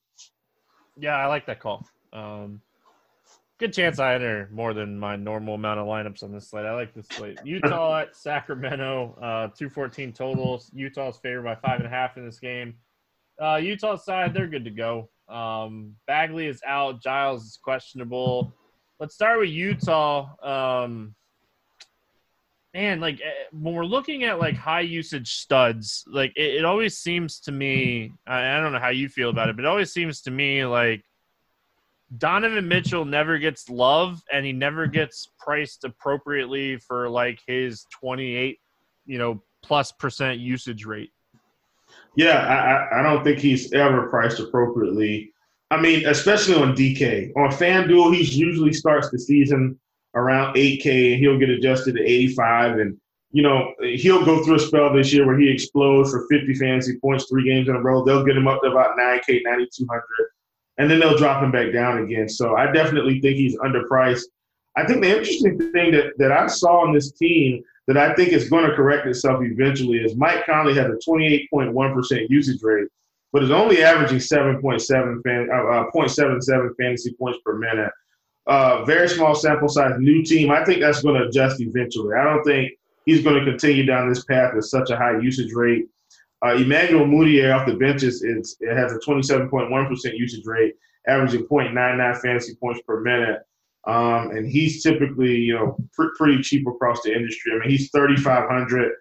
Yeah, 0.95 1.15
I 1.15 1.25
like 1.25 1.47
that 1.47 1.59
call. 1.59 1.87
Um, 2.11 2.61
good 3.57 3.73
chance 3.73 3.97
I 3.97 4.13
enter 4.13 4.49
more 4.51 4.73
than 4.73 4.99
my 4.99 5.15
normal 5.15 5.55
amount 5.55 5.79
of 5.79 5.87
lineups 5.87 6.21
on 6.21 6.31
this 6.31 6.49
slate. 6.49 6.65
I 6.65 6.73
like 6.75 6.93
this 6.93 7.07
slate. 7.07 7.39
Utah 7.45 8.01
at 8.01 8.15
Sacramento, 8.15 9.17
uh, 9.21 9.47
two 9.57 9.69
fourteen 9.69 10.13
totals. 10.13 10.69
Utah's 10.73 11.17
favored 11.17 11.43
by 11.43 11.55
five 11.55 11.79
and 11.79 11.87
a 11.87 11.89
half 11.89 12.17
in 12.17 12.25
this 12.25 12.39
game. 12.39 12.75
Uh, 13.41 13.55
Utah 13.55 13.95
side, 13.95 14.33
they're 14.33 14.47
good 14.47 14.65
to 14.65 14.71
go. 14.71 15.09
Um, 15.29 15.95
Bagley 16.07 16.47
is 16.47 16.61
out. 16.65 17.01
Giles 17.01 17.45
is 17.45 17.59
questionable. 17.63 18.53
Let's 18.99 19.15
start 19.15 19.39
with 19.39 19.49
Utah. 19.49 20.27
Um, 20.43 21.15
man, 22.73 22.99
like 22.99 23.15
eh, 23.21 23.45
when 23.51 23.73
we're 23.73 23.85
looking 23.85 24.23
at 24.23 24.39
like 24.39 24.55
high 24.55 24.81
usage 24.81 25.35
studs, 25.35 26.03
like 26.07 26.31
it, 26.35 26.55
it 26.55 26.65
always 26.65 26.97
seems 26.97 27.39
to 27.41 27.51
me. 27.51 28.13
I, 28.27 28.57
I 28.57 28.59
don't 28.59 28.71
know 28.71 28.79
how 28.79 28.89
you 28.89 29.09
feel 29.09 29.29
about 29.29 29.49
it, 29.49 29.55
but 29.55 29.65
it 29.65 29.67
always 29.67 29.93
seems 29.93 30.21
to 30.21 30.31
me 30.31 30.65
like 30.65 31.03
Donovan 32.17 32.67
Mitchell 32.67 33.05
never 33.05 33.37
gets 33.37 33.69
love, 33.69 34.21
and 34.31 34.45
he 34.45 34.53
never 34.53 34.87
gets 34.87 35.29
priced 35.39 35.83
appropriately 35.83 36.77
for 36.77 37.09
like 37.09 37.39
his 37.47 37.85
twenty 37.91 38.35
eight, 38.35 38.59
you 39.05 39.17
know, 39.17 39.41
plus 39.63 39.91
percent 39.91 40.39
usage 40.39 40.85
rate. 40.85 41.11
Yeah, 42.15 42.37
I, 42.91 42.99
I, 42.99 43.03
don't 43.03 43.23
think 43.23 43.39
he's 43.39 43.73
ever 43.73 44.07
priced 44.07 44.39
appropriately. 44.39 45.31
I 45.71 45.81
mean, 45.81 46.05
especially 46.05 46.55
on 46.55 46.75
DK. 46.75 47.31
On 47.35 47.49
FanDuel, 47.49 48.15
he 48.15 48.23
usually 48.23 48.73
starts 48.73 49.09
the 49.09 49.17
season 49.17 49.79
around 50.13 50.55
8K, 50.55 51.13
and 51.13 51.19
he'll 51.19 51.39
get 51.39 51.49
adjusted 51.49 51.95
to 51.95 52.03
85. 52.03 52.77
And 52.77 52.97
you 53.31 53.41
know, 53.41 53.73
he'll 53.81 54.23
go 54.23 54.43
through 54.43 54.55
a 54.55 54.59
spell 54.59 54.93
this 54.93 55.11
year 55.11 55.25
where 55.25 55.39
he 55.39 55.49
explodes 55.49 56.11
for 56.11 56.27
50 56.29 56.53
fantasy 56.53 56.99
points 56.99 57.25
three 57.27 57.43
games 57.43 57.67
in 57.67 57.75
a 57.75 57.81
row. 57.81 58.03
They'll 58.03 58.23
get 58.23 58.37
him 58.37 58.47
up 58.47 58.61
to 58.61 58.69
about 58.69 58.95
9K, 58.95 59.41
9,200, 59.43 60.03
and 60.77 60.89
then 60.89 60.99
they'll 60.99 61.17
drop 61.17 61.43
him 61.43 61.51
back 61.51 61.73
down 61.73 62.03
again. 62.03 62.29
So 62.29 62.55
I 62.55 62.71
definitely 62.71 63.19
think 63.21 63.37
he's 63.37 63.57
underpriced. 63.57 64.25
I 64.77 64.85
think 64.85 65.01
the 65.01 65.09
interesting 65.09 65.57
thing 65.71 65.91
that, 65.93 66.13
that 66.19 66.31
I 66.31 66.45
saw 66.45 66.85
on 66.85 66.93
this 66.93 67.11
team 67.11 67.63
that 67.87 67.97
I 67.97 68.13
think 68.15 68.29
is 68.29 68.49
going 68.49 68.69
to 68.69 68.75
correct 68.75 69.07
itself 69.07 69.43
eventually 69.43 69.97
is 69.97 70.15
Mike 70.15 70.45
Conley 70.45 70.75
has 70.75 70.87
a 70.87 71.09
28.1% 71.09 72.29
usage 72.29 72.63
rate, 72.63 72.87
but 73.31 73.43
is 73.43 73.51
only 73.51 73.83
averaging 73.83 74.19
7.7 74.19 75.23
fan, 75.23 75.49
uh, 75.51 75.55
uh, 75.55 75.91
0.77 75.91 76.69
fantasy 76.79 77.13
points 77.13 77.39
per 77.45 77.57
minute. 77.57 77.91
Uh, 78.45 78.83
very 78.83 79.07
small 79.07 79.35
sample 79.35 79.69
size, 79.69 79.93
new 79.99 80.23
team. 80.23 80.51
I 80.51 80.63
think 80.65 80.81
that's 80.81 81.01
going 81.01 81.19
to 81.19 81.27
adjust 81.27 81.61
eventually. 81.61 82.15
I 82.15 82.23
don't 82.23 82.43
think 82.43 82.73
he's 83.05 83.23
going 83.23 83.43
to 83.43 83.49
continue 83.49 83.85
down 83.85 84.09
this 84.09 84.23
path 84.25 84.53
with 84.53 84.65
such 84.65 84.89
a 84.89 84.97
high 84.97 85.19
usage 85.19 85.53
rate. 85.53 85.85
Uh, 86.45 86.55
Emmanuel 86.55 87.05
Mudiay 87.05 87.55
off 87.55 87.65
the 87.65 87.75
bench 87.75 88.03
is, 88.03 88.21
is 88.21 88.57
it 88.59 88.75
has 88.75 88.91
a 88.91 88.99
27.1% 88.99 90.17
usage 90.17 90.45
rate, 90.45 90.73
averaging 91.07 91.47
0.99 91.47 92.21
fantasy 92.21 92.55
points 92.55 92.81
per 92.85 92.99
minute. 92.99 93.39
Um, 93.85 94.31
and 94.31 94.47
he's 94.47 94.81
typically, 94.81 95.35
you 95.35 95.53
know, 95.53 95.77
pr- 95.93 96.15
pretty 96.17 96.41
cheap 96.41 96.65
across 96.67 97.01
the 97.01 97.13
industry. 97.13 97.53
I 97.53 97.59
mean, 97.59 97.69
he's 97.69 97.91
3,500. 97.91 98.93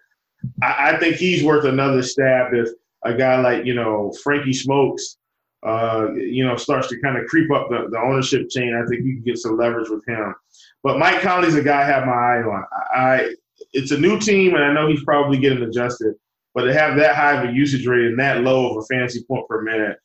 I-, 0.61 0.91
I 0.91 0.99
think 0.99 1.15
he's 1.15 1.43
worth 1.43 1.65
another 1.65 2.03
stab 2.03 2.53
if 2.53 2.69
a 3.05 3.13
guy 3.13 3.39
like, 3.39 3.65
you 3.65 3.73
know, 3.73 4.13
Frankie 4.23 4.53
Smokes, 4.53 5.17
uh, 5.65 6.11
you 6.13 6.45
know, 6.45 6.57
starts 6.57 6.89
to 6.89 6.99
kind 6.99 7.17
of 7.17 7.25
creep 7.27 7.51
up 7.51 7.69
the, 7.69 7.87
the 7.89 7.99
ownership 7.99 8.49
chain. 8.49 8.75
I 8.75 8.85
think 8.87 9.05
you 9.05 9.15
can 9.15 9.23
get 9.23 9.37
some 9.37 9.57
leverage 9.57 9.89
with 9.89 10.05
him. 10.05 10.35
But 10.83 10.99
Mike 10.99 11.21
Conley's 11.21 11.55
a 11.55 11.63
guy 11.63 11.81
I 11.81 11.85
have 11.85 12.05
my 12.05 12.11
eye 12.11 12.43
on. 12.43 12.65
I, 12.93 13.35
it's 13.71 13.91
a 13.91 13.97
new 13.97 14.19
team, 14.19 14.55
and 14.55 14.63
I 14.63 14.73
know 14.73 14.89
he's 14.89 15.03
probably 15.03 15.37
getting 15.37 15.63
adjusted. 15.63 16.15
But 16.53 16.65
to 16.65 16.73
have 16.73 16.97
that 16.97 17.15
high 17.15 17.41
of 17.41 17.49
a 17.49 17.53
usage 17.53 17.87
rate 17.87 18.05
and 18.05 18.19
that 18.19 18.41
low 18.41 18.71
of 18.71 18.77
a 18.77 18.85
fantasy 18.85 19.23
point 19.23 19.47
per 19.47 19.61
minute, 19.61 19.97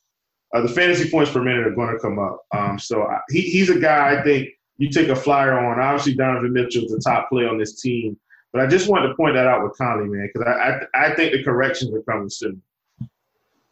uh, 0.54 0.62
the 0.62 0.68
fantasy 0.68 1.10
points 1.10 1.30
per 1.30 1.42
minute 1.42 1.66
are 1.66 1.74
going 1.74 1.92
to 1.92 1.98
come 1.98 2.18
up. 2.18 2.40
Um, 2.54 2.78
so 2.78 3.02
I, 3.02 3.18
he, 3.28 3.42
he's 3.42 3.68
a 3.68 3.78
guy 3.78 4.18
I 4.18 4.22
think 4.22 4.48
you 4.78 4.88
take 4.90 5.08
a 5.08 5.16
flyer 5.16 5.58
on. 5.58 5.80
Obviously, 5.80 6.14
Donovan 6.14 6.52
Mitchell's 6.52 6.90
the 6.90 7.00
top 7.00 7.28
player 7.28 7.48
on 7.48 7.58
this 7.58 7.80
team. 7.80 8.18
But 8.52 8.62
I 8.62 8.66
just 8.66 8.88
wanted 8.88 9.08
to 9.08 9.14
point 9.14 9.34
that 9.34 9.46
out 9.46 9.62
with 9.62 9.76
Conley, 9.76 10.08
man, 10.08 10.30
because 10.32 10.48
I, 10.48 10.98
I, 10.98 11.10
I 11.10 11.14
think 11.14 11.32
the 11.32 11.44
corrections 11.44 11.92
are 11.94 12.02
coming 12.02 12.30
soon. 12.30 12.62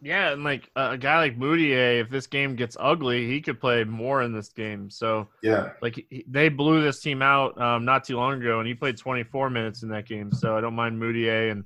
Yeah, 0.03 0.33
and 0.33 0.45
like 0.45 0.71
uh, 0.77 0.91
a 0.93 0.99
guy 0.99 1.19
like 1.19 1.39
Mudiay, 1.39 2.01
if 2.01 2.11
this 2.11 2.27
game 2.27 2.55
gets 2.55 2.77
ugly, 2.79 3.27
he 3.27 3.41
could 3.41 3.59
play 3.59 3.83
more 3.85 4.23
in 4.23 4.33
this 4.33 4.51
game. 4.51 4.91
So 4.91 5.29
yeah, 5.43 5.71
like 5.81 6.05
he, 6.11 6.25
they 6.29 6.51
blew 6.51 6.83
this 6.83 7.01
team 7.01 7.23
out 7.23 7.59
um, 7.61 7.87
not 7.87 8.05
too 8.05 8.17
long 8.17 8.41
ago, 8.41 8.59
and 8.59 8.69
he 8.69 8.75
played 8.75 8.99
24 8.99 9.49
minutes 9.49 9.83
in 9.83 9.89
that 9.89 10.07
game. 10.07 10.31
So 10.31 10.57
I 10.57 10.61
don't 10.61 10.75
mind 10.75 11.01
Mudiay, 11.01 11.51
and 11.51 11.65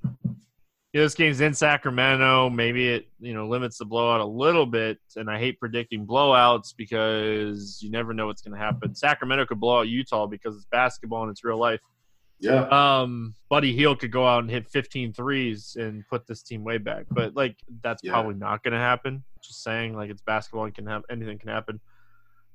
you 0.93 1.01
know, 1.01 1.05
this 1.05 1.15
game's 1.15 1.41
in 1.41 1.55
Sacramento. 1.55 2.51
Maybe 2.51 2.89
it 2.89 3.07
you 3.21 3.33
know 3.33 3.47
limits 3.47 3.79
the 3.79 3.85
blowout 3.85 4.21
a 4.21 4.25
little 4.25 4.67
bit, 4.67 4.99
and 5.17 5.31
I 5.31 5.39
hate 5.39 5.61
predicting 5.61 6.07
blowouts 6.07 6.75
because 6.77 7.79
you 7.81 7.91
never 7.91 8.13
know 8.13 8.27
what's 8.27 8.43
going 8.43 8.59
to 8.59 8.65
happen. 8.65 8.95
Sacramento 8.95 9.47
could 9.47 9.61
blow 9.61 9.81
out 9.81 9.89
Utah 9.89 10.27
because 10.27 10.57
it's 10.57 10.67
basketball 10.67 11.23
and 11.23 11.31
it's 11.31 11.45
real 11.45 11.59
life. 11.59 11.81
Yeah. 12.41 12.67
Um, 12.69 13.35
Buddy 13.51 13.73
Hield 13.75 14.01
could 14.01 14.11
go 14.11 14.27
out 14.27 14.41
and 14.43 14.51
hit 14.51 14.69
15 14.69 15.13
threes 15.13 15.77
and 15.79 16.07
put 16.09 16.27
this 16.27 16.43
team 16.43 16.65
way 16.65 16.79
back, 16.79 17.05
but 17.11 17.37
like 17.37 17.57
that's 17.83 18.03
yeah. 18.03 18.13
probably 18.13 18.35
not 18.35 18.65
going 18.65 18.73
to 18.73 18.79
happen. 18.79 19.23
Just 19.43 19.63
saying, 19.63 19.95
like 19.95 20.11
it's 20.11 20.23
basketball 20.23 20.65
and 20.65 20.75
can 20.75 20.87
have 20.87 21.03
anything 21.11 21.39
can 21.39 21.51
happen. 21.51 21.81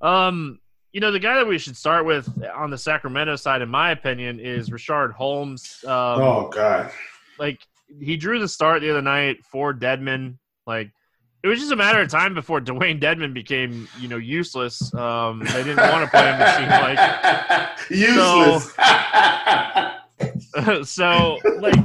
Um, 0.01 0.59
you 0.91 0.99
know, 0.99 1.11
the 1.11 1.19
guy 1.19 1.35
that 1.35 1.47
we 1.47 1.57
should 1.57 1.77
start 1.77 2.05
with 2.05 2.29
on 2.53 2.69
the 2.69 2.77
Sacramento 2.77 3.35
side, 3.35 3.61
in 3.61 3.69
my 3.69 3.91
opinion, 3.91 4.39
is 4.39 4.69
Richaun 4.69 5.11
Holmes. 5.11 5.83
Um, 5.85 6.21
oh 6.21 6.49
God! 6.53 6.91
Like 7.37 7.59
he 7.87 8.17
drew 8.17 8.39
the 8.39 8.47
start 8.47 8.81
the 8.81 8.89
other 8.89 9.01
night 9.01 9.45
for 9.45 9.73
Dedmon. 9.73 10.37
Like 10.65 10.91
it 11.45 11.47
was 11.47 11.59
just 11.59 11.71
a 11.71 11.75
matter 11.75 12.01
of 12.01 12.09
time 12.09 12.33
before 12.33 12.59
Dewayne 12.59 12.99
Dedmon 12.99 13.31
became, 13.31 13.87
you 13.99 14.07
know, 14.07 14.17
useless. 14.17 14.91
Um, 14.95 15.41
they 15.41 15.63
didn't 15.63 15.77
want 15.77 16.03
to 16.03 16.09
play 16.09 16.25
him. 16.25 16.41
It 16.41 16.55
seemed 16.55 16.71
like 16.71 16.97
useless. 17.91 18.73
So, 20.55 20.83
so 20.83 21.37
like, 21.59 21.75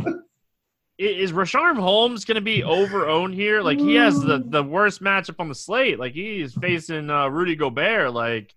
is 0.96 1.32
Richaun 1.32 1.78
Holmes 1.78 2.24
going 2.24 2.36
to 2.36 2.40
be 2.40 2.64
over 2.64 3.06
owned 3.06 3.34
here? 3.34 3.60
Like, 3.60 3.78
he 3.78 3.96
has 3.96 4.18
the 4.22 4.42
the 4.46 4.62
worst 4.62 5.02
matchup 5.02 5.36
on 5.38 5.48
the 5.48 5.54
slate. 5.54 5.98
Like, 5.98 6.14
he's 6.14 6.54
facing 6.54 7.10
uh, 7.10 7.28
Rudy 7.28 7.54
Gobert. 7.54 8.14
Like, 8.14 8.54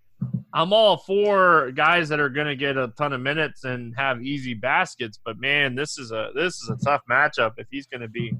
I'm 0.53 0.71
all 0.71 0.97
for 0.97 1.71
guys 1.71 2.09
that 2.09 2.19
are 2.19 2.29
going 2.29 2.47
to 2.47 2.55
get 2.55 2.77
a 2.77 2.89
ton 2.97 3.11
of 3.11 3.21
minutes 3.21 3.63
and 3.63 3.93
have 3.97 4.21
easy 4.21 4.53
baskets, 4.53 5.19
but 5.23 5.39
man, 5.39 5.75
this 5.75 5.97
is 5.97 6.11
a 6.11 6.29
this 6.35 6.61
is 6.61 6.69
a 6.69 6.77
tough 6.83 7.01
matchup 7.09 7.53
if 7.57 7.67
he's 7.71 7.87
going 7.87 8.01
to 8.01 8.07
be 8.07 8.33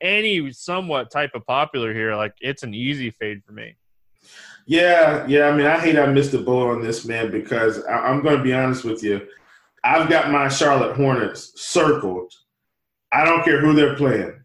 any 0.00 0.50
somewhat 0.52 1.10
type 1.10 1.32
of 1.34 1.44
popular 1.46 1.92
here, 1.92 2.14
like 2.14 2.34
it's 2.40 2.62
an 2.62 2.74
easy 2.74 3.10
fade 3.10 3.42
for 3.44 3.52
me. 3.52 3.76
Yeah, 4.66 5.26
yeah. 5.26 5.48
I 5.48 5.56
mean, 5.56 5.66
I 5.66 5.78
hate 5.78 5.98
I 5.98 6.06
missed 6.06 6.32
the 6.32 6.38
boat 6.38 6.70
on 6.70 6.82
this 6.82 7.04
man 7.04 7.30
because 7.30 7.84
I, 7.84 7.94
I'm 7.94 8.22
going 8.22 8.36
to 8.36 8.42
be 8.42 8.52
honest 8.52 8.84
with 8.84 9.02
you. 9.02 9.26
I've 9.82 10.08
got 10.08 10.30
my 10.30 10.48
Charlotte 10.48 10.96
Hornets 10.96 11.60
circled. 11.60 12.32
I 13.12 13.24
don't 13.24 13.44
care 13.44 13.60
who 13.60 13.72
they're 13.72 13.96
playing. 13.96 14.44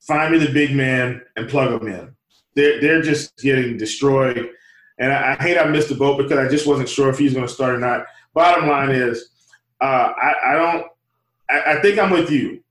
Find 0.00 0.32
me 0.32 0.38
the 0.38 0.52
big 0.52 0.74
man 0.74 1.22
and 1.36 1.48
plug 1.48 1.78
them 1.78 1.88
in. 1.88 2.14
They're 2.54 2.80
they're 2.80 3.02
just 3.02 3.38
getting 3.38 3.78
destroyed, 3.78 4.50
and 4.98 5.12
I, 5.12 5.32
I 5.32 5.42
hate 5.42 5.58
I 5.58 5.64
missed 5.64 5.88
the 5.88 5.94
boat 5.94 6.18
because 6.18 6.38
I 6.38 6.48
just 6.48 6.66
wasn't 6.66 6.88
sure 6.88 7.10
if 7.10 7.18
he's 7.18 7.34
going 7.34 7.46
to 7.46 7.52
start 7.52 7.74
or 7.74 7.78
not. 7.78 8.06
Bottom 8.34 8.68
line 8.68 8.90
is, 8.90 9.30
uh, 9.80 10.12
I, 10.16 10.34
I 10.46 10.52
don't. 10.54 10.86
I, 11.50 11.72
I 11.72 11.82
think 11.82 11.98
I'm 11.98 12.10
with 12.10 12.30
you 12.30 12.62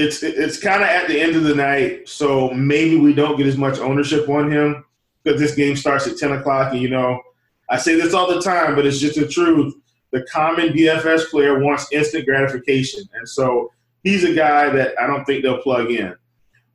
it's 0.00 0.22
it's 0.22 0.58
kind 0.58 0.82
of 0.82 0.88
at 0.88 1.08
the 1.08 1.20
end 1.20 1.36
of 1.36 1.44
the 1.44 1.54
night, 1.54 2.08
so 2.08 2.50
maybe 2.50 2.96
we 2.96 3.12
don't 3.12 3.36
get 3.36 3.46
as 3.46 3.58
much 3.58 3.78
ownership 3.78 4.28
on 4.28 4.50
him 4.50 4.84
because 5.22 5.40
this 5.40 5.54
game 5.54 5.76
starts 5.76 6.06
at 6.06 6.16
ten 6.16 6.32
o'clock. 6.32 6.72
And 6.72 6.80
you 6.80 6.88
know, 6.88 7.20
I 7.68 7.76
say 7.76 7.96
this 7.96 8.14
all 8.14 8.32
the 8.32 8.40
time, 8.40 8.74
but 8.74 8.86
it's 8.86 8.98
just 8.98 9.18
the 9.18 9.28
truth. 9.28 9.74
The 10.10 10.26
common 10.32 10.70
DFS 10.70 11.30
player 11.30 11.58
wants 11.58 11.92
instant 11.92 12.24
gratification, 12.24 13.04
and 13.14 13.28
so 13.28 13.72
he's 14.02 14.24
a 14.24 14.34
guy 14.34 14.70
that 14.70 14.98
I 15.00 15.06
don't 15.06 15.24
think 15.24 15.42
they'll 15.42 15.62
plug 15.62 15.90
in. 15.90 16.14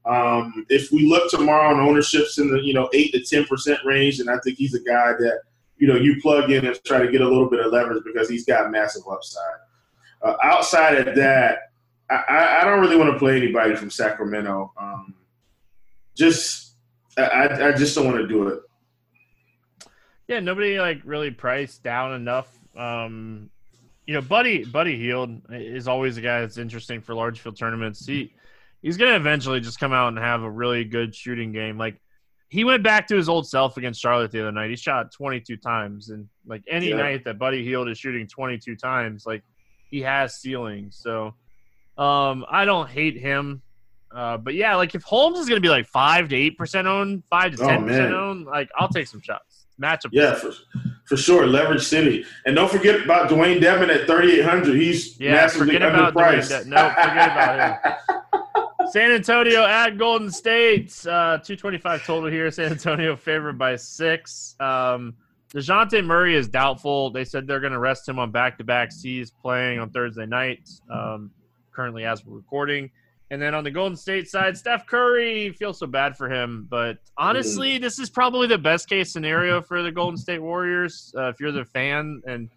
Um, 0.06 0.66
if 0.70 0.92
we 0.92 1.08
look 1.08 1.30
tomorrow 1.32 1.74
on 1.74 1.80
ownerships 1.80 2.38
in 2.38 2.52
the 2.52 2.60
you 2.62 2.74
know 2.74 2.90
eight 2.94 3.12
to 3.14 3.24
ten 3.24 3.46
percent 3.46 3.80
range, 3.86 4.20
and 4.20 4.30
I 4.30 4.38
think 4.44 4.58
he's 4.58 4.76
a 4.76 4.82
guy 4.82 5.14
that 5.14 5.40
you 5.78 5.88
know 5.88 5.96
you 5.96 6.22
plug 6.22 6.52
in 6.52 6.66
and 6.66 6.80
try 6.86 7.00
to 7.00 7.12
get 7.12 7.22
a 7.22 7.28
little 7.28 7.50
bit 7.50 7.60
of 7.60 7.72
leverage 7.72 8.04
because 8.06 8.30
he's 8.30 8.46
got 8.46 8.72
massive 8.72 9.04
upside. 9.12 9.44
Uh, 10.22 10.36
outside 10.44 11.08
of 11.08 11.16
that, 11.16 11.72
I, 12.10 12.60
I 12.62 12.66
don't 12.66 12.82
really 12.82 12.98
want 12.98 13.12
to 13.12 13.20
play 13.20 13.38
anybody 13.38 13.76
from 13.76 13.90
Sacramento. 13.90 14.72
Um, 14.80 15.16
just 16.16 16.76
I, 17.18 17.70
I 17.70 17.72
just 17.72 17.96
don't 17.96 18.06
want 18.06 18.18
to 18.18 18.28
do 18.28 18.48
it. 18.48 18.60
Yeah, 20.28 20.40
nobody 20.40 20.80
like 20.80 21.02
really 21.04 21.32
priced 21.32 21.84
down 21.84 22.14
enough. 22.14 22.60
Um, 22.76 23.50
you 24.06 24.14
know, 24.14 24.22
Buddy 24.22 24.66
Buddy 24.66 24.98
Hield 24.98 25.42
is 25.50 25.88
always 25.88 26.18
a 26.18 26.22
guy 26.22 26.42
that's 26.42 26.58
interesting 26.58 27.02
for 27.02 27.16
large 27.16 27.40
field 27.40 27.58
tournaments. 27.58 28.06
He 28.06 28.34
he's 28.86 28.98
gonna 28.98 29.16
eventually 29.16 29.60
just 29.60 29.80
come 29.80 29.92
out 29.92 30.10
and 30.10 30.20
have 30.20 30.44
a 30.44 30.50
really 30.50 30.84
good 30.84 31.14
shooting 31.16 31.52
game. 31.52 31.76
Like 31.76 32.00
he 32.50 32.64
went 32.64 32.84
back 32.84 33.08
to 33.08 33.16
his 33.16 33.28
old 33.28 33.48
self 33.48 33.78
against 33.78 34.00
Charlotte 34.00 34.32
the 34.32 34.42
other 34.42 34.52
night. 34.52 34.70
He 34.70 34.76
shot 34.76 35.12
22 35.12 35.58
times, 35.58 36.12
and 36.12 36.30
like 36.46 36.64
any 36.70 36.90
yeah. 36.90 36.98
night 36.98 37.26
that 37.26 37.40
Buddy 37.40 37.66
Hield 37.66 37.90
is 37.90 37.98
shooting 37.98 38.28
22 38.28 38.76
times, 38.76 39.26
like 39.26 39.42
he 39.90 40.02
has 40.02 40.36
ceiling. 40.36 40.90
So 40.92 41.34
um, 41.98 42.46
I 42.48 42.66
don't 42.66 42.88
hate 42.88 43.18
him. 43.18 43.64
Uh, 44.14 44.38
but 44.38 44.54
yeah, 44.54 44.76
like 44.76 44.94
if 44.94 45.02
Holmes 45.02 45.40
is 45.40 45.50
going 45.50 45.58
to 45.58 45.66
be 45.66 45.70
like 45.70 45.88
five 45.88 46.30
to 46.30 46.36
eight 46.36 46.56
percent 46.56 46.88
owned, 46.88 47.24
five 47.32 47.56
to 47.56 47.64
oh, 47.64 47.68
ten 47.68 47.84
oh, 47.84 47.88
percent 47.88 48.14
owned, 48.14 48.46
like 48.46 48.70
I'll 48.78 48.88
take 48.88 49.08
some 49.08 49.20
shots. 49.20 49.66
Matchup. 49.82 50.10
Yeah, 50.12 50.36
for, 50.36 50.54
for 51.06 51.18
sure. 51.18 51.48
Leverage 51.48 51.84
City, 51.84 52.24
and 52.46 52.56
don't 52.56 52.72
forget 52.72 53.04
about 53.04 53.30
Dewayne 53.30 53.60
Dedmon 53.60 53.94
at 53.94 54.08
thirty 54.08 54.40
eight 54.40 54.46
hundred. 54.46 54.76
He's 54.76 55.20
yeah, 55.20 55.32
massively 55.32 55.74
forget 55.74 55.82
about 55.82 56.14
underpriced. 56.14 56.64
De- 56.64 56.70
no, 56.70 56.90
forget 56.90 57.32
about 57.32 57.84
him. 57.84 58.22
San 58.92 59.12
Antonio 59.12 59.64
at 59.64 59.98
Golden 59.98 60.32
State, 60.32 61.06
uh, 61.08 61.38
two 61.40 61.56
twenty 61.56 61.78
five 61.78 62.06
total 62.06 62.30
here. 62.30 62.50
San 62.52 62.72
Antonio 62.72 63.16
favored 63.16 63.58
by 63.58 63.76
six. 63.76 64.56
Um, 64.60 65.16
Dejounte 65.54 66.04
Murray 66.06 66.36
is 66.36 66.48
doubtful. 66.48 67.12
They 67.12 67.24
said 67.24 67.48
they're 67.48 67.60
going 67.60 67.74
to 67.74 67.80
rest 67.80 68.08
him 68.08 68.20
on 68.20 68.32
back 68.32 68.58
to 68.58 68.64
back. 68.64 68.92
He's 68.94 69.32
playing 69.32 69.80
on 69.80 69.90
Thursday 69.90 70.26
night. 70.26 70.70
Um, 70.90 71.32
currently 71.76 72.06
as 72.06 72.26
we're 72.26 72.38
recording. 72.38 72.90
And 73.32 73.42
then 73.42 73.54
on 73.54 73.64
the 73.64 73.72
Golden 73.72 73.98
State 73.98 74.30
side, 74.30 74.56
Steph 74.56 74.86
Curry 74.86 75.52
feels 75.52 75.80
so 75.80 75.88
bad 75.88 76.16
for 76.16 76.30
him, 76.30 76.68
but 76.70 77.00
honestly, 77.18 77.78
mm. 77.78 77.82
this 77.82 78.00
is 78.00 78.10
probably 78.10 78.48
the 78.48 78.58
best 78.58 78.88
case 78.88 79.12
scenario 79.12 79.62
for 79.62 79.82
the 79.82 79.92
Golden 79.92 80.16
State 80.16 80.40
Warriors. 80.40 81.14
Uh, 81.18 81.30
if 81.30 81.40
you're 81.40 81.52
the 81.52 81.66
fan, 81.66 82.22
and 82.26 82.50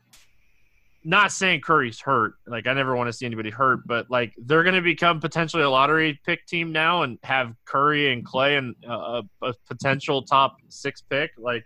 not 1.05 1.33
saying 1.33 1.61
Curry's 1.61 2.01
hurt, 2.01 2.35
like 2.47 2.67
I 2.67 2.75
never 2.75 2.97
want 2.97 3.09
to 3.09 3.13
see 3.13 3.25
anybody 3.25 3.51
hurt, 3.51 3.87
but 3.87 4.11
like 4.11 4.35
they're 4.37 4.65
going 4.65 4.75
to 4.75 4.83
become 4.83 5.21
potentially 5.21 5.63
a 5.63 5.71
lottery 5.71 6.21
pick 6.27 6.45
team 6.47 6.73
now 6.73 7.03
and 7.03 7.19
have 7.23 7.55
Curry 7.65 8.13
and 8.13 8.25
Clay 8.25 8.57
and 8.57 8.75
uh, 8.87 9.23
a 9.43 9.55
potential 9.69 10.23
top 10.23 10.57
six 10.69 11.01
pick. 11.01 11.31
Like, 11.39 11.65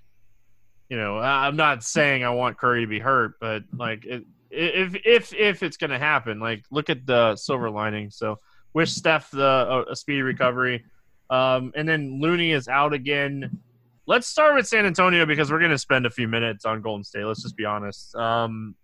you 0.90 0.98
know, 0.98 1.18
I'm 1.18 1.56
not 1.56 1.82
saying 1.82 2.24
I 2.24 2.30
want 2.30 2.58
Curry 2.58 2.82
to 2.82 2.86
be 2.86 2.98
hurt, 2.98 3.34
but 3.40 3.62
like 3.74 4.04
it, 4.04 4.24
if 4.50 4.94
if 5.04 5.32
if 5.32 5.62
it's 5.62 5.78
gonna 5.78 5.98
happen, 5.98 6.38
like 6.38 6.64
look 6.70 6.90
at 6.90 7.06
the 7.06 7.34
silver 7.36 7.70
lining. 7.70 8.10
So 8.10 8.38
wish 8.74 8.92
Steph 8.92 9.30
the 9.30 9.86
a 9.90 9.96
speedy 9.96 10.22
recovery. 10.22 10.84
Um, 11.30 11.72
and 11.74 11.88
then 11.88 12.20
Looney 12.20 12.52
is 12.52 12.68
out 12.68 12.92
again. 12.92 13.60
Let's 14.06 14.26
start 14.26 14.54
with 14.54 14.68
San 14.68 14.84
Antonio 14.84 15.24
because 15.24 15.50
we're 15.50 15.60
gonna 15.60 15.78
spend 15.78 16.04
a 16.04 16.10
few 16.10 16.28
minutes 16.28 16.66
on 16.66 16.82
Golden 16.82 17.02
State. 17.02 17.24
Let's 17.24 17.42
just 17.42 17.56
be 17.56 17.64
honest. 17.64 18.14
Um, 18.14 18.74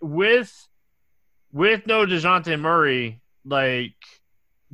with 0.00 0.68
with 1.52 1.86
no 1.86 2.06
Dejounte 2.06 2.58
Murray, 2.60 3.20
like 3.44 3.94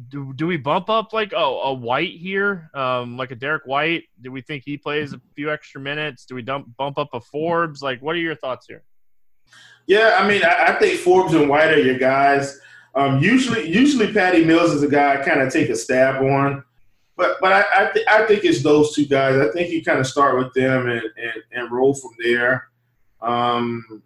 do, 0.09 0.33
do 0.35 0.47
we 0.47 0.57
bump 0.57 0.91
up 0.91 1.13
like 1.13 1.33
oh 1.35 1.61
a 1.61 1.73
White 1.73 2.13
here, 2.13 2.71
um, 2.75 3.17
like 3.17 3.31
a 3.31 3.37
Derrick 3.37 3.65
White? 3.65 4.05
Do 4.21 4.33
we 4.33 4.41
think 4.41 4.65
he 4.65 4.77
plays 4.77 5.13
a 5.13 5.21
few 5.35 5.53
extra 5.53 5.81
minutes? 5.81 6.25
Do 6.25 6.35
we 6.35 6.43
dump 6.43 6.77
bump 6.77 6.99
up 6.99 7.11
a 7.13 7.21
Forbes? 7.21 7.83
Like, 7.83 8.03
what 8.03 8.17
are 8.17 8.21
your 8.21 8.35
thoughts 8.35 8.67
here? 8.69 8.83
Yeah, 9.87 10.17
I 10.19 10.27
mean, 10.27 10.43
I, 10.45 10.69
I 10.69 10.79
think 10.79 10.99
Forbes 11.01 11.35
and 11.35 11.49
White 11.49 11.71
are 11.71 11.81
your 11.81 11.99
guys. 11.99 12.59
Um, 12.95 13.19
usually, 13.21 13.69
usually 13.69 14.13
Patty 14.13 14.45
Mills 14.45 14.73
is 14.73 14.83
a 14.83 14.89
guy 14.89 15.15
I 15.15 15.25
kind 15.25 15.41
of 15.41 15.53
take 15.53 15.69
a 15.69 15.77
stab 15.77 16.23
on, 16.23 16.65
but 17.17 17.37
but 17.41 17.53
I 17.53 17.65
I, 17.75 17.91
th- 17.93 18.07
I, 18.09 18.27
think 18.27 18.45
it's 18.45 18.63
those 18.63 18.95
two 18.95 19.07
guys. 19.07 19.37
I 19.37 19.53
think 19.53 19.71
you 19.71 19.85
kind 19.85 19.99
of 20.01 20.07
start 20.07 20.39
with 20.39 20.53
them 20.55 20.89
and, 20.89 21.03
and, 21.03 21.43
and 21.53 21.73
roll 21.73 21.95
from 21.95 22.13
there. 22.19 22.69
Um, 23.21 24.03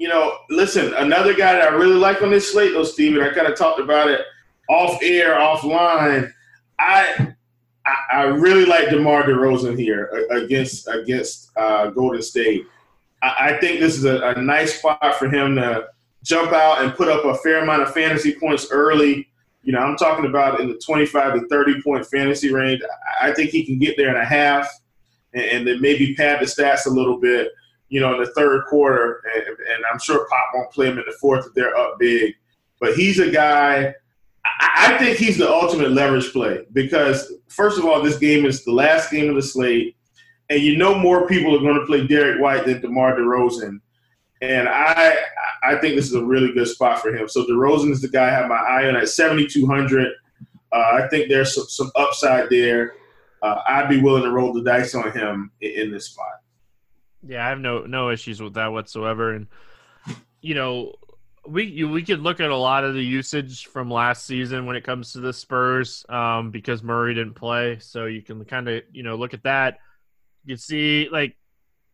you 0.00 0.08
know, 0.08 0.38
listen, 0.48 0.94
another 0.94 1.34
guy 1.34 1.52
that 1.52 1.68
I 1.68 1.74
really 1.74 1.96
like 1.96 2.22
on 2.22 2.30
this 2.30 2.50
slate, 2.50 2.72
though, 2.72 2.84
Steven, 2.84 3.22
I 3.22 3.34
kind 3.34 3.46
of 3.46 3.54
talked 3.54 3.80
about 3.80 4.08
it 4.08 4.22
off 4.66 4.98
air, 5.02 5.34
offline. 5.34 6.32
I 6.78 7.34
I, 8.10 8.22
really 8.24 8.64
like 8.64 8.88
DeMar 8.88 9.24
DeRozan 9.24 9.78
here 9.78 10.26
against 10.30 10.88
against 10.88 11.50
uh, 11.58 11.90
Golden 11.90 12.22
State. 12.22 12.64
I, 13.22 13.34
I, 13.40 13.60
think 13.60 13.80
this 13.80 13.98
is 13.98 14.06
a, 14.06 14.22
a 14.28 14.40
nice 14.40 14.78
spot 14.78 15.16
for 15.16 15.28
him 15.28 15.56
to 15.56 15.88
jump 16.24 16.52
out 16.52 16.82
and 16.82 16.94
put 16.94 17.08
up 17.08 17.26
a 17.26 17.34
fair 17.38 17.62
amount 17.62 17.82
of 17.82 17.92
fantasy 17.92 18.34
points 18.36 18.68
early. 18.70 19.28
You 19.64 19.74
know, 19.74 19.80
I'm 19.80 19.98
talking 19.98 20.24
about 20.24 20.60
in 20.60 20.68
the 20.68 20.78
25 20.78 21.40
to 21.40 21.48
30 21.48 21.82
point 21.82 22.06
fantasy 22.06 22.50
range. 22.50 22.80
I 23.20 23.32
think 23.32 23.50
he 23.50 23.66
can 23.66 23.78
get 23.78 23.98
there 23.98 24.08
in 24.08 24.16
a 24.16 24.24
half 24.24 24.66
and, 25.34 25.44
and 25.44 25.66
then 25.66 25.82
maybe 25.82 26.14
pad 26.14 26.40
the 26.40 26.46
stats 26.46 26.86
a 26.86 26.90
little 26.90 27.18
bit 27.18 27.52
you 27.90 28.00
know, 28.00 28.14
in 28.14 28.20
the 28.20 28.32
third 28.32 28.64
quarter, 28.66 29.22
and, 29.34 29.46
and, 29.46 29.84
I'm 29.92 29.98
sure 29.98 30.26
Pop 30.28 30.50
won't 30.54 30.70
play 30.70 30.86
him 30.86 30.98
in 30.98 31.04
the 31.06 31.16
fourth 31.20 31.46
if 31.46 31.54
they're 31.54 31.76
up 31.76 31.98
big. 31.98 32.34
But 32.80 32.94
he's 32.94 33.18
a 33.18 33.30
guy. 33.30 33.92
I, 34.60 34.96
think 34.96 35.18
he's 35.18 35.36
the 35.36 35.50
ultimate 35.50 35.90
leverage 35.90 36.32
play 36.32 36.64
because, 36.72 37.32
first 37.48 37.78
of 37.78 37.84
all, 37.84 38.00
this 38.00 38.16
game 38.16 38.46
is 38.46 38.64
the 38.64 38.72
last 38.72 39.10
game 39.10 39.28
of 39.28 39.34
the 39.34 39.42
slate, 39.42 39.96
and 40.48 40.62
you 40.62 40.78
know 40.78 40.96
more 40.96 41.26
people 41.26 41.54
are 41.54 41.60
going 41.60 41.78
to 41.78 41.84
play 41.84 42.06
Derrick 42.06 42.40
White 42.40 42.64
than 42.64 42.80
DeMar 42.80 43.16
DeRozan. 43.16 43.80
And 44.40 44.68
I, 44.68 45.16
I 45.62 45.76
think 45.76 45.96
this 45.96 46.06
is 46.06 46.14
a 46.14 46.24
really 46.24 46.52
good 46.52 46.68
spot 46.68 47.02
for 47.02 47.14
him. 47.14 47.28
So 47.28 47.44
DeRozan 47.44 47.90
is 47.90 48.00
the 48.00 48.08
guy 48.08 48.28
I 48.28 48.30
have 48.30 48.48
my 48.48 48.56
eye 48.56 48.88
on 48.88 48.96
at 48.96 49.08
7,200. 49.08 50.08
Uh, 50.72 50.76
I 50.76 51.08
think 51.08 51.28
there's 51.28 51.54
some, 51.54 51.64
some 51.64 51.90
upside 51.94 52.48
there. 52.48 52.94
Uh, 53.42 53.60
I'd 53.66 53.88
be 53.88 54.00
willing 54.00 54.22
to 54.22 54.30
roll 54.30 54.52
the 54.52 54.62
dice 54.62 54.94
on 54.94 55.12
him 55.12 55.50
in, 55.60 55.72
in 55.72 55.90
this 55.90 56.06
spot. 56.06 56.39
Yeah, 57.26 57.44
I 57.44 57.48
have 57.48 57.60
no 57.60 57.80
no 57.86 58.10
issues 58.10 58.40
with 58.40 58.54
that 58.54 58.72
whatsoever, 58.72 59.34
and 59.34 59.46
you 60.40 60.54
know, 60.54 60.94
we 61.46 61.64
you, 61.64 61.88
we 61.88 62.02
could 62.02 62.20
look 62.20 62.40
at 62.40 62.50
a 62.50 62.56
lot 62.56 62.84
of 62.84 62.94
the 62.94 63.04
usage 63.04 63.66
from 63.66 63.90
last 63.90 64.26
season 64.26 64.66
when 64.66 64.76
it 64.76 64.84
comes 64.84 65.12
to 65.12 65.20
the 65.20 65.32
Spurs, 65.32 66.04
um, 66.08 66.50
because 66.50 66.82
Murray 66.82 67.14
didn't 67.14 67.34
play, 67.34 67.78
so 67.80 68.06
you 68.06 68.22
can 68.22 68.44
kind 68.44 68.68
of 68.68 68.82
you 68.92 69.02
know 69.02 69.16
look 69.16 69.34
at 69.34 69.42
that. 69.42 69.78
You 70.44 70.56
see, 70.56 71.08
like 71.10 71.36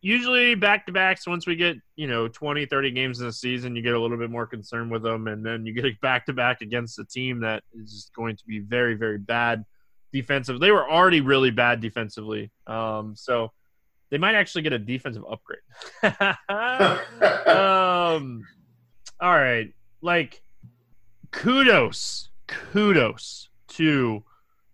usually 0.01 0.55
back 0.55 0.85
to 0.85 0.91
backs 0.91 1.27
once 1.27 1.47
we 1.47 1.55
get 1.55 1.77
you 1.95 2.07
know 2.07 2.27
20 2.27 2.65
30 2.65 2.91
games 2.91 3.19
in 3.19 3.27
a 3.27 3.31
season 3.31 3.75
you 3.75 3.81
get 3.81 3.93
a 3.93 3.99
little 3.99 4.17
bit 4.17 4.29
more 4.29 4.45
concerned 4.45 4.91
with 4.91 5.03
them. 5.03 5.27
And 5.27 5.45
then 5.45 5.65
you 5.65 5.73
get 5.73 5.99
back 6.01 6.25
to 6.27 6.33
back 6.33 6.61
against 6.61 6.99
a 6.99 7.05
team 7.05 7.41
that 7.41 7.63
is 7.73 7.91
just 7.91 8.13
going 8.13 8.35
to 8.37 8.45
be 8.45 8.59
very 8.59 8.93
very 8.93 9.17
bad 9.17 9.65
defensive 10.13 10.59
they 10.59 10.71
were 10.71 10.89
already 10.89 11.21
really 11.21 11.51
bad 11.51 11.81
defensively. 11.81 12.51
Um, 12.65 13.15
so 13.15 13.51
they 14.09 14.17
might 14.17 14.35
actually 14.35 14.61
get 14.61 14.73
a 14.73 14.79
defensive 14.79 15.23
upgrade. 15.29 15.59
um, 17.47 18.43
all 19.19 19.33
right, 19.33 19.73
like 20.01 20.41
kudos, 21.31 22.29
kudos 22.47 23.49
to 23.69 24.23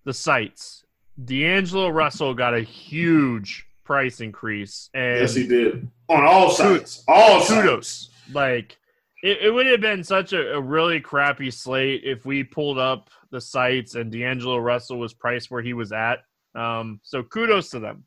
the 0.05 0.13
sites. 0.13 0.85
D'Angelo 1.23 1.89
Russell 1.89 2.33
got 2.33 2.53
a 2.53 2.61
huge 2.61 3.65
price 3.83 4.19
increase, 4.19 4.89
and 4.93 5.19
yes, 5.21 5.35
he 5.35 5.47
did 5.47 5.87
on 6.09 6.23
all 6.23 6.49
sides. 6.49 7.03
All 7.07 7.45
kudos. 7.45 7.87
Sides. 7.87 8.09
Like 8.33 8.77
it, 9.23 9.39
it, 9.43 9.49
would 9.51 9.67
have 9.67 9.81
been 9.81 10.03
such 10.03 10.33
a, 10.33 10.53
a, 10.55 10.61
really 10.61 10.99
crappy 10.99 11.51
slate 11.51 12.01
if 12.03 12.25
we 12.25 12.43
pulled 12.43 12.77
up 12.77 13.09
the 13.31 13.41
sites 13.41 13.95
and 13.95 14.11
D'Angelo 14.11 14.57
Russell 14.57 14.99
was 14.99 15.13
priced 15.13 15.51
where 15.51 15.61
he 15.61 15.73
was 15.73 15.91
at. 15.91 16.19
Um, 16.55 16.99
so 17.03 17.23
kudos 17.23 17.69
to 17.71 17.79
them. 17.79 18.05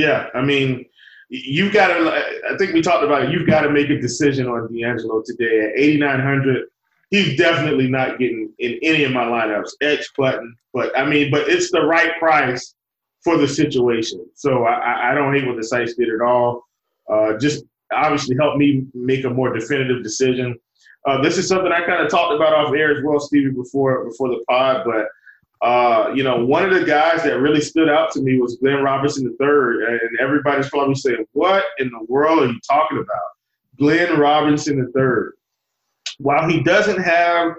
Yeah, 0.00 0.28
I 0.32 0.40
mean, 0.40 0.86
you've 1.28 1.74
got 1.74 1.88
to. 1.88 2.10
I 2.50 2.56
think 2.56 2.72
we 2.72 2.80
talked 2.80 3.04
about 3.04 3.24
it. 3.24 3.30
You've 3.32 3.46
got 3.46 3.60
to 3.62 3.70
make 3.70 3.90
a 3.90 4.00
decision 4.00 4.48
on 4.48 4.72
D'Angelo 4.72 5.22
today 5.22 5.66
at 5.66 5.78
8,900. 5.78 6.68
He's 7.10 7.36
definitely 7.36 7.86
not 7.86 8.18
getting 8.18 8.50
in 8.58 8.78
any 8.82 9.04
of 9.04 9.12
my 9.12 9.24
lineups. 9.24 9.72
X 9.82 10.10
button, 10.16 10.56
but 10.72 10.96
I 10.98 11.04
mean, 11.04 11.30
but 11.30 11.50
it's 11.50 11.70
the 11.70 11.82
right 11.82 12.18
price 12.18 12.74
for 13.22 13.36
the 13.36 13.46
situation. 13.46 14.24
So 14.34 14.64
I, 14.64 15.10
I 15.10 15.14
don't 15.14 15.34
hate 15.34 15.46
what 15.46 15.56
the 15.56 15.64
sites 15.64 15.96
did 15.96 16.08
at 16.08 16.22
all. 16.22 16.66
Uh, 17.06 17.36
just 17.36 17.64
obviously 17.92 18.36
helped 18.36 18.56
me 18.56 18.86
make 18.94 19.24
a 19.24 19.30
more 19.30 19.52
definitive 19.52 20.02
decision. 20.02 20.58
Uh, 21.04 21.20
this 21.20 21.36
is 21.36 21.46
something 21.46 21.72
I 21.72 21.84
kind 21.84 22.02
of 22.02 22.10
talked 22.10 22.34
about 22.34 22.54
off 22.54 22.72
air 22.74 22.96
as 22.96 23.04
well, 23.04 23.20
Stevie, 23.20 23.50
before 23.50 24.02
before 24.06 24.30
the 24.30 24.42
pod, 24.48 24.82
but 24.86 25.08
uh, 25.62 26.10
you 26.14 26.22
know, 26.22 26.44
one 26.44 26.64
of 26.64 26.72
the 26.72 26.84
guys 26.84 27.22
that 27.22 27.40
really 27.40 27.60
stood 27.60 27.88
out 27.88 28.10
to 28.12 28.22
me 28.22 28.38
was 28.38 28.56
Glenn 28.56 28.82
Robinson 28.82 29.24
III, 29.24 29.98
and 30.00 30.18
everybody's 30.20 30.70
probably 30.70 30.94
saying, 30.94 31.26
"What 31.32 31.64
in 31.78 31.90
the 31.90 32.04
world 32.08 32.42
are 32.42 32.46
you 32.46 32.60
talking 32.68 32.98
about?" 32.98 33.30
Glenn 33.78 34.18
Robinson 34.18 34.78
III. 34.96 35.32
While 36.18 36.48
he 36.48 36.62
doesn't 36.62 37.02
have 37.02 37.54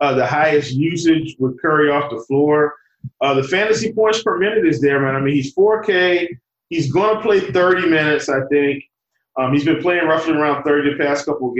uh, 0.00 0.14
the 0.14 0.26
highest 0.26 0.72
usage 0.72 1.36
with 1.38 1.60
Curry 1.60 1.90
off 1.90 2.10
the 2.10 2.22
floor, 2.26 2.74
uh, 3.20 3.34
the 3.34 3.42
fantasy 3.42 3.92
points 3.92 4.22
per 4.22 4.38
minute 4.38 4.66
is 4.66 4.80
there, 4.80 5.00
man. 5.00 5.14
I 5.14 5.20
mean, 5.20 5.34
he's 5.34 5.54
4K. 5.54 6.28
He's 6.68 6.92
going 6.92 7.16
to 7.16 7.22
play 7.22 7.40
30 7.40 7.88
minutes, 7.88 8.28
I 8.28 8.40
think. 8.50 8.84
Um, 9.38 9.52
he's 9.52 9.64
been 9.64 9.80
playing 9.80 10.06
roughly 10.06 10.34
around 10.34 10.64
30 10.64 10.92
the 10.92 11.04
past 11.04 11.26
couple 11.26 11.50
of 11.50 11.58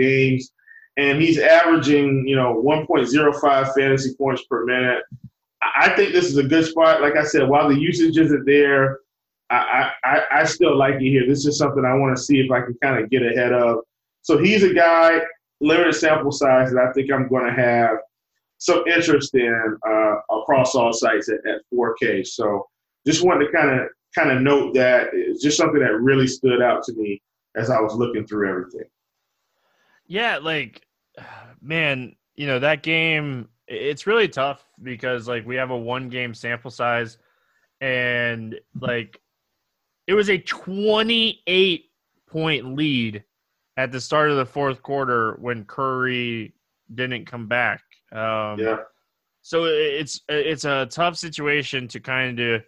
and 0.97 1.21
he's 1.21 1.37
averaging, 1.37 2.27
you 2.27 2.35
know, 2.35 2.61
1.05 2.65 3.73
fantasy 3.75 4.15
points 4.15 4.43
per 4.49 4.65
minute. 4.65 5.03
I 5.61 5.89
think 5.95 6.13
this 6.13 6.25
is 6.25 6.37
a 6.37 6.43
good 6.43 6.65
spot. 6.65 7.01
Like 7.01 7.15
I 7.15 7.23
said, 7.23 7.47
while 7.47 7.67
the 7.67 7.79
usage 7.79 8.17
isn't 8.17 8.45
there, 8.45 8.99
I, 9.49 9.91
I, 10.03 10.21
I 10.31 10.43
still 10.43 10.77
like 10.77 10.95
it 10.95 11.09
here. 11.09 11.25
This 11.27 11.45
is 11.45 11.57
something 11.57 11.85
I 11.85 11.95
want 11.95 12.15
to 12.15 12.21
see 12.21 12.39
if 12.39 12.51
I 12.51 12.61
can 12.61 12.75
kind 12.81 13.01
of 13.01 13.09
get 13.09 13.25
ahead 13.25 13.53
of. 13.53 13.79
So 14.21 14.37
he's 14.37 14.63
a 14.63 14.73
guy, 14.73 15.21
limited 15.61 15.93
sample 15.93 16.31
size, 16.31 16.71
that 16.71 16.79
I 16.79 16.91
think 16.91 17.11
I'm 17.11 17.29
going 17.29 17.45
to 17.45 17.53
have 17.61 17.97
some 18.57 18.83
interest 18.87 19.35
in 19.35 19.77
uh, 19.87 20.15
across 20.35 20.75
all 20.75 20.91
sites 20.91 21.29
at, 21.29 21.39
at 21.49 21.61
4K. 21.73 22.27
So 22.27 22.67
just 23.05 23.23
wanted 23.23 23.45
to 23.45 23.51
kind 23.51 23.79
of 23.79 23.87
kind 24.15 24.31
of 24.31 24.41
note 24.41 24.73
that 24.73 25.09
it's 25.13 25.41
just 25.41 25.57
something 25.57 25.79
that 25.79 25.93
really 26.01 26.27
stood 26.27 26.61
out 26.61 26.83
to 26.83 26.93
me 26.93 27.21
as 27.55 27.69
I 27.69 27.79
was 27.79 27.93
looking 27.93 28.25
through 28.25 28.49
everything. 28.49 28.85
Yeah, 30.07 30.37
like 30.37 30.85
man, 31.61 32.15
you 32.35 32.47
know 32.47 32.59
that 32.59 32.83
game 32.83 33.47
it's 33.67 34.07
really 34.07 34.27
tough 34.27 34.63
because 34.81 35.27
like 35.27 35.45
we 35.45 35.55
have 35.55 35.71
a 35.71 35.77
one 35.77 36.09
game 36.09 36.33
sample 36.33 36.71
size 36.71 37.17
and 37.81 38.59
like 38.79 39.19
it 40.07 40.13
was 40.13 40.29
a 40.29 40.37
28 40.37 41.85
point 42.27 42.75
lead 42.75 43.23
at 43.75 43.91
the 43.91 44.01
start 44.01 44.31
of 44.31 44.37
the 44.37 44.45
fourth 44.45 44.81
quarter 44.81 45.37
when 45.39 45.65
Curry 45.65 46.53
didn't 46.93 47.25
come 47.25 47.47
back. 47.47 47.81
Um, 48.11 48.59
yeah. 48.59 48.77
So 49.41 49.65
it's 49.65 50.21
it's 50.27 50.65
a 50.65 50.87
tough 50.87 51.15
situation 51.15 51.87
to 51.89 51.99
kind 51.99 52.39
of 52.39 52.63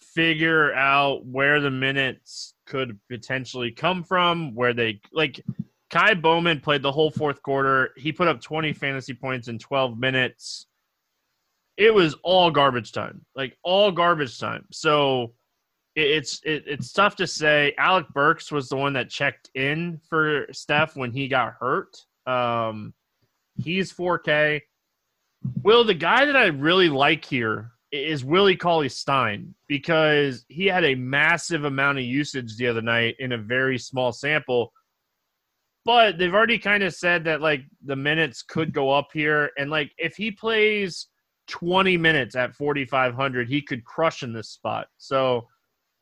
figure 0.00 0.74
out 0.74 1.24
where 1.24 1.60
the 1.60 1.70
minutes 1.70 2.54
could 2.66 2.98
potentially 3.08 3.70
come 3.70 4.02
from, 4.02 4.54
where 4.54 4.74
they 4.74 5.00
like 5.12 5.40
Ky 5.90 6.14
Bowman 6.14 6.60
played 6.60 6.82
the 6.82 6.92
whole 6.92 7.10
fourth 7.10 7.42
quarter. 7.42 7.90
He 7.96 8.12
put 8.12 8.28
up 8.28 8.40
20 8.40 8.72
fantasy 8.72 9.14
points 9.14 9.48
in 9.48 9.58
12 9.58 9.98
minutes. 9.98 10.66
It 11.76 11.94
was 11.94 12.14
all 12.22 12.50
garbage 12.50 12.92
time, 12.92 13.24
like 13.34 13.56
all 13.62 13.92
garbage 13.92 14.38
time. 14.38 14.66
So 14.70 15.32
it's 15.94 16.40
it, 16.44 16.64
it's 16.66 16.92
tough 16.92 17.16
to 17.16 17.26
say. 17.26 17.74
Alec 17.78 18.08
Burks 18.12 18.52
was 18.52 18.68
the 18.68 18.76
one 18.76 18.92
that 18.94 19.10
checked 19.10 19.50
in 19.54 20.00
for 20.08 20.46
Steph 20.52 20.96
when 20.96 21.12
he 21.12 21.28
got 21.28 21.54
hurt. 21.58 21.96
Um, 22.26 22.92
he's 23.56 23.92
4K. 23.92 24.60
Will 25.62 25.84
the 25.84 25.94
guy 25.94 26.24
that 26.24 26.36
I 26.36 26.46
really 26.46 26.88
like 26.88 27.24
here 27.24 27.72
is 27.90 28.24
Willie 28.24 28.56
Cauley 28.56 28.88
Stein 28.88 29.54
because 29.66 30.44
he 30.48 30.66
had 30.66 30.84
a 30.84 30.94
massive 30.94 31.64
amount 31.64 31.98
of 31.98 32.04
usage 32.04 32.56
the 32.56 32.66
other 32.66 32.82
night 32.82 33.16
in 33.18 33.32
a 33.32 33.38
very 33.38 33.78
small 33.78 34.12
sample 34.12 34.72
but 35.88 36.18
they've 36.18 36.34
already 36.34 36.58
kind 36.58 36.82
of 36.82 36.92
said 36.92 37.24
that 37.24 37.40
like 37.40 37.62
the 37.82 37.96
minutes 37.96 38.42
could 38.42 38.74
go 38.74 38.90
up 38.90 39.08
here, 39.14 39.52
and 39.56 39.70
like 39.70 39.90
if 39.96 40.16
he 40.16 40.30
plays 40.30 41.06
20 41.46 41.96
minutes 41.96 42.36
at 42.36 42.54
4,500, 42.54 43.48
he 43.48 43.62
could 43.62 43.82
crush 43.86 44.22
in 44.22 44.34
this 44.34 44.50
spot. 44.50 44.88
So 44.98 45.46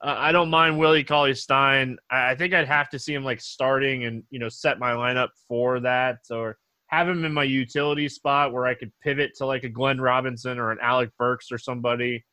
uh, 0.02 0.16
I 0.18 0.32
don't 0.32 0.50
mind 0.50 0.76
Willie 0.76 1.04
Cauley 1.04 1.34
Stein. 1.34 1.98
I, 2.10 2.32
I 2.32 2.34
think 2.34 2.52
I'd 2.52 2.66
have 2.66 2.90
to 2.90 2.98
see 2.98 3.14
him 3.14 3.22
like 3.22 3.40
starting 3.40 4.06
and 4.06 4.24
you 4.28 4.40
know 4.40 4.48
set 4.48 4.80
my 4.80 4.90
lineup 4.90 5.28
for 5.46 5.78
that, 5.78 6.18
or 6.32 6.58
have 6.88 7.08
him 7.08 7.24
in 7.24 7.32
my 7.32 7.44
utility 7.44 8.08
spot 8.08 8.52
where 8.52 8.66
I 8.66 8.74
could 8.74 8.90
pivot 9.04 9.36
to 9.36 9.46
like 9.46 9.62
a 9.62 9.68
Glenn 9.68 10.00
Robinson 10.00 10.58
or 10.58 10.72
an 10.72 10.78
Alec 10.82 11.10
Burks 11.16 11.52
or 11.52 11.58
somebody. 11.58 12.24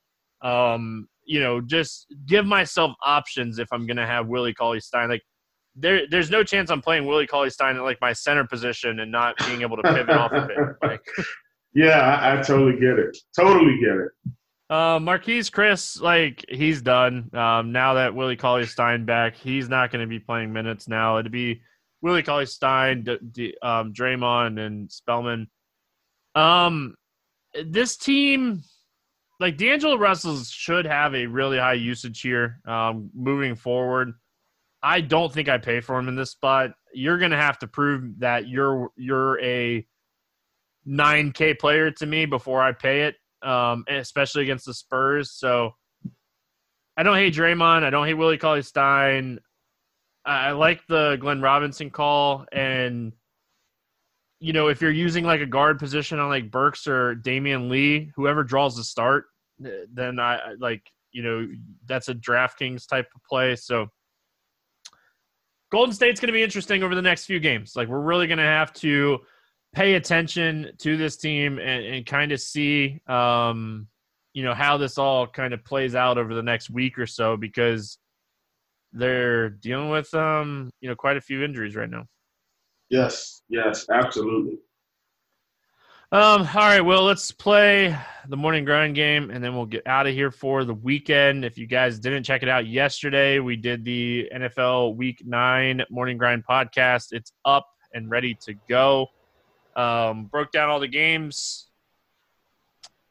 Um, 0.41 1.07
you 1.23 1.39
know, 1.39 1.61
just 1.61 2.07
give 2.25 2.47
myself 2.47 2.93
options 3.05 3.59
if 3.59 3.67
I'm 3.71 3.85
gonna 3.85 4.07
have 4.07 4.25
Willie 4.25 4.55
Cauley 4.55 4.79
Stein. 4.79 5.07
Like 5.07 5.21
there, 5.75 6.07
there's 6.09 6.29
no 6.29 6.43
chance 6.43 6.69
I'm 6.69 6.81
playing 6.81 7.05
Willie 7.05 7.27
Cauley 7.27 7.49
Stein 7.49 7.75
at 7.75 7.83
like 7.83 7.99
my 8.01 8.13
center 8.13 8.45
position 8.45 8.99
and 8.99 9.11
not 9.11 9.35
being 9.45 9.61
able 9.61 9.77
to 9.77 9.83
pivot 9.83 10.09
off 10.09 10.31
of 10.31 10.49
it. 10.49 10.57
Like, 10.83 11.01
yeah, 11.73 11.99
I, 11.99 12.39
I, 12.39 12.41
totally 12.41 12.73
get 12.73 12.99
it. 12.99 13.17
Totally 13.35 13.79
get 13.79 13.95
it. 13.95 14.11
Uh, 14.69 14.99
Marquese 14.99 15.49
Chriss, 15.49 16.01
like 16.01 16.45
he's 16.49 16.81
done. 16.81 17.29
Um, 17.33 17.71
now 17.71 17.95
that 17.95 18.13
Willie 18.13 18.35
Cauley 18.35 18.65
Stein 18.65 19.05
back, 19.05 19.35
he's 19.35 19.69
not 19.69 19.91
going 19.91 20.01
to 20.01 20.07
be 20.07 20.19
playing 20.19 20.53
minutes 20.53 20.87
now. 20.87 21.17
It'd 21.17 21.31
be 21.31 21.61
Willie 22.01 22.21
Cauley 22.21 22.45
Stein, 22.45 23.03
D- 23.03 23.17
D- 23.31 23.57
um, 23.61 23.93
Draymond, 23.93 24.59
and 24.59 24.91
Spellman. 24.91 25.47
Um, 26.35 26.95
this 27.65 27.97
team, 27.97 28.63
like 29.39 29.57
D'Angelo 29.57 29.97
Russell, 29.97 30.37
should 30.43 30.85
have 30.85 31.15
a 31.15 31.25
really 31.25 31.57
high 31.57 31.73
usage 31.73 32.21
here 32.21 32.59
um, 32.65 33.09
moving 33.15 33.55
forward. 33.55 34.13
I 34.83 34.99
don't 34.99 35.31
think 35.31 35.47
I 35.47 35.57
pay 35.57 35.79
for 35.79 35.97
him 35.97 36.09
in 36.09 36.15
this 36.15 36.31
spot. 36.31 36.71
You're 36.93 37.17
going 37.17 37.31
to 37.31 37.37
have 37.37 37.57
to 37.59 37.67
prove 37.67 38.19
that 38.19 38.47
you're 38.49 38.89
you're 38.97 39.41
a 39.41 39.87
9K 40.87 41.57
player 41.57 41.89
to 41.91 42.05
me 42.05 42.25
before 42.25 42.61
I 42.61 42.73
pay 42.73 43.03
it, 43.03 43.15
um, 43.41 43.85
especially 43.87 44.43
against 44.43 44.65
the 44.65 44.73
Spurs. 44.73 45.31
So 45.31 45.71
I 46.97 47.03
don't 47.03 47.15
hate 47.15 47.33
Draymond. 47.33 47.83
I 47.83 47.89
don't 47.89 48.05
hate 48.05 48.15
Willie 48.15 48.37
Cauley 48.37 48.61
Stein. 48.61 49.39
I 50.25 50.51
like 50.51 50.85
the 50.87 51.17
Glenn 51.19 51.41
Robinson 51.41 51.89
call. 51.89 52.45
And, 52.51 53.13
you 54.39 54.53
know, 54.53 54.67
if 54.67 54.81
you're 54.81 54.91
using 54.91 55.23
like 55.23 55.41
a 55.41 55.45
guard 55.45 55.79
position 55.79 56.19
on 56.19 56.29
like 56.29 56.51
Burks 56.51 56.87
or 56.87 57.15
Damion 57.15 57.69
Lee, 57.69 58.11
whoever 58.15 58.43
draws 58.43 58.75
the 58.75 58.83
start, 58.83 59.25
then 59.59 60.19
I 60.19 60.53
like, 60.59 60.89
you 61.11 61.23
know, 61.23 61.47
that's 61.85 62.09
a 62.09 62.15
DraftKings 62.15 62.87
type 62.87 63.07
of 63.15 63.21
play. 63.23 63.55
So, 63.55 63.87
Golden 65.73 65.91
State's 65.95 66.19
going 66.19 66.27
to 66.27 66.33
be 66.33 66.43
interesting 66.43 66.83
over 66.83 66.93
the 66.93 67.01
next 67.01 67.25
few 67.25 67.39
games. 67.39 67.75
Like 67.75 67.87
we're 67.87 67.99
really 67.99 68.27
going 68.27 68.37
to 68.37 68.43
have 68.43 68.71
to 68.73 69.21
pay 69.73 69.95
attention 69.95 70.69
to 70.77 70.97
this 70.97 71.17
team 71.17 71.57
and, 71.57 71.83
and 71.83 72.05
kind 72.05 72.31
of 72.31 72.39
see, 72.39 73.01
um, 73.07 73.87
you 74.35 74.43
know, 74.43 74.53
how 74.53 74.77
this 74.77 74.99
all 74.99 75.25
kind 75.25 75.51
of 75.51 75.65
plays 75.65 75.95
out 75.95 76.19
over 76.19 76.35
the 76.35 76.43
next 76.43 76.69
week 76.69 76.99
or 76.99 77.07
so 77.07 77.37
because 77.37 77.97
they're 78.91 79.49
dealing 79.49 79.89
with, 79.89 80.13
um, 80.13 80.69
you 80.79 80.87
know, 80.87 80.95
quite 80.95 81.17
a 81.17 81.21
few 81.21 81.43
injuries 81.43 81.75
right 81.75 81.89
now. 81.89 82.05
Yes, 82.91 83.41
yes, 83.49 83.87
absolutely. 83.91 84.59
Um, 86.13 86.41
all 86.41 86.61
right, 86.61 86.79
well, 86.79 87.05
let's 87.05 87.31
play 87.31 87.97
the 88.29 88.37
morning 88.37 88.65
grind 88.65 88.93
game 88.93 89.31
and 89.31 89.43
then 89.43 89.55
we'll 89.55 89.65
get 89.65 89.81
out 89.87 90.05
of 90.05 90.13
here 90.13 90.29
for 90.29 90.63
the 90.63 90.75
weekend. 90.75 91.43
If 91.43 91.57
you 91.57 91.65
guys 91.65 91.97
didn't 91.97 92.23
check 92.23 92.43
it 92.43 92.49
out 92.49 92.67
yesterday, 92.67 93.39
we 93.39 93.55
did 93.55 93.83
the 93.83 94.29
NFL 94.31 94.95
week 94.95 95.23
nine 95.25 95.81
morning 95.89 96.19
grind 96.19 96.45
podcast. 96.45 97.13
It's 97.13 97.31
up 97.45 97.67
and 97.95 98.11
ready 98.11 98.37
to 98.41 98.53
go. 98.69 99.07
Um, 99.75 100.25
broke 100.25 100.51
down 100.51 100.69
all 100.69 100.79
the 100.79 100.87
games. 100.87 101.71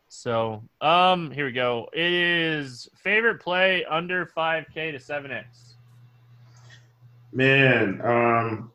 So, 0.09 0.62
um, 0.80 1.32
here 1.32 1.46
we 1.46 1.53
go. 1.53 1.88
It 1.92 2.12
is 2.12 2.88
favorite 2.94 3.40
play 3.40 3.84
under 3.84 4.26
5K 4.26 4.92
to 4.92 4.98
7X. 4.98 5.74
Man, 7.32 8.00
um, 8.05 8.70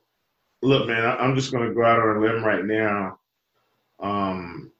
look, 0.61 0.85
man, 0.85 1.15
I'm 1.17 1.33
just 1.33 1.53
going 1.53 1.69
to 1.69 1.73
go 1.73 1.85
out 1.85 2.01
on 2.01 2.17
a 2.17 2.19
limb 2.19 2.43
right 2.43 2.65
now 2.65 3.19
um, 3.99 4.71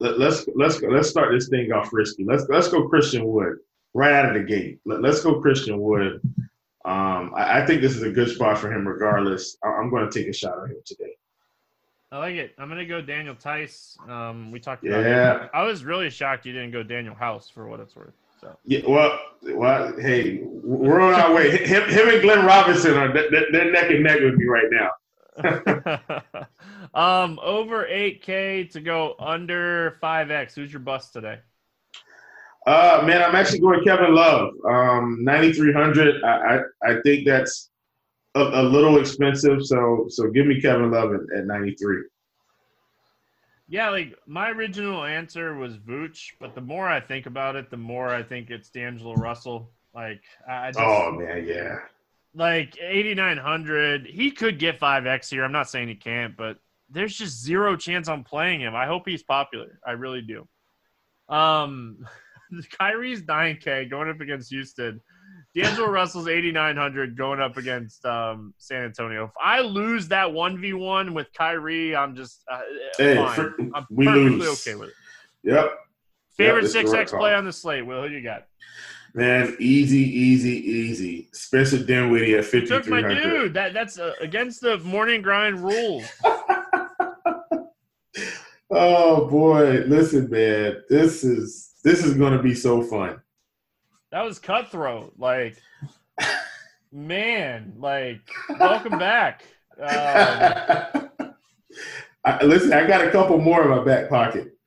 let, 0.00 0.20
us 0.20 0.46
let's 0.54 0.80
let's 0.82 1.08
start 1.08 1.32
this 1.32 1.48
thing 1.48 1.72
off 1.72 1.92
risky. 1.92 2.24
Let's 2.24 2.44
let's 2.48 2.68
go 2.68 2.88
Christian 2.88 3.26
Wood 3.26 3.58
right 3.94 4.12
out 4.12 4.26
of 4.26 4.34
the 4.34 4.48
gate. 4.48 4.80
Let, 4.84 5.04
us 5.04 5.22
go 5.22 5.40
Christian 5.40 5.80
Wood. 5.80 6.20
Um, 6.84 7.32
I, 7.34 7.60
I, 7.60 7.66
think 7.66 7.82
this 7.82 7.96
is 7.96 8.02
a 8.02 8.10
good 8.10 8.30
spot 8.30 8.58
for 8.58 8.72
him, 8.72 8.86
regardless. 8.86 9.56
I, 9.62 9.68
am 9.80 9.90
going 9.90 10.08
to 10.08 10.18
take 10.18 10.28
a 10.28 10.32
shot 10.32 10.58
on 10.58 10.70
him 10.70 10.76
today. 10.84 11.16
I 12.10 12.18
like 12.18 12.36
it. 12.36 12.54
I'm 12.56 12.68
going 12.68 12.78
to 12.78 12.86
go 12.86 13.02
Daniel 13.02 13.34
Theis. 13.34 13.98
Um, 14.08 14.50
we 14.50 14.60
talked 14.60 14.86
about. 14.86 15.04
Yeah. 15.04 15.42
Him. 15.42 15.50
I 15.52 15.64
was 15.64 15.84
really 15.84 16.08
shocked 16.08 16.46
you 16.46 16.52
didn't 16.52 16.70
go 16.70 16.82
Danuel 16.82 17.16
House 17.16 17.50
for 17.50 17.66
what 17.66 17.80
it's 17.80 17.94
worth. 17.94 18.14
So. 18.40 18.56
Yeah. 18.64 18.80
Well, 18.88 19.18
well, 19.42 19.92
hey, 20.00 20.40
we're 20.42 21.00
on 21.00 21.14
our 21.14 21.34
way. 21.34 21.50
Him, 21.66 21.88
him 21.88 22.08
and 22.08 22.22
Glenn 22.22 22.46
Robinson 22.46 22.96
are 22.96 23.12
they're 23.12 23.72
neck 23.72 23.90
and 23.90 24.04
neck 24.04 24.20
with 24.20 24.36
me 24.36 24.46
right 24.46 24.70
now. 24.70 24.90
um, 26.94 27.38
over 27.42 27.84
8K 27.84 28.70
to 28.72 28.80
go 28.80 29.14
under 29.18 29.96
5X. 30.02 30.54
Who's 30.54 30.72
your 30.72 30.80
bust 30.80 31.12
today? 31.12 31.38
Uh, 32.66 33.02
man, 33.06 33.22
I'm 33.22 33.34
actually 33.34 33.60
going 33.60 33.82
Kevin 33.84 34.14
Love. 34.14 34.52
Um, 34.68 35.18
9,300. 35.20 36.22
I, 36.22 36.28
I, 36.28 36.60
I 36.90 37.00
think 37.02 37.24
that's 37.24 37.70
a, 38.34 38.40
a, 38.40 38.62
little 38.62 38.98
expensive. 38.98 39.64
So, 39.64 40.06
so 40.08 40.28
give 40.30 40.46
me 40.46 40.60
Kevin 40.60 40.90
Love 40.90 41.12
at, 41.14 41.38
at 41.38 41.46
93. 41.46 42.02
Yeah, 43.70 43.90
like 43.90 44.14
my 44.26 44.50
original 44.50 45.04
answer 45.04 45.54
was 45.54 45.76
Vooch, 45.76 46.32
but 46.40 46.54
the 46.54 46.60
more 46.60 46.88
I 46.88 47.00
think 47.00 47.26
about 47.26 47.54
it, 47.54 47.70
the 47.70 47.76
more 47.76 48.08
I 48.08 48.22
think 48.22 48.50
it's 48.50 48.70
D'Angelo 48.70 49.14
Russell. 49.14 49.70
Like, 49.94 50.22
I 50.48 50.68
just, 50.68 50.80
oh 50.80 51.12
man, 51.12 51.44
yeah, 51.46 51.76
like 52.38 52.78
8900 52.80 54.06
he 54.06 54.30
could 54.30 54.58
get 54.58 54.78
5x 54.80 55.28
here. 55.28 55.44
I'm 55.44 55.52
not 55.52 55.68
saying 55.68 55.88
he 55.88 55.94
can't 55.94 56.36
but 56.36 56.58
there's 56.88 57.14
just 57.14 57.42
zero 57.42 57.76
chance 57.76 58.08
i'm 58.08 58.24
playing 58.24 58.60
him. 58.60 58.74
I 58.74 58.86
hope 58.86 59.02
he's 59.06 59.22
popular. 59.22 59.80
I 59.86 59.92
really 59.92 60.22
do. 60.22 60.48
Um 61.28 61.98
Kyrie's 62.78 63.22
9k 63.22 63.90
going 63.90 64.08
up 64.08 64.20
against 64.20 64.50
houston. 64.50 65.00
D'angelo 65.54 65.88
russell's 65.90 66.28
8900 66.28 67.16
going 67.16 67.40
up 67.40 67.56
against 67.56 68.04
um, 68.06 68.54
san 68.56 68.84
antonio. 68.84 69.24
If 69.24 69.32
i 69.42 69.60
lose 69.60 70.08
that 70.08 70.28
1v1 70.28 71.12
with 71.12 71.26
Kyrie, 71.36 71.96
i'm 71.96 72.14
just 72.14 72.44
uh, 72.50 72.60
hey, 72.96 73.16
fine. 73.16 73.72
I'm 73.74 73.86
perfectly 73.94 74.30
lose. 74.30 74.66
okay 74.66 74.76
with 74.76 74.90
it. 74.90 74.94
Yep. 75.42 75.78
Favorite 76.36 76.72
yep, 76.72 76.86
6x 76.86 77.18
play 77.18 77.34
on 77.34 77.44
the 77.44 77.52
slate 77.52 77.84
will. 77.84 78.02
Who 78.06 78.14
you 78.14 78.22
got 78.22 78.46
Man, 79.14 79.56
easy, 79.58 79.98
easy, 79.98 80.50
easy. 80.50 81.28
Spencer 81.32 81.82
Dinwiddie 81.82 82.36
at 82.36 82.44
fifty 82.44 82.66
three 82.80 83.02
hundred. 83.02 83.14
Took 83.14 83.24
my 83.24 83.30
dude. 83.30 83.54
That 83.54 83.72
that's 83.72 83.98
uh, 83.98 84.12
against 84.20 84.60
the 84.60 84.78
morning 84.78 85.22
grind 85.22 85.60
rules. 85.60 86.04
oh 88.70 89.26
boy, 89.28 89.84
listen, 89.86 90.28
man, 90.30 90.82
this 90.88 91.24
is 91.24 91.74
this 91.82 92.04
is 92.04 92.14
going 92.14 92.36
to 92.36 92.42
be 92.42 92.54
so 92.54 92.82
fun. 92.82 93.20
That 94.10 94.24
was 94.24 94.38
cutthroat. 94.38 95.14
Like, 95.18 95.56
man, 96.92 97.74
like, 97.78 98.30
welcome 98.58 98.98
back. 98.98 99.44
Um, 99.80 101.30
I, 102.24 102.44
listen, 102.44 102.72
I 102.72 102.84
got 102.84 103.06
a 103.06 103.12
couple 103.12 103.38
more 103.38 103.62
in 103.62 103.68
my 103.68 103.84
back 103.84 104.08
pocket. 104.10 104.57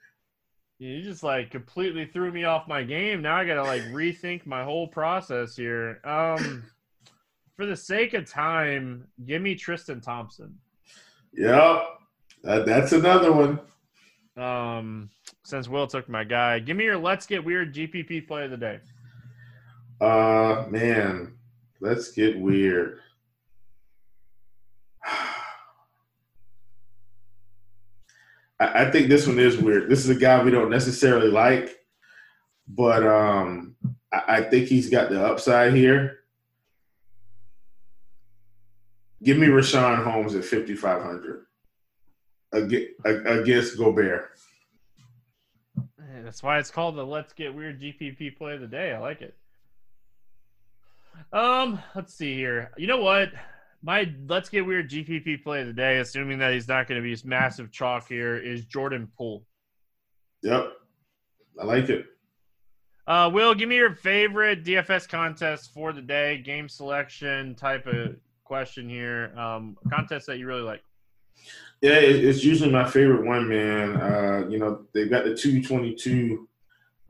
You 0.82 1.04
just 1.04 1.22
like 1.22 1.52
completely 1.52 2.06
threw 2.08 2.32
me 2.32 2.44
off 2.44 2.68
my 2.68 2.82
game. 2.82 3.22
Now 3.22 3.36
I 3.36 3.46
gotta 3.46 3.62
like 3.62 3.84
rethink 3.84 4.48
my 4.48 4.64
whole 4.64 4.88
process 4.88 5.56
here. 5.56 6.02
Um, 6.04 6.64
for 7.56 7.68
the 7.68 7.76
sake 7.76 8.16
of 8.16 8.28
time, 8.28 9.06
give 9.28 9.44
me 9.44 9.54
Tristan 9.54 10.02
Thompson. 10.02 10.58
Yep, 11.34 11.84
that, 12.42 12.66
that's 12.66 12.94
another 12.94 13.32
one. 13.32 13.60
Um, 14.36 15.12
since 15.44 15.70
Will 15.70 15.86
took 15.86 16.10
my 16.10 16.24
guy, 16.24 16.58
give 16.58 16.76
me 16.76 16.86
your 16.86 16.98
let's 16.98 17.28
get 17.28 17.46
weird 17.46 17.76
GPP 17.76 18.28
play 18.28 18.46
of 18.46 18.50
the 18.50 18.58
day. 18.58 18.80
Uh, 20.02 20.66
man, 20.68 21.36
let's 21.80 22.12
get 22.12 22.40
weird. 22.40 23.02
I, 28.62 28.92
think 28.92 29.10
this 29.10 29.26
one 29.26 29.40
is 29.40 29.58
weird. 29.58 29.90
This 29.90 30.00
is 30.00 30.10
a 30.10 30.16
guy 30.16 30.44
we 30.44 30.52
don't 30.52 30.70
necessarily 30.70 31.30
like, 31.30 31.78
but 32.68 33.06
um, 33.06 33.76
I, 34.14 34.38
I 34.38 34.44
think 34.44 34.68
he's 34.68 34.90
got 34.90 35.10
the 35.10 35.26
upside 35.26 35.74
here. 35.74 36.20
Give 39.24 39.38
me 39.38 39.48
Richaun 39.48 40.04
Holmes 40.04 40.36
at 40.36 40.46
5,500 40.46 41.46
against 42.54 43.78
Gobert. 43.78 44.32
That's 46.24 46.44
why 46.44 46.60
it's 46.60 46.72
called 46.72 46.96
the 46.96 47.06
Let's 47.06 47.34
Get 47.34 47.54
Weird 47.54 47.82
GPP 47.82 48.38
play 48.38 48.54
of 48.54 48.62
the 48.62 48.68
day. 48.68 48.94
I 48.94 49.00
like 49.00 49.22
it. 49.22 49.36
Um, 51.34 51.80
let's 51.96 52.14
see 52.14 52.36
here. 52.36 52.72
You 52.78 52.88
know 52.88 53.02
what? 53.02 53.32
My 53.84 54.14
let's 54.28 54.50
get 54.50 54.66
weird 54.66 54.90
GPP 54.90 55.44
play 55.44 55.62
of 55.62 55.68
the 55.68 55.74
day, 55.74 56.00
assuming 56.00 56.40
that 56.40 56.54
he's 56.54 56.68
not 56.68 56.88
going 56.88 57.00
to 57.00 57.04
be 57.04 57.10
his 57.10 57.26
massive 57.26 57.72
chalk 57.72 58.08
here, 58.08 58.38
is 58.38 58.66
Jordan 58.66 59.08
Poole. 59.18 59.44
Yep, 60.44 60.74
I 61.60 61.66
like 61.66 61.90
it. 61.90 62.06
Uh, 63.08 63.30
Will, 63.34 63.56
give 63.56 63.68
me 63.68 63.76
your 63.76 63.96
favorite 63.96 64.64
DFS 64.64 65.10
contest 65.10 65.74
for 65.74 65.92
the 65.94 66.02
day, 66.02 66.38
game 66.38 66.70
selection 66.70 67.56
type 67.56 67.88
of 67.88 68.16
question 68.44 68.88
here. 68.88 69.34
Um, 69.38 69.78
contest 69.90 70.28
that 70.28 70.38
you 70.38 70.48
really 70.48 70.62
like. 70.62 70.84
Yeah, 71.82 71.94
it's 71.94 72.44
usually 72.44 72.72
my 72.72 72.88
favorite 72.88 73.26
one, 73.26 73.50
man. 73.50 73.96
Uh, 74.00 74.46
you 74.48 74.60
know, 74.60 74.86
they've 74.94 75.10
got 75.10 75.24
the 75.24 75.36
222 75.36 76.48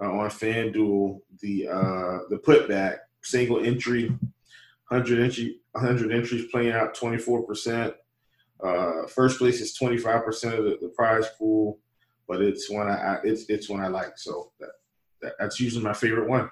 uh, 0.02 0.06
on 0.06 0.30
FanDuel, 0.30 1.20
the 1.42 1.68
uh, 1.68 2.20
the 2.30 2.38
putback 2.38 3.00
single 3.22 3.64
entry, 3.64 4.08
100 4.88 5.20
entry, 5.20 5.61
100 5.74 6.12
entries 6.12 6.50
playing 6.52 6.72
out 6.72 6.94
24 6.96 7.44
percent. 7.44 7.94
Uh, 8.64 9.08
first 9.08 9.40
place 9.40 9.60
is 9.60 9.74
25 9.74 10.24
percent 10.24 10.56
of 10.56 10.66
the, 10.66 10.78
the, 10.82 10.90
prize 10.90 11.26
pool, 11.38 11.80
but 12.28 12.42
it's 12.42 12.70
one 12.70 12.88
I, 12.88 12.96
I, 12.96 13.20
it's 13.24 13.46
it's 13.50 13.70
one 13.70 13.82
I 13.82 13.88
like. 13.88 14.18
So 14.18 14.52
that, 14.60 14.70
that 15.22 15.34
that's 15.40 15.60
usually 15.60 15.84
my 15.84 15.94
favorite 15.94 16.30
one. 16.30 16.50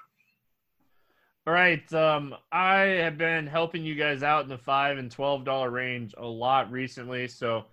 All 1.46 1.54
right. 1.54 1.90
Um, 1.92 2.34
I 2.52 2.78
have 2.78 3.16
been 3.16 3.46
helping 3.46 3.84
you 3.84 3.94
guys 3.94 4.22
out 4.22 4.42
in 4.42 4.48
the 4.48 4.58
five 4.58 4.98
and 4.98 5.10
twelve 5.10 5.44
dollar 5.44 5.70
range 5.70 6.14
a 6.18 6.26
lot 6.26 6.70
recently, 6.70 7.28
so 7.28 7.66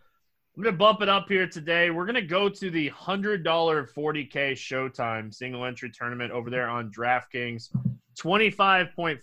I'm 0.57 0.63
gonna 0.63 0.75
bump 0.75 1.03
it 1.03 1.09
up 1.09 1.29
here 1.29 1.45
today. 1.45 1.91
We're 1.91 2.07
gonna 2.07 2.19
go 2.19 2.49
to 2.49 2.71
the 2.71 2.87
hundred 2.87 3.43
dollar 3.43 3.85
40k 3.85 4.53
Showtime 4.53 5.31
single 5.31 5.63
entry 5.63 5.91
tournament 5.91 6.31
over 6.31 6.49
there 6.49 6.67
on 6.67 6.91
DraftKings. 6.91 7.69
25.4% 8.19 9.21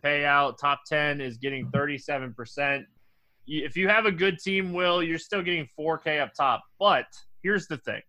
payout. 0.00 0.58
Top 0.58 0.80
10 0.88 1.20
is 1.20 1.36
getting 1.36 1.70
37%. 1.70 2.84
If 3.46 3.76
you 3.76 3.86
have 3.86 4.06
a 4.06 4.10
good 4.10 4.40
team, 4.40 4.72
Will, 4.72 5.04
you're 5.04 5.20
still 5.20 5.40
getting 5.40 5.68
4K 5.78 6.20
up 6.20 6.34
top. 6.34 6.64
But 6.80 7.06
here's 7.44 7.68
the 7.68 7.76
thing 7.76 8.02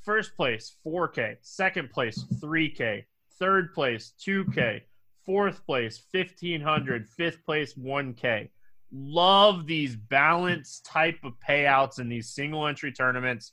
first 0.00 0.34
place, 0.34 0.78
4K. 0.86 1.36
Second 1.42 1.90
place, 1.90 2.24
3K. 2.42 3.04
Third 3.38 3.74
place, 3.74 4.14
2K. 4.26 4.80
Fourth 5.26 5.62
place, 5.66 6.02
1500. 6.10 7.06
Fifth 7.06 7.44
place, 7.44 7.74
1K 7.74 8.48
love 8.92 9.66
these 9.66 9.96
balanced 9.96 10.84
type 10.84 11.18
of 11.24 11.34
payouts 11.46 11.98
in 11.98 12.08
these 12.08 12.30
single 12.30 12.66
entry 12.66 12.92
tournaments. 12.92 13.52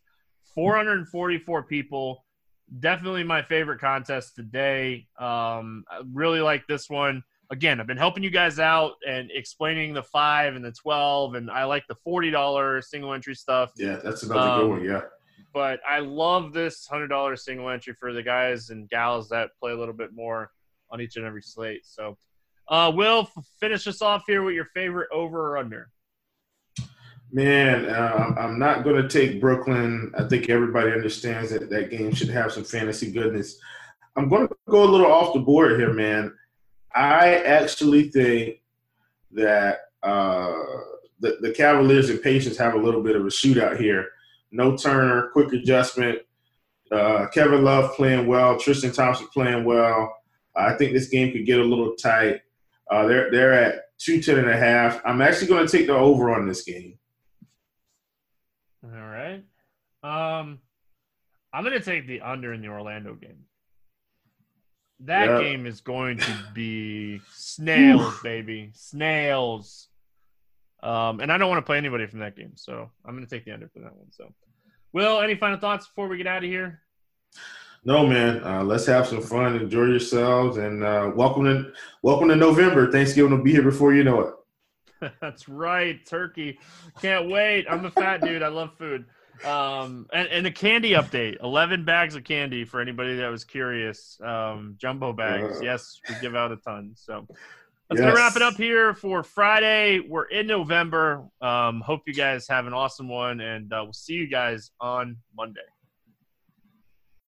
444 0.54 1.64
people. 1.64 2.24
Definitely 2.80 3.24
my 3.24 3.42
favorite 3.42 3.80
contest 3.80 4.36
today. 4.36 5.08
Um, 5.20 5.84
I 5.90 6.02
really 6.14 6.42
like 6.42 6.66
this 6.68 6.90
one. 6.90 7.24
Again, 7.52 7.80
I've 7.80 7.88
been 7.88 7.98
helping 7.98 8.24
you 8.24 8.32
guys 8.32 8.58
out 8.58 8.94
and 9.08 9.30
explaining 9.32 9.94
the 9.94 10.02
five 10.02 10.56
and 10.56 10.66
the 10.66 10.72
12, 10.72 11.36
and 11.36 11.52
I 11.52 11.66
like 11.66 11.84
the 11.88 11.96
$40 12.08 12.84
single 12.84 13.14
entry 13.14 13.36
stuff. 13.36 13.72
Yeah, 13.78 13.98
that's 14.04 14.24
another 14.24 14.50
um, 14.50 14.62
good 14.62 14.70
one. 14.70 14.84
Yeah. 14.84 15.02
But 15.54 15.80
I 15.88 16.00
love 16.00 16.54
this 16.54 16.88
$100 16.92 17.38
single 17.38 17.70
entry 17.70 17.94
for 18.00 18.14
the 18.14 18.24
guys 18.24 18.72
and 18.72 18.90
gals 18.90 19.30
that 19.30 19.52
play 19.60 19.72
a 19.72 19.78
little 19.78 19.94
bit 19.94 20.12
more 20.12 20.50
on 20.90 21.02
each 21.02 21.18
and 21.18 21.26
every 21.26 21.42
slate. 21.42 21.86
So 21.86 22.18
uh, 22.68 22.92
Will, 22.94 23.30
finish 23.60 23.88
us 23.88 24.02
off 24.02 24.24
here 24.28 24.44
with 24.44 24.56
your 24.56 24.66
favorite 24.74 25.10
over 25.14 25.52
or 25.52 25.58
under. 25.58 25.90
Man, 27.32 27.86
uh, 27.86 28.34
I'm 28.38 28.58
not 28.60 28.84
going 28.84 29.02
to 29.02 29.10
take 29.10 29.42
Brooklyn. 29.42 30.12
I 30.18 30.24
think 30.24 30.50
everybody 30.50 30.92
understands 30.92 31.52
that 31.52 31.70
that 31.70 31.90
game 31.90 32.14
should 32.14 32.30
have 32.30 32.52
some 32.52 32.64
fantasy 32.64 33.12
goodness. 33.12 33.58
I'm 34.16 34.30
going 34.30 34.48
to 34.48 34.56
go 34.70 34.84
a 34.84 34.90
little 34.90 35.12
off 35.12 35.34
the 35.34 35.42
board 35.42 35.80
here, 35.80 35.94
man. 35.94 36.34
I 36.94 37.36
actually 37.36 38.10
think 38.10 38.62
that 39.32 39.80
uh, 40.02 40.54
the, 41.20 41.38
the 41.42 41.52
Cavaliers 41.52 42.10
and 42.10 42.22
Pacers 42.22 42.58
have 42.58 42.74
a 42.74 42.80
little 42.80 43.04
bit 43.04 43.16
of 43.16 43.24
a 43.24 43.30
shootout 43.30 43.78
here. 43.78 44.08
No 44.52 44.78
Turner, 44.78 45.30
quick 45.34 45.52
adjustment. 45.52 46.20
Uh, 46.92 47.28
Kevin 47.34 47.64
Love 47.64 47.96
playing 47.96 48.28
well. 48.28 48.58
Tristan 48.58 48.94
Thompson 48.94 49.28
playing 49.34 49.66
well. 49.66 50.16
I 50.56 50.74
think 50.76 50.94
this 50.94 51.10
game 51.10 51.34
could 51.34 51.46
get 51.46 51.60
a 51.60 51.64
little 51.64 51.96
tight. 51.96 52.42
Uh, 52.90 53.08
they're 53.08 53.32
they're 53.32 53.54
at 53.54 53.84
two 53.98 54.22
ten 54.22 54.38
and 54.38 54.50
a 54.50 54.58
half. 54.58 55.02
I'm 55.06 55.22
actually 55.22 55.48
going 55.48 55.66
to 55.66 55.78
take 55.78 55.88
the 55.88 55.96
over 55.96 56.34
on 56.34 56.48
this 56.48 56.64
game. 56.64 56.98
All 58.84 58.90
right. 58.90 59.44
Um, 60.04 60.60
I'm 61.52 61.64
going 61.64 61.74
to 61.74 61.84
take 61.84 62.08
the 62.08 62.22
under 62.22 62.54
in 62.54 62.62
the 62.62 62.68
Orlando 62.68 63.16
game. 63.16 63.46
That 65.02 65.30
yep. 65.30 65.40
game 65.42 65.66
is 65.66 65.82
going 65.82 66.20
to 66.20 66.38
be 66.54 67.20
snails, 67.34 68.20
baby, 68.22 68.72
snails. 68.74 69.90
Um, 70.84 71.20
and 71.20 71.32
I 71.32 71.38
don't 71.38 71.50
want 71.50 71.58
to 71.58 71.66
play 71.66 71.78
anybody 71.78 72.06
from 72.06 72.20
that 72.20 72.36
game, 72.36 72.54
so 72.56 72.92
I'm 73.04 73.16
going 73.16 73.26
to 73.26 73.30
take 73.30 73.46
the 73.46 73.52
under 73.52 73.68
for 73.70 73.80
that 73.80 73.96
one. 73.96 74.12
So, 74.12 74.32
Will, 74.94 75.20
any 75.20 75.36
final 75.36 75.60
thoughts 75.60 75.88
before 75.88 76.08
we 76.08 76.18
get 76.18 76.28
out 76.28 76.44
of 76.44 76.50
here? 76.50 76.82
No, 77.88 78.08
man. 78.08 78.44
Uh, 78.44 78.64
let's 78.64 78.88
have 78.88 79.08
some 79.08 79.22
fun, 79.22 79.56
enjoy 79.56 79.84
yourselves, 79.84 80.58
and 80.58 80.84
uh, 80.84 81.12
welcome 81.16 81.44
to 81.44 81.72
welcome 82.02 82.30
to 82.30 82.36
November. 82.36 82.92
Thanksgiving 82.92 83.32
will 83.32 83.44
be 83.44 83.52
here 83.52 83.62
before 83.62 83.94
you 83.94 84.04
know 84.04 84.22
it. 84.22 85.12
That's 85.22 85.48
right, 85.48 86.04
turkey. 86.04 86.58
Can't 87.00 87.30
wait. 87.30 87.68
I'm 87.70 87.86
a 87.86 87.92
fat 87.92 88.22
dude. 88.22 88.42
I 88.42 88.48
love 88.48 88.76
food. 88.80 89.06
Um, 89.44 90.08
and, 90.12 90.28
and 90.30 90.48
a 90.48 90.52
candy 90.52 90.92
update: 90.94 91.40
eleven 91.44 91.86
bags 91.86 92.16
of 92.16 92.24
candy 92.24 92.66
for 92.66 92.82
anybody 92.82 93.18
that 93.18 93.28
was 93.28 93.44
curious. 93.44 94.20
Um, 94.20 94.74
jumbo 94.78 95.14
bags. 95.14 95.60
Uh, 95.60 95.64
yes, 95.64 96.02
we 96.10 96.16
give 96.22 96.36
out 96.36 96.52
a 96.52 96.56
ton. 96.56 96.94
So 96.96 97.28
that's 97.88 98.00
yes. 98.00 98.00
gonna 98.00 98.16
wrap 98.16 98.36
it 98.36 98.42
up 98.42 98.56
here 98.56 98.96
for 98.96 99.22
Friday. 99.22 100.00
We're 100.00 100.26
in 100.26 100.48
November. 100.48 101.28
Um, 101.40 101.82
hope 101.82 102.02
you 102.08 102.16
guys 102.16 102.48
have 102.48 102.66
an 102.66 102.74
awesome 102.74 103.10
one, 103.10 103.42
and 103.42 103.72
uh, 103.72 103.82
we'll 103.84 103.94
see 103.94 104.14
you 104.14 104.28
guys 104.28 104.72
on 104.82 105.18
Monday. 105.38 105.62